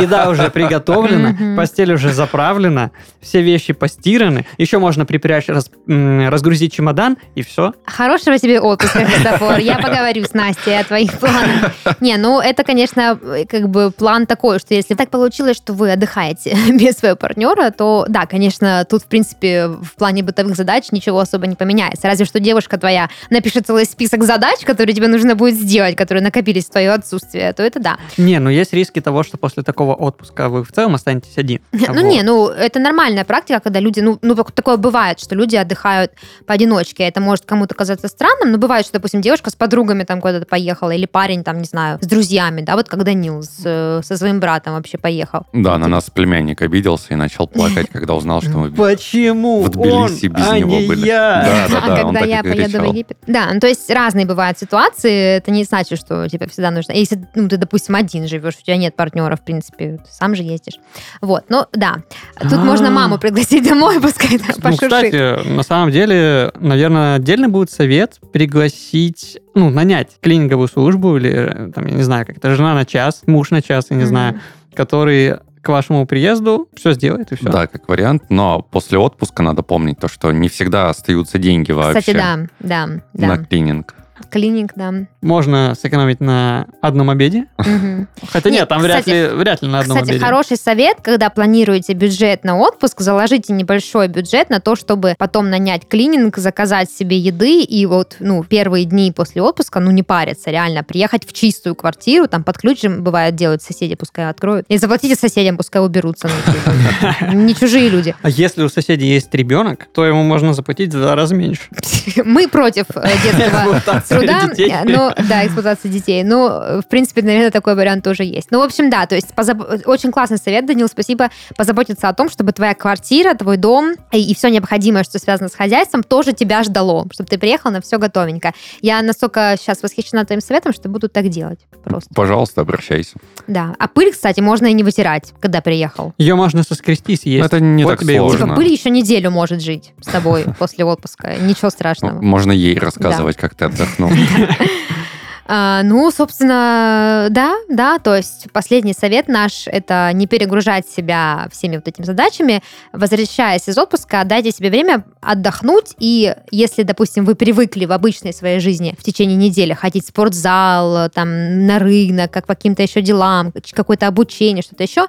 еда 0.00 0.28
уже 0.30 0.50
приготовлена, 0.50 1.30
Мгм. 1.30 1.56
постель 1.56 1.92
уже 1.92 2.12
заправлена, 2.12 2.90
все 3.20 3.42
вещи 3.42 3.72
постираны, 3.72 4.46
еще 4.58 4.78
можно 4.78 5.04
припрячь, 5.06 5.48
раз- 5.48 5.70
м, 5.88 6.28
разгрузить 6.28 6.72
чемодан, 6.72 7.16
и 7.34 7.42
все. 7.42 7.72
Хорошего 7.86 8.38
тебе 8.38 8.60
отпуска, 8.60 9.04
Христофор. 9.04 9.58
Я 9.58 9.76
поговорю 9.78 10.24
с 10.24 10.32
Настей 10.34 10.78
о 10.78 10.84
твоих 10.84 11.12
планах. 11.18 11.72
Не, 12.00 12.16
ну 12.16 12.40
это, 12.40 12.64
конечно, 12.64 13.18
как 13.48 13.68
бы 13.68 13.90
план 13.90 14.26
такой, 14.26 14.58
что 14.58 14.74
если 14.74 14.94
так 14.94 15.10
получилось, 15.10 15.56
что 15.56 15.72
вы 15.72 15.88
отдыхаете 16.02 16.56
без 16.72 16.96
своего 16.96 17.16
партнера, 17.16 17.70
то 17.70 18.04
да, 18.08 18.26
конечно, 18.26 18.84
тут, 18.88 19.02
в 19.02 19.06
принципе, 19.06 19.68
в 19.68 19.94
плане 19.96 20.22
бытовых 20.22 20.56
задач 20.56 20.90
ничего 20.90 21.20
особо 21.20 21.46
не 21.46 21.54
поменяется. 21.54 22.08
Разве 22.08 22.24
что 22.24 22.40
девушка 22.40 22.78
твоя 22.78 23.08
напишет 23.30 23.66
целый 23.66 23.84
список 23.84 24.24
задач, 24.24 24.60
которые 24.64 24.94
тебе 24.94 25.08
нужно 25.08 25.34
будет 25.34 25.54
сделать, 25.54 25.96
которые 25.96 26.22
накопились 26.22 26.66
в 26.66 26.70
твое 26.70 26.90
отсутствие, 26.92 27.52
то 27.52 27.62
это 27.62 27.80
да. 27.80 27.96
Не, 28.16 28.38
ну 28.38 28.50
есть 28.50 28.72
риски 28.72 29.00
того, 29.00 29.22
что 29.22 29.38
после 29.38 29.62
такого 29.62 29.94
отпуска 29.94 30.48
вы 30.48 30.64
в 30.64 30.72
целом 30.72 30.94
останетесь 30.94 31.38
один. 31.38 31.60
Ну 31.92 32.00
Вот. 32.00 32.10
не, 32.10 32.22
ну 32.22 32.48
это 32.48 32.78
нормальная 32.78 33.24
практика, 33.24 33.60
когда 33.60 33.78
люди, 33.78 34.00
ну, 34.00 34.18
ну 34.22 34.34
так- 34.34 34.52
такое 34.52 34.76
бывает, 34.78 35.20
что 35.20 35.34
люди 35.34 35.56
отдыхают 35.56 36.12
поодиночке. 36.46 37.02
Это 37.04 37.20
может 37.20 37.44
кому-то 37.44 37.74
казаться 37.74 38.08
странным, 38.08 38.50
но 38.52 38.58
бывает, 38.58 38.86
что, 38.86 38.94
допустим, 38.94 39.20
девушка 39.20 39.50
с 39.50 39.54
подругами 39.54 40.04
там 40.04 40.20
куда-то 40.20 40.46
поехала, 40.46 40.90
или 40.92 41.06
парень 41.06 41.44
там, 41.44 41.58
не 41.58 41.64
знаю, 41.64 41.98
с 42.00 42.06
друзьями, 42.06 42.62
да, 42.62 42.76
вот 42.76 42.88
как 42.88 43.04
Данил 43.04 43.42
с, 43.42 43.60
э, 43.64 44.00
со 44.02 44.16
своим 44.16 44.40
братом 44.40 44.74
вообще 44.74 44.96
поехал. 44.96 45.46
Да, 45.52 45.76
на 45.76 45.88
нас 45.92 46.10
племянник 46.10 46.60
обиделся 46.62 47.08
и 47.10 47.14
начал 47.16 47.46
плакать, 47.46 47.88
когда 47.92 48.14
узнал, 48.14 48.40
что 48.42 48.58
мы 48.58 48.70
Почему 48.70 49.62
в 49.62 49.68
Тбилиси 49.70 50.26
он, 50.26 50.32
без 50.34 50.48
а 50.48 50.58
него 50.58 50.78
не 50.80 50.86
были. 50.88 51.06
я? 51.06 51.42
Да, 51.44 51.68
да, 51.68 51.78
а 51.84 51.86
да, 51.96 52.06
он 52.06 52.14
когда 52.14 52.26
я 52.26 52.42
поеду 52.42 52.80
в. 52.80 52.84
Египет. 52.84 53.18
Да, 53.26 53.50
ну 53.52 53.60
то 53.60 53.66
есть 53.68 53.88
разные 53.90 54.26
бывают 54.26 54.58
ситуации. 54.58 55.36
Это 55.36 55.50
не 55.50 55.64
значит, 55.64 55.98
что 55.98 56.28
тебе 56.28 56.46
всегда 56.48 56.70
нужно. 56.70 56.92
Если 56.92 57.24
ну, 57.34 57.48
ты, 57.48 57.56
допустим, 57.56 57.94
один 57.94 58.26
живешь, 58.26 58.54
у 58.60 58.64
тебя 58.64 58.76
нет 58.76 58.96
партнера, 58.96 59.36
в 59.36 59.44
принципе, 59.44 59.98
ты 59.98 60.10
сам 60.10 60.34
же 60.34 60.42
ездишь. 60.42 60.74
Вот, 61.20 61.44
ну 61.48 61.66
да. 61.72 61.96
Тут 62.40 62.52
А. 62.54 62.64
можно 62.64 62.90
маму 62.90 63.18
пригласить 63.18 63.68
домой, 63.68 64.00
пускай 64.02 64.38
там 64.38 64.48
Ну, 64.56 64.62
пошуршит. 64.62 64.88
кстати, 64.92 65.48
на 65.48 65.62
самом 65.62 65.90
деле, 65.92 66.52
наверное, 66.58 67.16
отдельно 67.16 67.48
будет 67.48 67.70
совет 67.70 68.18
пригласить, 68.32 69.38
ну, 69.54 69.70
нанять 69.70 70.10
клининговую 70.20 70.68
службу 70.68 71.16
или, 71.16 71.70
там, 71.74 71.86
я 71.86 71.94
не 71.94 72.02
знаю, 72.02 72.26
как-то 72.26 72.54
жена 72.54 72.74
на 72.74 72.84
час, 72.84 73.22
муж 73.26 73.50
на 73.50 73.62
час, 73.62 73.86
я 73.90 73.96
не 73.96 74.02
Мгм. 74.02 74.08
знаю, 74.08 74.40
который 74.74 75.36
к 75.62 75.68
вашему 75.68 76.06
приезду 76.06 76.68
все 76.74 76.92
сделает 76.92 77.32
и 77.32 77.36
все. 77.36 77.48
Да, 77.48 77.66
как 77.66 77.88
вариант, 77.88 78.24
но 78.28 78.62
после 78.62 78.98
отпуска 78.98 79.42
надо 79.42 79.62
помнить 79.62 79.98
то, 79.98 80.08
что 80.08 80.32
не 80.32 80.48
всегда 80.48 80.90
остаются 80.90 81.38
деньги 81.38 81.72
вообще 81.72 82.00
Кстати, 82.00 82.16
да, 82.16 82.38
да, 82.58 82.88
да. 83.14 83.26
на 83.26 83.44
клининг. 83.44 83.94
Клиник, 84.30 84.72
да. 84.76 84.92
Можно 85.20 85.74
сэкономить 85.80 86.20
на 86.20 86.66
одном 86.80 87.10
обеде. 87.10 87.46
Мгм. 87.58 88.08
Хотя 88.30 88.50
нет, 88.50 88.60
Нет, 88.60 88.68
там 88.68 88.82
вряд, 88.82 89.00
кстати- 89.00 89.30
ли, 89.30 89.36
вряд 89.36 89.62
ли 89.62 89.68
на 89.68 89.80
одном 89.80 89.96
Кстати, 89.96 90.10
обеде. 90.12 90.24
хороший 90.24 90.56
совет, 90.56 90.98
когда 91.02 91.30
планируете 91.30 91.92
бюджет 91.94 92.44
на 92.44 92.56
отпуск, 92.58 93.00
заложите 93.00 93.52
небольшой 93.52 94.08
бюджет 94.08 94.50
на 94.50 94.60
то, 94.60 94.76
чтобы 94.76 95.14
потом 95.18 95.50
нанять 95.50 95.86
клининг, 95.88 96.36
заказать 96.38 96.90
себе 96.90 97.18
еды 97.18 97.62
и 97.62 97.86
вот, 97.86 98.16
ну, 98.20 98.42
первые 98.44 98.84
дни 98.84 99.12
после 99.12 99.42
отпуска, 99.42 99.80
ну, 99.80 99.90
не 99.90 100.02
париться, 100.02 100.50
реально, 100.50 100.82
приехать 100.84 101.26
в 101.26 101.32
чистую 101.32 101.74
квартиру, 101.74 102.26
там 102.28 102.44
под 102.44 102.58
ключ 102.58 102.82
бывает 102.84 103.34
делают 103.34 103.62
соседи, 103.62 103.94
пускай 103.94 104.28
откроют, 104.28 104.66
и 104.68 104.76
заплатите 104.78 105.14
соседям, 105.14 105.56
пускай 105.56 105.84
уберутся. 105.84 106.28
ну, 106.28 106.52
типа, 106.52 107.32
Не 107.34 107.54
чужие 107.54 107.88
люди. 107.88 108.14
А 108.22 108.28
если 108.28 108.62
у 108.62 108.68
соседей 108.68 109.06
есть 109.06 109.34
ребенок, 109.34 109.86
то 109.92 110.04
ему 110.04 110.22
можно 110.22 110.54
заплатить 110.54 110.92
в 110.94 111.00
два 111.00 111.14
раза 111.14 111.34
меньше. 111.34 111.62
Мы 112.24 112.48
против 112.48 112.86
э, 112.94 113.08
детского 113.22 113.80
труда, 114.18 114.48
детей. 114.48 114.70
э, 114.70 114.84
но 114.84 115.14
да, 115.28 115.44
эксплуатация 115.46 115.90
детей. 115.92 116.22
Ну, 116.24 116.48
э, 116.48 116.80
в 116.80 116.86
принципе, 116.88 117.22
наверное, 117.22 117.50
такой 117.50 117.74
вариант 117.74 118.04
тоже 118.04 118.24
есть. 118.24 118.50
Ну, 118.50 118.58
в 118.60 118.62
общем, 118.62 118.90
да, 118.90 119.06
то 119.06 119.14
есть 119.14 119.28
позаб- 119.36 119.82
очень 119.86 120.10
классный 120.12 120.38
совет, 120.38 120.66
Данил, 120.66 120.88
спасибо. 120.88 121.30
Позаботиться 121.56 122.08
о 122.08 122.14
том, 122.14 122.28
чтобы 122.30 122.52
твоя 122.52 122.74
квартира, 122.74 123.34
твой 123.34 123.56
дом 123.56 123.94
и, 124.12 124.34
все 124.34 124.48
необходимое, 124.48 125.04
что 125.04 125.18
связано 125.18 125.48
с 125.48 125.54
хозяйством, 125.54 126.02
тоже 126.02 126.32
тебя 126.32 126.62
ждало, 126.62 127.06
чтобы 127.12 127.28
ты 127.28 127.38
приехал 127.38 127.70
на 127.70 127.80
все 127.80 127.98
готовенько. 127.98 128.52
Я 128.80 129.02
настолько 129.02 129.56
сейчас 129.58 129.82
восхищена 129.82 130.24
твоим 130.24 130.40
советом, 130.40 130.72
что 130.72 130.88
буду 130.88 131.08
так 131.08 131.28
делать 131.28 131.60
просто. 131.84 132.10
Пожалуйста, 132.14 132.60
обращайся. 132.60 133.16
Да. 133.46 133.74
А 133.78 133.88
пыль, 133.88 134.12
кстати, 134.12 134.40
можно 134.40 134.66
и 134.66 134.72
не 134.72 134.82
вытирать, 134.82 135.32
когда 135.40 135.60
приехал. 135.60 136.12
Ее 136.18 136.34
можно 136.34 136.62
соскрести 136.62 137.16
съесть. 137.16 137.44
Это 137.46 137.60
не 137.60 137.84
Вот 137.84 137.90
так 137.90 138.00
тебе 138.00 138.14
и 138.14 138.18
сложно. 138.18 138.46
Типа 138.46 138.54
пыль 138.56 138.70
еще 138.72 138.90
неделю 138.90 139.30
может 139.30 139.60
жить 139.60 139.92
с 140.00 140.06
тобой 140.06 140.44
после 140.58 140.84
отпуска. 140.84 141.36
Ничего 141.36 141.70
страшного. 141.70 142.20
Можно 142.20 142.52
ей 142.52 142.78
рассказывать, 142.78 143.36
как 143.36 143.54
ты 143.54 143.66
отдохнул. 143.66 144.01
А, 144.08 144.08
ну, 145.48 146.10
собственно, 146.10 147.26
да, 147.30 147.56
да, 147.68 147.98
то 147.98 148.16
есть 148.16 148.46
последний 148.52 148.94
совет 148.94 149.28
наш– 149.28 149.64
это 149.66 150.10
не 150.14 150.26
перегружать 150.26 150.88
себя 150.88 151.48
всеми 151.50 151.76
вот 151.76 151.88
этими 151.88 152.04
задачами. 152.04 152.62
Возвращаясь 152.92 153.68
из 153.68 153.76
отпуска, 153.76 154.24
дайте 154.24 154.50
себе 154.50 154.70
время 154.70 155.04
отдохнуть, 155.20 155.94
и 155.98 156.34
если, 156.50 156.82
допустим, 156.82 157.24
вы 157.24 157.34
привыкли 157.34 157.84
в 157.84 157.92
обычной 157.92 158.32
своей 158.32 158.60
жизни 158.60 158.94
в 158.98 159.02
течение 159.02 159.36
недели 159.36 159.72
ходить 159.72 160.04
в 160.04 160.08
спортзал, 160.08 161.10
там, 161.10 161.66
на 161.66 161.78
рынок, 161.78 162.30
как 162.30 162.46
по 162.46 162.54
каким-то 162.54 162.82
еще 162.82 163.02
делам, 163.02 163.52
какое-то 163.72 164.06
обучение, 164.06 164.62
что-то 164.62 164.82
еще, 164.82 165.06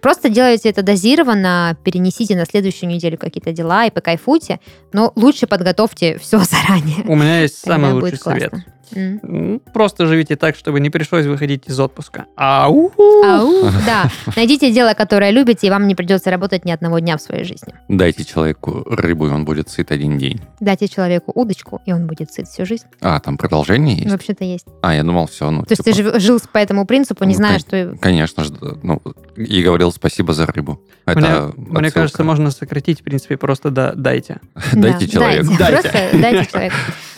просто 0.00 0.28
делайте 0.28 0.68
это 0.68 0.82
дозированно, 0.82 1.76
перенесите 1.84 2.36
на 2.36 2.44
следующую 2.44 2.88
неделю 2.90 3.18
какие-то 3.18 3.52
дела 3.52 3.86
и 3.86 3.90
покайфуйте, 3.90 4.60
но 4.92 5.12
лучше 5.16 5.46
подготовьте 5.46 6.18
все 6.18 6.40
заранее. 6.40 7.04
У 7.06 7.14
меня 7.14 7.40
есть 7.40 7.58
самый 7.58 7.92
лучший 7.92 8.10
будет 8.10 8.22
классно. 8.22 8.64
М, 8.94 9.60
Просто 9.72 10.06
живите 10.06 10.36
так, 10.36 10.56
чтобы 10.56 10.80
не 10.80 10.90
пришлось 10.90 11.26
выходить 11.26 11.68
из 11.68 11.78
отпуска. 11.80 12.26
Ау! 12.36 12.92
Ау, 13.24 13.64
да. 13.86 14.10
Найдите 14.36 14.72
дело, 14.72 14.94
которое 14.94 15.30
любите, 15.30 15.66
и 15.66 15.70
вам 15.70 15.86
не 15.86 15.94
придется 15.94 16.30
работать 16.30 16.64
ни 16.64 16.70
одного 16.70 16.98
дня 16.98 17.16
в 17.16 17.22
своей 17.22 17.44
жизни. 17.44 17.74
Дайте 17.88 18.24
человеку 18.24 18.82
рыбу, 18.86 19.26
и 19.26 19.30
он 19.30 19.44
будет 19.44 19.68
сыт 19.68 19.90
один 19.92 20.18
день. 20.18 20.40
Дайте 20.60 20.88
человеку 20.88 21.32
удочку, 21.34 21.80
и 21.86 21.92
он 21.92 22.06
будет 22.06 22.32
сыт 22.32 22.48
всю 22.48 22.64
жизнь. 22.66 22.84
А, 23.00 23.20
там 23.20 23.36
продолжение 23.36 23.96
есть? 23.96 24.10
Вообще-то 24.10 24.44
есть. 24.44 24.66
А, 24.82 24.94
я 24.94 25.02
думал, 25.02 25.26
все, 25.26 25.50
ну, 25.50 25.62
То 25.62 25.72
есть 25.72 25.82
ты 25.84 25.92
типа, 25.92 26.12
жив- 26.12 26.22
жил 26.22 26.40
по 26.52 26.58
этому 26.58 26.86
принципу, 26.86 27.24
не 27.24 27.32
Ну, 27.34 27.36
зная, 27.38 27.52
кон- 27.52 27.60
что... 27.60 27.96
Конечно 28.00 28.44
же, 28.44 28.52
ну, 28.82 29.00
и 29.36 29.62
говорил 29.62 29.92
спасибо 29.92 30.32
за 30.32 30.46
рыбу. 30.46 30.80
Это 31.04 31.52
Мне, 31.56 31.80
мне 31.80 31.90
кажется, 31.90 32.24
можно 32.24 32.50
сократить, 32.50 33.00
в 33.00 33.04
принципе, 33.04 33.36
просто 33.36 33.70
да, 33.70 33.92
дайте. 33.94 34.38
Дайте 34.72 35.06
Да, 35.06 35.12
человеку. 35.12 35.52
Дайте. 35.58 35.82
Дайте. 35.82 35.90
Просто 35.90 36.18
дайте 36.18 36.46
человеку. 36.52 36.76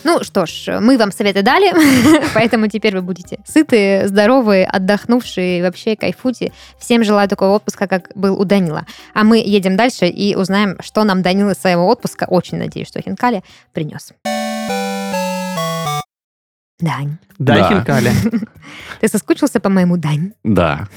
Ну 0.08 0.24
что 0.24 0.46
ж, 0.46 0.80
мы 0.80 0.96
вам 0.96 1.12
советы 1.12 1.42
дали, 1.42 1.70
поэтому 2.34 2.66
теперь 2.68 2.94
вы 2.96 3.02
будете 3.02 3.40
сытые, 3.46 4.08
здоровые, 4.08 4.64
отдохнувшие, 4.64 5.62
вообще 5.62 5.96
кайфуйте. 5.96 6.50
Всем 6.78 7.04
желаю 7.04 7.28
такого 7.28 7.56
отпуска, 7.56 7.86
как 7.86 8.10
был 8.14 8.40
у 8.40 8.44
Данила. 8.46 8.86
А 9.12 9.22
мы 9.22 9.36
едем 9.36 9.76
дальше 9.76 10.06
и 10.06 10.34
узнаем, 10.34 10.78
что 10.80 11.04
нам 11.04 11.20
Данил 11.20 11.50
из 11.50 11.58
своего 11.58 11.86
отпуска, 11.86 12.24
очень 12.24 12.56
надеюсь, 12.56 12.88
что 12.88 13.02
Хинкали, 13.02 13.42
принес. 13.74 14.14
Дань, 16.80 17.18
Дай 17.38 17.60
Да. 17.60 17.68
хинкали. 17.68 18.10
ты 19.02 19.08
соскучился 19.08 19.60
по 19.60 19.68
моему 19.68 19.98
Дань? 19.98 20.32
Да. 20.42 20.88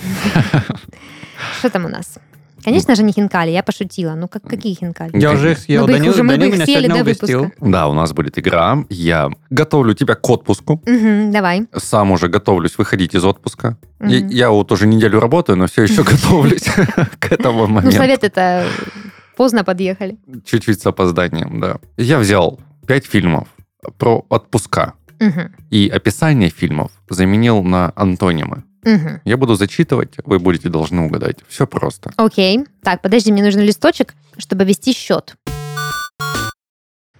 Что 1.60 1.70
там 1.70 1.84
у 1.84 1.90
нас? 1.90 2.18
Конечно 2.64 2.96
же, 2.96 3.04
не 3.04 3.12
хинкали, 3.14 3.52
я 3.52 3.64
пошутила. 3.64 4.14
Ну, 4.16 4.28
как, 4.28 4.44
какие 4.44 4.74
хинкали? 4.76 5.12
Я 5.20 5.32
уже 5.32 5.52
их 5.52 5.58
съел. 5.60 5.82
Мы 5.82 5.88
бы 5.88 5.92
их 5.94 5.98
Данил, 6.00 6.12
уже- 6.14 6.24
мы 6.24 6.28
бы 6.34 6.38
Данил 6.38 6.48
их 6.50 6.54
меня 6.56 6.66
съели 6.66 6.86
сегодня 6.86 6.96
до 7.04 7.10
угостил. 7.12 7.40
выпуска. 7.44 7.66
Да, 7.70 7.88
у 7.88 7.94
нас 7.94 8.14
будет 8.14 8.38
игра. 8.40 8.86
Я 8.90 9.30
готовлю 9.50 9.94
тебя 9.94 10.16
к 10.16 10.30
отпуску. 10.30 10.82
Мгм, 10.86 11.32
давай. 11.32 11.68
Сам 11.76 12.12
уже 12.12 12.28
готовлюсь 12.28 12.78
выходить 12.78 13.16
из 13.16 13.24
отпуска. 13.26 13.78
И 14.02 14.04
Мгм. 14.24 14.28
Я 14.30 14.50
вот 14.52 14.72
уже 14.72 14.88
неделю 14.88 15.20
работаю, 15.20 15.58
но 15.58 15.68
все 15.68 15.84
еще 15.84 16.04
готовлюсь 16.04 16.64
к 17.20 17.32
этому 17.32 17.68
Ну, 17.68 17.74
моменту. 17.74 17.98
совет 17.98 18.24
это 18.24 18.66
поздно 19.36 19.64
подъехали. 19.64 20.18
Чуть-чуть 20.46 20.82
с 20.82 20.86
опозданием, 20.86 21.60
да. 21.60 21.78
Я 21.98 22.20
взял 22.20 22.60
пять 22.88 23.06
фильмов 23.06 23.48
про 23.98 24.26
отпуска. 24.30 24.94
Мгм, 25.20 25.54
И 25.70 25.88
описание 25.88 26.50
фильмов 26.50 26.92
заменил 27.10 27.62
на 27.64 27.92
антонимы. 27.96 28.64
Мгм. 28.84 29.22
Я 29.26 29.38
буду 29.38 29.56
зачитывать, 29.56 30.16
вы 30.26 30.40
будете 30.40 30.70
должны 30.70 31.02
угадать. 31.02 31.38
Все 31.48 31.66
просто. 31.68 32.12
Окей. 32.18 32.66
Так, 32.84 33.02
подожди, 33.02 33.32
мне 33.32 33.44
нужен 33.44 33.62
листочек, 33.62 34.14
чтобы 34.38 34.64
вести 34.66 34.94
счет. 34.94 35.36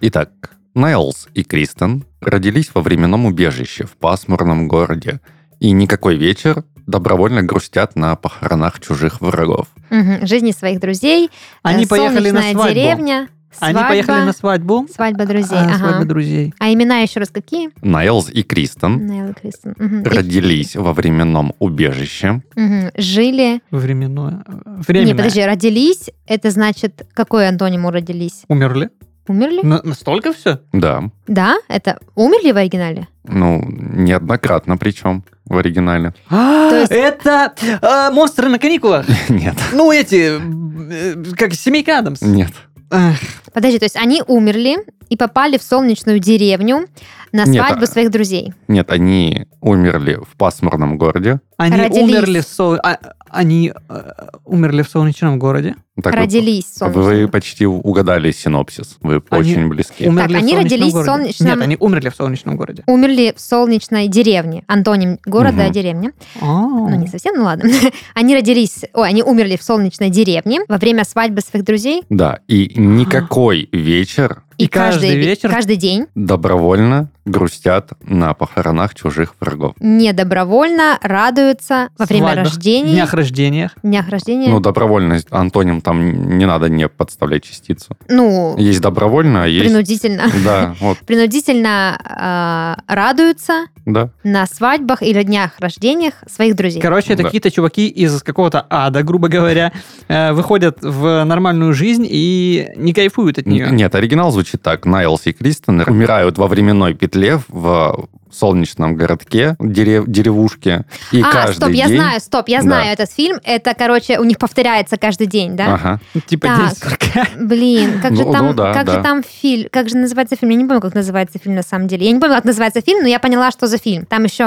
Итак, 0.00 0.30
Найлз 0.74 1.28
и 1.34 1.44
Кристен 1.44 2.04
родились 2.20 2.70
во 2.74 2.82
временном 2.82 3.26
убежище 3.26 3.84
в 3.84 3.96
пасмурном 3.96 4.68
городе, 4.68 5.20
и 5.60 5.70
никакой 5.70 6.16
вечер 6.16 6.64
добровольно 6.86 7.42
грустят 7.42 7.94
на 7.94 8.16
похоронах 8.16 8.80
чужих 8.80 9.20
врагов. 9.20 9.68
Мгм. 9.90 10.26
Жизни 10.26 10.50
своих 10.52 10.80
друзей. 10.80 11.30
Они 11.62 11.84
э, 11.84 11.86
поехали 11.86 12.30
на 12.30 12.40
солнечная 12.40 12.52
свадьбу. 12.52 12.74
деревня. 12.74 13.28
Они 13.60 13.72
свадьба, 13.74 13.88
поехали 13.88 14.24
на 14.24 14.32
свадьбу. 14.32 14.86
Свадьба 14.94 15.26
друзей. 15.26 15.58
А, 15.58 15.64
ага. 15.64 15.78
свадьба 15.78 16.04
друзей. 16.04 16.54
А 16.58 16.72
имена 16.72 16.98
еще 16.98 17.20
раз 17.20 17.28
какие? 17.30 17.70
Найлз 17.82 18.30
и 18.30 18.42
Кристен 18.42 19.06
Нейл 19.06 19.30
и 19.30 19.32
Кристен. 19.34 19.72
И- 19.72 20.04
родились 20.08 20.76
во 20.76 20.92
временном 20.92 21.52
убежище. 21.58 22.42
мгм. 22.56 22.90
Жили... 22.96 23.60
Временное. 23.70 24.44
Временное. 24.66 25.12
Не, 25.12 25.14
подожди, 25.16 25.44
родились, 25.44 26.10
это 26.26 26.50
значит, 26.50 27.06
какой 27.14 27.48
антоним 27.48 27.84
у 27.84 27.90
родились? 27.90 28.42
Умерли? 28.48 28.90
Умерли? 29.28 29.60
На- 29.62 29.80
настолько 29.84 30.32
все? 30.32 30.60
Да, 30.72 31.04
Да, 31.28 31.56
это 31.68 31.98
умерли 32.16 32.50
в 32.52 32.56
оригинале? 32.56 33.06
ну, 33.24 33.62
неоднократно 33.64 34.76
причем 34.76 35.22
в 35.44 35.56
оригинале. 35.56 36.12
есть- 36.30 36.90
Это 36.90 37.52
э, 37.60 38.10
монстры 38.12 38.48
на 38.48 38.58
каникулах. 38.58 39.06
Нет, 39.28 39.54
Ну, 39.72 39.92
эти, 39.92 40.40
э, 40.40 41.34
как 41.36 41.54
Семейка 41.54 41.98
Адамс. 42.00 42.20
нет. 42.22 42.50
Эх, 42.92 43.16
Подожди, 43.52 43.78
то 43.78 43.84
есть 43.84 43.96
они 43.96 44.22
умерли 44.26 44.76
и 45.08 45.16
попали 45.16 45.58
в 45.58 45.62
солнечную 45.62 46.18
деревню 46.18 46.86
на 47.32 47.44
Нет, 47.44 47.64
свадьбу 47.64 47.84
а- 47.84 47.86
своих 47.86 48.10
друзей. 48.10 48.52
Нет, 48.68 48.90
они 48.90 49.46
умерли 49.60 50.18
в 50.22 50.36
пасмурном 50.36 50.98
городе. 50.98 51.40
Они 51.56 51.76
Родились. 51.76 52.02
умерли 52.02 52.40
в 52.40 52.44
сол- 52.46 52.78
а, 52.82 52.98
Они 53.28 53.72
э, 53.88 54.12
умерли 54.44 54.82
в 54.82 54.88
солнечном 54.90 55.38
городе. 55.38 55.74
Так 56.02 56.14
Родились 56.14 56.64
в 56.80 56.86
Вы 56.88 57.02
солнечном. 57.02 57.30
почти 57.30 57.66
угадали 57.66 58.30
синопсис. 58.30 58.96
Вы 59.02 59.22
Они 59.28 59.50
очень 59.52 59.68
близки. 59.68 60.08
Умерли 60.08 60.36
они 60.36 60.54
в 60.54 60.56
солнечном 60.56 60.64
родились 60.64 60.88
в 60.90 60.92
городе. 60.94 61.10
солнечном- 61.10 61.48
Нет, 61.48 61.60
они 61.60 61.76
умерли 61.78 62.08
в 62.08 62.14
солнечном 62.16 62.56
городе. 62.56 62.82
Умерли 62.86 63.34
в 63.36 63.40
солнечной 63.40 64.08
деревне. 64.08 64.64
Антоним 64.68 65.18
города, 65.26 65.64
Мгм. 65.64 65.72
деревня. 65.72 66.12
А. 66.40 66.46
Ну, 66.46 66.94
не 66.96 67.08
совсем, 67.08 67.34
ну 67.36 67.44
ладно. 67.44 67.64
Они 68.14 68.34
родились, 68.34 68.84
ой, 68.94 69.06
они 69.08 69.22
умерли 69.22 69.56
в 69.58 69.62
солнечной 69.62 70.08
деревне 70.08 70.60
во 70.66 70.78
время 70.78 71.04
свадьбы 71.04 71.42
своих 71.42 71.64
друзей. 71.66 72.04
Да, 72.08 72.38
и 72.48 72.72
никакой 72.74 73.68
вечер 73.72 74.42
И 74.56 74.68
каждый 74.68 75.10
ве- 75.10 75.16
вечер- 75.26 75.50
каждый 75.50 75.76
день 75.76 76.06
добровольно 76.14 77.10
грустят 77.24 77.90
на 78.02 78.32
похоронах 78.34 78.94
чужих 78.94 79.34
врагов. 79.40 79.74
недобровольно 79.78 80.98
радуются 81.02 81.88
во 81.98 82.04
время 82.06 82.26
Свадьбах, 82.32 82.44
рождения, 82.46 82.92
Днях 82.92 83.14
рождениях. 83.14 83.72
днях 83.82 84.08
рождения. 84.08 84.48
Ну, 84.48 84.60
добровольность, 84.60 85.26
антоним 85.30 85.80
там 85.82 86.38
не 86.38 86.46
надо 86.46 86.68
не 86.68 86.88
подставлять 86.88 87.44
частицу. 87.44 87.96
Ну, 88.08 88.56
Есть 88.58 88.80
добровольно, 88.80 89.44
а 89.44 89.46
есть... 89.46 89.66
принудительно. 89.66 90.24
Да, 90.44 90.74
вот, 90.80 90.98
Принудительно 90.98 91.98
а, 92.04 92.76
радуются 92.86 93.66
да. 93.86 94.10
на 94.24 94.46
свадьбах 94.46 95.02
или 95.02 95.22
днях 95.22 95.52
рождениях 95.58 96.14
своих 96.30 96.54
друзей. 96.56 96.80
Короче, 96.80 97.12
это 97.12 97.22
Да. 97.22 97.28
какие-то 97.28 97.50
чуваки 97.50 97.88
из 97.88 98.22
какого-то 98.22 98.66
ада, 98.70 99.02
грубо 99.02 99.28
говоря, 99.28 99.72
э, 100.08 100.32
выходят 100.32 100.78
в 100.82 101.24
нормальную 101.24 101.72
жизнь 101.74 102.06
и 102.08 102.68
не 102.76 102.92
кайфуют 102.94 103.38
от 103.38 103.46
нее. 103.46 103.66
Н- 103.66 103.76
Нет, 103.76 103.94
оригинал 103.94 104.30
звучит 104.30 104.62
так. 104.62 104.86
Найлс 104.86 105.26
и 105.26 105.32
Кристен 105.32 105.80
умирают 105.86 106.38
во 106.38 106.46
временной 106.48 106.94
петле 106.94 107.40
в 107.48 108.08
солнечном 108.32 108.94
городке, 108.96 109.56
дерев- 109.58 110.04
деревушке. 110.06 110.84
И 111.12 111.20
а, 111.20 111.30
каждый 111.30 111.56
стоп, 111.56 111.70
я 111.70 111.86
день... 111.88 111.96
знаю, 111.96 112.20
стоп, 112.20 112.48
я 112.48 112.58
Да. 112.58 112.62
знаю 112.62 112.92
этот 112.92 113.10
фильм. 113.10 113.38
Это, 113.44 113.74
короче, 113.74 114.18
у 114.18 114.24
них 114.24 114.38
повторяется 114.38 114.96
каждый 114.96 115.26
день, 115.26 115.56
да? 115.56 115.74
Ага. 115.74 116.00
Типа 116.26 116.46
Так. 116.48 116.98
день. 117.14 117.46
Блин, 117.46 118.00
как 118.00 118.16
же 118.16 118.24
Ну, 118.24 118.32
там, 118.32 118.46
ну 118.46 118.54
да, 118.54 118.72
как 118.72 118.86
да. 118.86 118.94
же 118.94 119.02
там 119.02 119.22
фильм, 119.22 119.68
как 119.70 119.88
же 119.88 119.96
называется 119.96 120.36
фильм? 120.36 120.50
Я 120.52 120.56
не 120.58 120.64
помню, 120.64 120.80
как 120.80 120.94
называется 120.94 121.38
фильм 121.38 121.54
на 121.54 121.62
самом 121.62 121.88
деле. 121.88 122.06
Я 122.06 122.12
не 122.12 122.20
помню, 122.20 122.36
как 122.36 122.44
называется 122.44 122.80
фильм, 122.80 123.02
но 123.02 123.08
я 123.08 123.18
поняла, 123.18 123.50
что 123.50 123.66
за 123.66 123.78
фильм. 123.78 124.06
Там 124.06 124.24
еще, 124.24 124.44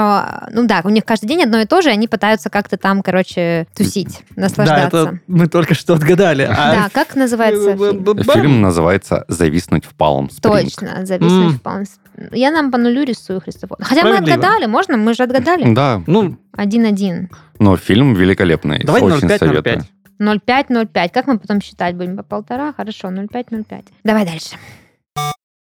ну 0.52 0.66
да, 0.66 0.80
у 0.84 0.88
них 0.88 1.04
каждый 1.04 1.26
день 1.26 1.42
одно 1.42 1.60
и 1.60 1.64
то 1.66 1.80
же, 1.82 1.90
и 1.90 1.92
они 1.92 2.08
пытаются 2.08 2.50
как-то 2.50 2.76
там, 2.76 3.02
короче, 3.02 3.66
тусить, 3.76 4.20
Да, 4.34 4.42
наслаждаться. 4.42 4.86
это 4.98 5.18
мы 5.26 5.46
только 5.46 5.74
что 5.74 5.94
отгадали. 5.94 6.42
А 6.42 6.74
Да, 6.74 6.88
как 6.92 7.14
называется 7.16 7.76
фильм? 7.76 8.22
Фильм 8.24 8.60
называется 8.60 9.24
«Зависнуть 9.28 9.84
в 9.84 9.94
Палм 9.94 10.30
Спринг». 10.30 10.62
Точно, 10.64 11.06
зависнуть 11.06 11.54
в 11.54 11.60
Палм 11.62 11.84
Я 12.32 12.50
нам 12.50 12.70
по 12.70 12.78
нулю 12.78 13.04
рисую, 13.04 13.40
Христофор. 13.40 13.75
Хотя 13.80 14.02
мы 14.04 14.16
отгадали, 14.16 14.66
можно? 14.66 14.96
Мы 14.96 15.14
же 15.14 15.22
отгадали. 15.22 15.72
Да, 15.74 16.02
Ну, 16.06 16.36
Один-один. 16.52 17.30
но 17.58 17.76
фильм 17.76 18.14
великолепный. 18.14 18.82
давай 18.84 19.02
Очень 19.02 19.26
0,5, 19.28 19.38
советую. 19.38 19.84
0,5. 20.18 20.38
0,5-0,5. 20.46 21.08
Как 21.12 21.26
мы 21.26 21.38
потом 21.38 21.60
считать 21.60 21.94
будем? 21.94 22.16
По 22.16 22.22
полтора? 22.22 22.72
Хорошо, 22.72 23.08
0,5-0,5. 23.08 23.84
Давай 24.04 24.24
дальше. 24.24 24.56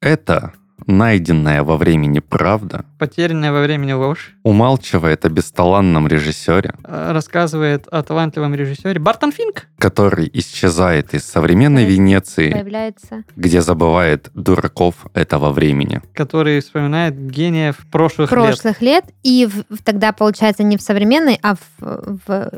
Это 0.02 0.54
найденная 0.88 1.64
во 1.64 1.78
времени 1.78 2.20
правда 2.20 2.86
Потерянная 2.98 3.52
во 3.52 3.62
времени 3.62 3.94
ложь 3.94 4.34
умалчивает 4.44 5.26
о 5.26 5.30
бесталанном 5.30 6.08
режиссере, 6.08 6.74
э, 6.84 7.12
рассказывает 7.12 7.88
о 7.88 8.04
талантливом 8.04 8.56
режиссере 8.56 9.00
Бартон 9.00 9.32
Финк. 9.32 9.68
который 9.78 10.30
исчезает 10.34 11.14
из 11.14 11.24
современной 11.26 11.86
Венеции, 11.86 12.52
Появляется. 12.52 13.24
где 13.36 13.62
забывает 13.62 14.30
дураков 14.34 14.96
этого 15.14 15.52
времени. 15.52 16.02
который 16.14 16.60
вспоминает 16.62 17.18
гениев 17.30 17.78
прошлых, 17.92 18.32
лет. 18.32 18.40
прошлых 18.46 18.82
лет. 18.82 19.06
И 19.24 19.46
в- 19.48 19.74
в- 19.76 19.84
тогда, 19.84 20.12
получается, 20.12 20.64
не 20.64 20.78
в 20.78 20.82
современной, 20.82 21.40
а 21.42 21.56
в, 21.56 21.62
в 22.28 22.50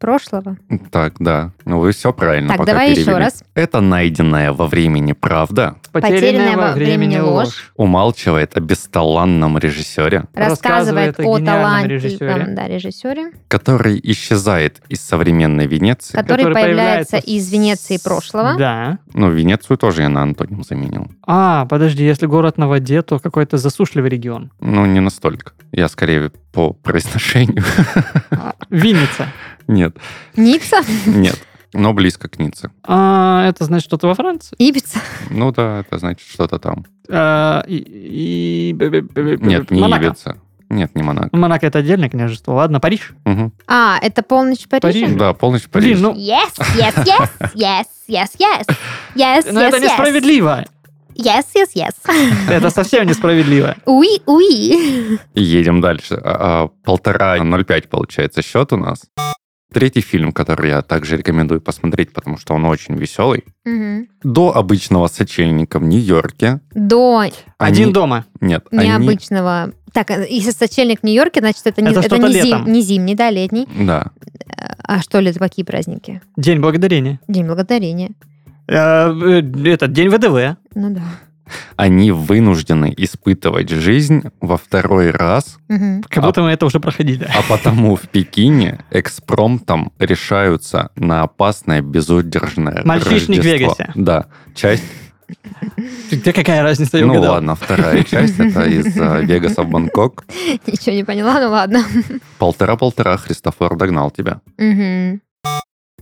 прошлого. 0.00 0.56
Так, 0.90 1.14
да. 1.20 1.52
Ну, 1.64 1.78
вы 1.78 1.92
все 1.92 2.12
правильно 2.12 2.48
Так, 2.48 2.56
пока 2.58 2.72
давай 2.72 2.90
еще 2.90 3.02
перевели. 3.04 3.18
раз. 3.24 3.44
Это 3.54 3.80
найденная 3.80 4.52
во 4.52 4.66
времени 4.66 5.12
правда 5.12 5.76
Потерянная 5.92 6.56
во 6.56 6.72
времени 6.72 7.18
ложь. 7.18 7.70
умалчивает 7.76 8.56
о 8.56 8.60
бесталанном 8.60 9.58
режиссере, 9.58 10.24
Рассказывает, 10.34 11.16
Рассказывает 11.16 11.20
о 11.20 11.22
о 11.22 11.38
гениальном 11.38 11.46
талантливом 11.46 11.90
режиссере. 11.90 12.46
да, 12.56 12.66
режиссере, 12.68 13.30
который 13.48 14.00
исчезает 14.02 14.80
из 14.88 15.00
современной 15.02 15.66
Венеции. 15.66 16.14
который, 16.16 16.44
Который 16.44 16.54
появляется, 16.54 17.10
появляется 17.12 17.16
из 17.18 17.48
с- 17.48 17.52
Венеции 17.52 17.98
прошлого. 18.02 18.54
Да. 18.56 18.98
Ну, 19.14 19.30
Венецию 19.30 19.76
тоже 19.76 20.02
я 20.02 20.08
на 20.08 20.22
антоним 20.22 20.64
заменил. 20.64 21.08
А, 21.26 21.66
подожди, 21.66 22.04
если 22.04 22.26
город 22.26 22.56
на 22.58 22.66
воде, 22.68 23.02
то 23.02 23.18
какой-то 23.18 23.58
засушливый 23.58 24.08
регион. 24.10 24.50
Ну, 24.60 24.86
не 24.86 25.00
настолько. 25.00 25.52
Я 25.72 25.88
скорее 25.88 26.30
по 26.52 26.72
произношению. 26.72 27.62
А, 28.30 28.54
Винница. 28.70 29.28
Нет, 29.70 29.96
Ницца, 30.36 30.78
нет. 31.06 31.38
Но 31.72 31.92
близко 31.92 32.28
к 32.28 32.38
Ницце. 32.40 32.70
А, 32.82 33.46
это 33.48 33.64
значит 33.64 33.84
что-то 33.86 34.08
во 34.08 34.14
Франции? 34.14 34.56
Ибица. 34.58 34.98
Ну 35.30 35.52
да, 35.52 35.80
это 35.80 35.98
значит 35.98 36.26
что-то 36.28 36.58
там. 36.58 36.84
А, 37.08 37.62
и, 37.68 37.76
и- 37.76 38.72
Нет, 38.74 39.70
не 39.70 39.80
Монако. 39.80 40.06
Ибица. 40.06 40.36
Нет, 40.68 40.94
не 40.96 41.02
Монако. 41.02 41.36
Монако 41.36 41.66
это 41.66 41.78
отдельное 41.80 42.08
княжество. 42.08 42.52
Ладно, 42.54 42.80
Париж. 42.80 43.12
Мгм. 43.24 43.52
А, 43.68 43.98
это 44.02 44.22
полночь 44.22 44.64
в 44.64 44.68
Париже? 44.68 45.02
Париж. 45.04 45.16
Да, 45.18 45.32
полностью 45.32 45.70
Блин, 45.72 45.82
Париж. 45.82 46.00
ну, 46.00 46.14
Yes, 46.14 46.52
yes, 46.76 47.04
yes, 47.04 47.30
yes, 47.54 47.86
yes, 48.08 48.28
yes. 48.38 48.76
Yes, 49.14 49.52
но 49.52 49.60
yes, 49.60 49.68
это 49.68 49.76
yes. 49.76 49.82
несправедливо. 49.82 50.64
Yes, 51.16 51.44
yes, 51.56 51.68
yes. 51.74 51.94
Это 52.48 52.70
совсем 52.70 53.06
несправедливо. 53.06 53.76
Уи, 53.84 54.22
уи. 54.26 55.18
Едем 55.34 55.80
дальше. 55.80 56.14
А, 56.14 56.64
а, 56.64 56.68
Полтора, 56.84 57.36
0,5 57.38 57.88
получается 57.88 58.42
счет 58.42 58.72
у 58.72 58.76
нас. 58.76 59.02
Третий 59.72 60.00
фильм, 60.00 60.32
который 60.32 60.70
я 60.70 60.82
также 60.82 61.16
рекомендую 61.16 61.60
посмотреть, 61.60 62.12
потому 62.12 62.36
что 62.38 62.54
он 62.54 62.64
очень 62.64 62.96
веселый. 62.96 63.44
Мгм. 63.64 64.08
До 64.24 64.56
обычного 64.56 65.06
сочельника 65.08 65.78
в 65.78 65.84
Нью-Йорке. 65.84 66.60
До 66.74 67.24
Один 67.58 67.84
они- 67.84 67.92
дома. 67.92 68.24
Нет, 68.40 68.66
они... 68.72 68.88
необычного... 68.88 69.72
Так, 69.92 70.10
э, 70.10 70.26
если 70.28 70.50
сочельник 70.50 71.00
в 71.00 71.04
Нью-Йорке, 71.04 71.40
значит, 71.40 71.62
это 71.66 71.82
не, 71.82 71.90
Это 71.90 72.18
не, 72.18 72.32
зим- 72.40 72.68
не 72.68 72.80
зимний, 72.82 73.14
да, 73.14 73.30
летний. 73.30 73.68
Да. 73.78 74.10
А 74.82 75.00
что 75.02 75.20
ли, 75.20 75.32
какие 75.32 75.64
праздники? 75.64 76.20
День 76.36 76.60
благодарения. 76.60 77.20
День 77.28 77.46
благодарения. 77.46 78.10
Э, 78.66 79.10
э, 79.12 79.42
Этот 79.72 79.92
день 79.92 80.08
ВДВ. 80.08 80.56
Ну 80.74 80.90
да. 80.90 81.02
Они 81.76 82.12
вынуждены 82.12 82.92
испытывать 82.96 83.68
жизнь 83.70 84.22
во 84.40 84.56
второй 84.56 85.10
раз, 85.10 85.58
Мгм. 85.68 86.02
Как 86.08 86.24
будто 86.24 86.42
мы 86.42 86.50
это 86.50 86.66
уже 86.66 86.80
проходили. 86.80 87.28
а 87.36 87.42
потому 87.48 87.96
в 87.96 88.08
Пекине 88.08 88.84
экспромтом 88.90 89.92
решаются 89.98 90.90
на 90.96 91.22
опасное 91.22 91.80
безудержное 91.82 92.82
Мальчишник 92.84 93.42
в 93.42 93.46
Рождество. 93.46 93.76
Вегасе. 93.76 93.92
Да, 93.94 94.26
часть, 94.54 94.84
Тебе 96.10 96.32
какая 96.32 96.62
разница, 96.62 96.98
я 96.98 97.06
ну 97.06 97.12
угадал. 97.12 97.34
ладно, 97.34 97.54
вторая 97.54 98.02
часть, 98.02 98.40
это 98.40 98.64
из 98.64 98.96
э, 98.96 99.24
Вегаса 99.24 99.62
в 99.62 99.68
Бангкок. 99.70 100.24
Ничего 100.66 100.94
не 100.96 101.04
поняла, 101.04 101.40
ну 101.40 101.50
ладно. 101.50 101.84
Полтора-полтора 102.38 103.16
Христофор 103.16 103.76
догнал 103.76 104.10
тебя. 104.10 104.40
Мгм. 104.58 105.20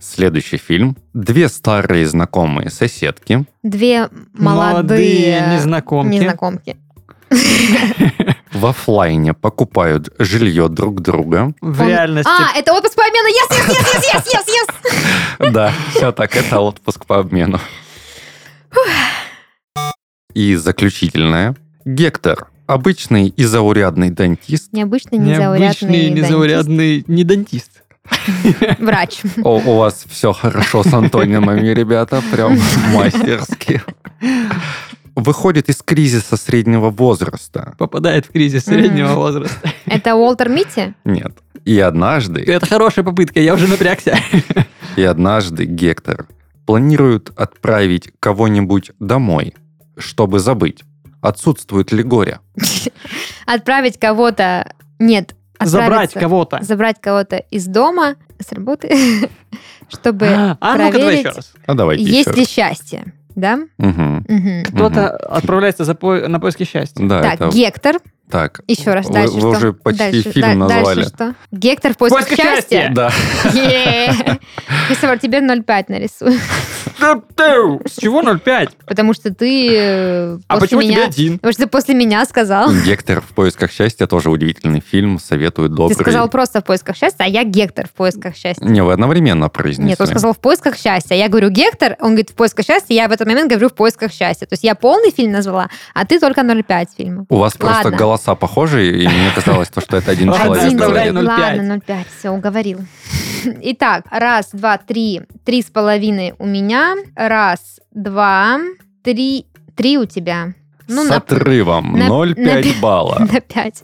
Следующий 0.01 0.57
фильм. 0.59 0.97
Две 1.15 1.49
старые 1.49 2.07
знакомые 2.07 2.71
соседки 2.71 3.45
Две 3.63 4.09
молодые, 4.33 5.41
незнакомки. 5.55 6.15
незнакомки. 6.15 6.77
в 8.53 8.67
оффлайне 8.67 9.35
покупают 9.35 10.09
жилье 10.19 10.69
друг 10.69 11.01
друга. 11.03 11.53
В 11.61 11.81
Он- 11.83 11.89
реальности. 11.89 12.31
А, 12.31 12.57
это 12.59 12.73
отпуск 12.73 12.95
по 12.95 13.03
обмену. 13.05 13.29
Yes, 13.29 13.51
yes, 13.51 13.71
yes, 13.71 14.03
yes, 14.15 14.25
yes, 14.25 14.45
yes, 14.47 14.47
yes. 15.41 15.51
Да, 15.53 15.73
все 15.95 16.13
так, 16.13 16.35
это 16.37 16.61
отпуск 16.61 17.05
по 17.07 17.19
обмену. 17.19 17.61
И 20.35 20.55
заключительное. 20.57 21.57
Гектор. 21.85 22.49
Обычный 22.67 23.29
и 23.29 23.45
заурядный 23.45 24.11
дантист. 24.11 24.73
Необычный, 24.73 25.19
Необычный, 25.19 26.11
незаурядный 26.11 26.11
незаурядный, 26.11 27.05
не 27.07 27.25
дантист. 27.25 27.78
Врач. 28.79 29.23
О, 29.43 29.59
у 29.59 29.77
вас 29.79 30.05
все 30.09 30.33
хорошо 30.33 30.83
с 30.83 30.93
антонимами, 30.93 31.69
ребята, 31.69 32.23
прям 32.33 32.59
мастерски. 32.95 33.83
Выходит 35.15 35.69
из 35.69 35.83
кризиса 35.83 36.37
среднего 36.37 36.91
возраста. 36.91 37.75
Попадает 37.79 38.27
в 38.27 38.31
кризис 38.31 38.65
среднего 38.65 39.15
возраста. 39.15 39.73
Это 39.87 40.15
Уолтер 40.15 40.49
Митти? 40.49 40.95
Нет. 41.05 41.33
И 41.65 41.79
однажды, 41.81 42.41
Это 42.43 42.67
хорошая 42.67 43.05
попытка, 43.05 43.41
я 43.41 43.55
уже 43.55 43.67
напрягся. 43.67 44.17
и 44.97 45.03
однажды 45.03 45.65
Гектор 45.65 46.27
планирует 46.67 47.31
отправить 47.37 48.11
кого-нибудь 48.21 48.93
домой, 49.01 49.55
чтобы 49.99 50.39
забыть, 50.39 50.83
отсутствует 51.21 51.93
ли 51.93 52.03
горе. 52.03 52.41
Отправить 53.47 53.99
кого-то... 53.99 54.73
Нет. 55.01 55.35
Забрать 55.61 56.13
кого-то. 56.13 56.59
Забрать 56.63 56.97
кого-то 57.01 57.37
из 57.37 57.67
дома 57.67 58.17
с 58.39 58.53
работы, 58.53 58.89
чтобы 59.89 60.27
А 60.27 60.57
давай 60.61 60.91
проверить, 60.93 61.19
еще 61.21 61.31
раз. 61.31 61.53
А 61.67 61.75
давайте 61.75 62.05
есть 62.05 62.37
ли 62.37 62.45
счастье. 62.47 63.13
Да? 63.35 63.61
Мгм. 63.79 64.25
Мгм. 64.29 64.63
Кто-то 64.65 65.11
отправляется 65.11 65.85
за 65.85 65.95
по- 65.95 66.27
на 66.29 66.41
поиски 66.41 66.65
счастья. 66.65 67.07
Да, 67.07 67.23
Так, 67.23 67.35
это 67.35 67.49
Гектор. 67.51 67.97
Так. 68.31 68.61
Еще 68.69 68.93
раз, 68.93 69.07
Вы- 69.07 69.13
дальше 69.15 69.35
вы 69.35 69.41
что? 69.41 69.49
уже 69.49 69.73
почти 69.73 69.99
дальше, 69.99 70.31
фильм 70.33 70.49
да- 70.49 70.55
назвали. 70.55 70.85
Дальше 70.97 71.11
что? 71.11 71.35
Гектор 71.53 71.95
в 71.95 71.97
поисках 71.97 72.27
поисках 72.29 72.45
счастья. 72.45 72.81
счастья? 72.81 72.93
Да. 72.95 73.11
Кристофер, 74.89 75.19
тебе 75.19 75.41
0,5 75.41 75.85
нарисую. 75.89 76.35
С 76.99 77.97
чего 78.01 78.23
0,5? 78.23 78.71
Потому 78.87 79.15
что 79.15 79.33
ты 79.33 79.69
э, 79.73 80.39
А 80.49 80.59
почему 80.59 80.83
тебе 80.83 81.05
один? 81.05 81.39
Потому 81.39 81.53
что 81.53 81.63
ты 81.63 81.69
после 81.69 81.95
меня 81.95 82.25
сказал. 82.25 82.73
Гектор 82.85 83.21
в 83.21 83.35
поисках 83.35 83.71
счастья 83.71 84.07
тоже 84.07 84.31
удивительный 84.31 84.81
фильм. 84.81 85.19
Советую 85.19 85.69
добрый. 85.69 85.97
Ты 85.97 86.03
сказал 86.03 86.29
просто 86.29 86.61
в 86.61 86.65
поисках 86.65 86.97
счастья, 86.97 87.25
а 87.25 87.29
я 87.29 87.45
Гектор 87.45 87.87
в 87.87 87.93
поисках 87.93 88.37
счастья. 88.37 88.65
Не, 88.65 88.83
вы 88.83 88.93
одновременно 88.93 89.49
произнесли. 89.49 89.91
Нет, 89.91 90.01
он 90.01 90.07
сказал 90.07 90.33
в 90.33 90.39
поисках 90.39 90.77
счастья. 90.77 91.15
Я 91.15 91.29
говорю 91.29 91.51
Гектор, 91.51 91.97
он 92.01 92.09
говорит 92.11 92.31
в 92.31 92.35
поисках 92.35 92.67
счастья, 92.67 92.95
я 92.95 93.09
в 93.09 93.13
этот 93.13 93.27
момент 93.27 93.51
говорю 93.51 93.69
в 93.69 93.75
поисках 93.75 94.13
счастья. 94.13 94.47
То 94.47 94.55
есть 94.55 94.65
я 94.65 94.75
полный 94.75 95.11
фильм 95.11 95.33
назвала, 95.33 95.69
а 95.95 96.05
ты 96.05 96.19
только 96.19 96.41
0,5 96.43 96.89
фильма. 96.97 97.27
У 97.29 97.37
вас 97.37 97.55
просто 97.55 97.85
Ладно. 97.85 97.99
Голоса 98.19 98.35
похожи, 98.35 98.91
и 98.91 99.07
мне 99.07 99.31
казалось, 99.35 99.69
то, 99.69 99.81
что 99.81 99.97
это 99.97 100.11
один 100.11 100.33
человек 100.33 100.65
Один 100.65 100.79
оставляй 100.79 101.11
говорит. 101.11 101.31
0,5. 101.31 101.41
Ладно, 101.41 101.83
0,5, 101.87 102.05
все, 102.19 102.31
уговорил. 102.31 102.81
Итак, 103.63 104.05
раз, 104.11 104.51
два, 104.53 104.79
три, 104.79 105.23
три 105.45 105.63
с 105.63 105.67
половиной 105.67 106.35
у 106.39 106.47
меня, 106.47 106.97
раз, 107.15 107.81
два, 107.93 108.59
три, 109.03 109.47
три 109.77 109.99
у 109.99 110.07
тебя. 110.07 110.55
Ну, 110.89 111.05
С 111.05 111.09
на, 111.11 111.17
отрывом 111.17 111.93
на- 111.93 112.09
0,5 112.09 112.37
на- 112.75 112.81
балла. 112.81 113.19
на 113.33 113.41
пять, 113.41 113.83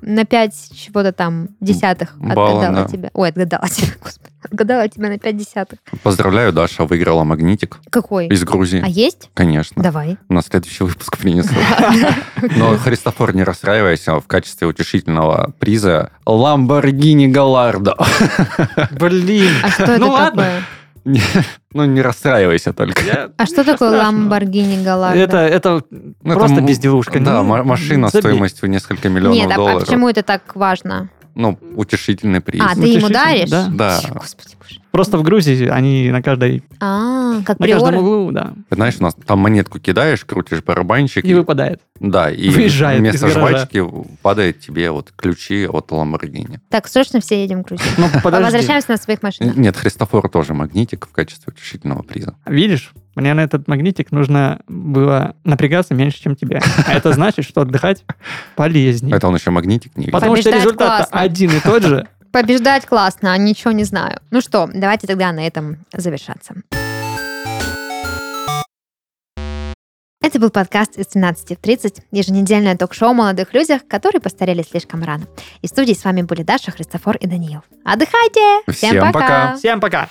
на 0.00 0.24
пять 0.24 0.54
чего-то 0.74 1.12
там 1.12 1.48
десятых 1.60 2.16
Балла, 2.16 2.60
отгадала 2.60 2.84
да. 2.86 2.88
тебя. 2.92 3.10
Ой, 3.12 3.28
отгадала 3.28 3.68
тебя, 3.68 3.92
господи. 4.02 4.30
Отгадала 4.44 4.88
тебя 4.88 5.08
на 5.08 5.18
пять 5.18 5.36
десятых. 5.38 5.78
Поздравляю, 6.02 6.52
Даша 6.52 6.84
выиграла 6.84 7.24
магнитик 7.24 7.78
Какой? 7.90 8.26
из 8.28 8.44
Грузии. 8.44 8.82
А 8.84 8.88
есть? 8.88 9.30
Конечно. 9.32 9.82
Давай. 9.82 10.18
На 10.28 10.42
следующий 10.42 10.84
выпуск 10.84 11.16
принесу. 11.16 11.54
Но, 12.56 12.76
Христофор, 12.76 13.34
не 13.34 13.42
расстраивайся, 13.42 14.20
в 14.20 14.26
качестве 14.26 14.66
утешительного 14.68 15.54
приза 15.58 16.10
Ламборгини 16.26 17.26
Галардо. 17.28 17.96
Блин. 19.00 19.50
А 19.62 19.70
что 19.70 19.82
это 19.84 19.98
Ну 19.98 20.10
ладно. 20.10 20.42
такое? 20.42 20.62
Ну, 21.04 21.84
не 21.84 22.00
расстраивайся 22.02 22.72
только. 22.72 23.02
Я- 23.04 23.30
А 23.36 23.46
что 23.46 23.64
такое. 23.64 23.90
Ламборгини 23.98 24.82
Галарда? 24.84 25.18
Это, 25.18 25.36
это 25.38 25.82
Ну, 25.90 26.34
просто 26.34 26.60
безделушка. 26.60 27.20
Да, 27.20 27.42
Ну, 27.42 27.44
ма- 27.44 27.64
машина 27.64 28.08
забей. 28.08 28.22
стоимостью 28.22 28.70
несколько 28.70 29.08
миллионов 29.08 29.36
Нет, 29.36 29.50
а- 29.50 29.54
а 29.54 29.56
долларов. 29.56 29.84
почему 29.84 30.08
это 30.08 30.22
так 30.22 30.54
важно? 30.56 31.08
Ну, 31.34 31.58
утешительный 31.74 32.40
приз. 32.40 32.62
А, 32.64 32.74
ты 32.74 32.86
ему 32.86 33.08
даришь? 33.08 33.50
да. 33.50 33.66
Да. 33.70 34.00
Господи 34.14 34.54
боже. 34.68 34.80
Просто 34.90 35.18
в 35.18 35.22
Грузии 35.22 35.66
они 35.68 36.10
на 36.10 36.22
каждой, 36.22 36.62
А, 36.80 37.42
как 37.44 37.58
на 37.58 37.66
каждом 37.68 37.96
углу, 37.96 38.30
да, 38.32 38.52
Знаешь, 38.70 38.94
у 39.00 39.02
нас 39.02 39.14
там 39.26 39.38
монетку 39.40 39.78
кидаешь, 39.80 40.24
крутишь 40.24 40.62
барабанчик. 40.62 41.24
и 41.24 41.34
выпадает. 41.34 41.80
Да, 42.00 42.30
и 42.30 42.48
выезжает 42.50 43.00
вместо 43.00 43.26
из 43.28 43.34
гаража. 43.34 43.48
жвачки 43.58 43.82
падает 44.22 44.60
тебе 44.60 44.90
вот 44.90 45.12
ключи 45.16 45.66
от 45.66 45.90
Ламборгини. 45.90 46.60
Так, 46.68 46.86
срочно 46.88 47.20
все 47.20 47.42
едем 47.42 47.62
в 47.62 47.66
Грузию. 47.66 47.88
Ну, 47.98 48.08
подожди. 48.22 48.44
Возвращаемся 48.44 48.90
на 48.92 48.96
своих 48.96 49.22
машинах. 49.22 49.56
Нет, 49.56 49.76
Христофор 49.76 50.28
тоже 50.28 50.54
магнитик 50.54 51.06
в 51.06 51.12
качестве 51.12 51.52
утешительного 51.52 52.02
приза. 52.02 52.34
Видишь, 52.46 52.92
мне 53.14 53.32
на 53.34 53.40
этот 53.40 53.68
магнитик 53.68 54.10
нужно 54.12 54.60
было 54.68 55.36
напрягаться 55.44 55.94
меньше, 55.94 56.20
чем 56.22 56.34
тебе. 56.36 56.60
А 56.86 56.92
это 56.94 57.12
значит, 57.12 57.44
что 57.44 57.60
отдыхать 57.62 58.04
полезнее. 58.56 59.14
Это 59.16 59.28
он 59.28 59.34
еще 59.36 59.50
магнитик 59.50 59.96
не 59.96 60.02
видит. 60.06 60.12
Потому 60.12 60.36
что 60.36 60.44
Побеждать 60.44 60.64
результат 60.64 60.96
классно. 61.08 61.20
один 61.20 61.50
и 61.52 61.60
тот 61.60 61.82
же. 61.84 62.06
Побеждать 62.34 62.84
классно, 62.84 63.32
а 63.32 63.36
ничего 63.36 63.70
не 63.70 63.84
знаю. 63.84 64.18
Ну 64.32 64.40
что, 64.40 64.68
давайте 64.74 65.06
тогда 65.06 65.30
на 65.30 65.46
этом 65.46 65.86
завершаться. 65.92 66.56
Это 70.20 70.40
был 70.40 70.50
подкаст 70.50 70.98
из 70.98 71.06
13 71.06 71.56
в 71.56 71.60
30, 71.62 72.02
еженедельное 72.10 72.76
ток-шоу 72.76 73.10
о 73.10 73.14
молодых 73.14 73.54
людях, 73.54 73.86
которые 73.86 74.20
постарели 74.20 74.64
слишком 74.68 75.04
рано. 75.04 75.26
И 75.62 75.68
в 75.68 75.70
студии 75.70 75.92
с 75.92 76.02
вами 76.02 76.22
были 76.22 76.42
Даша, 76.42 76.72
Христофор 76.72 77.18
и 77.18 77.28
Даниил. 77.28 77.62
Отдыхайте! 77.84 78.62
Всем 78.72 79.12
пока. 79.12 79.54
Всем 79.56 79.78
пока! 79.78 80.08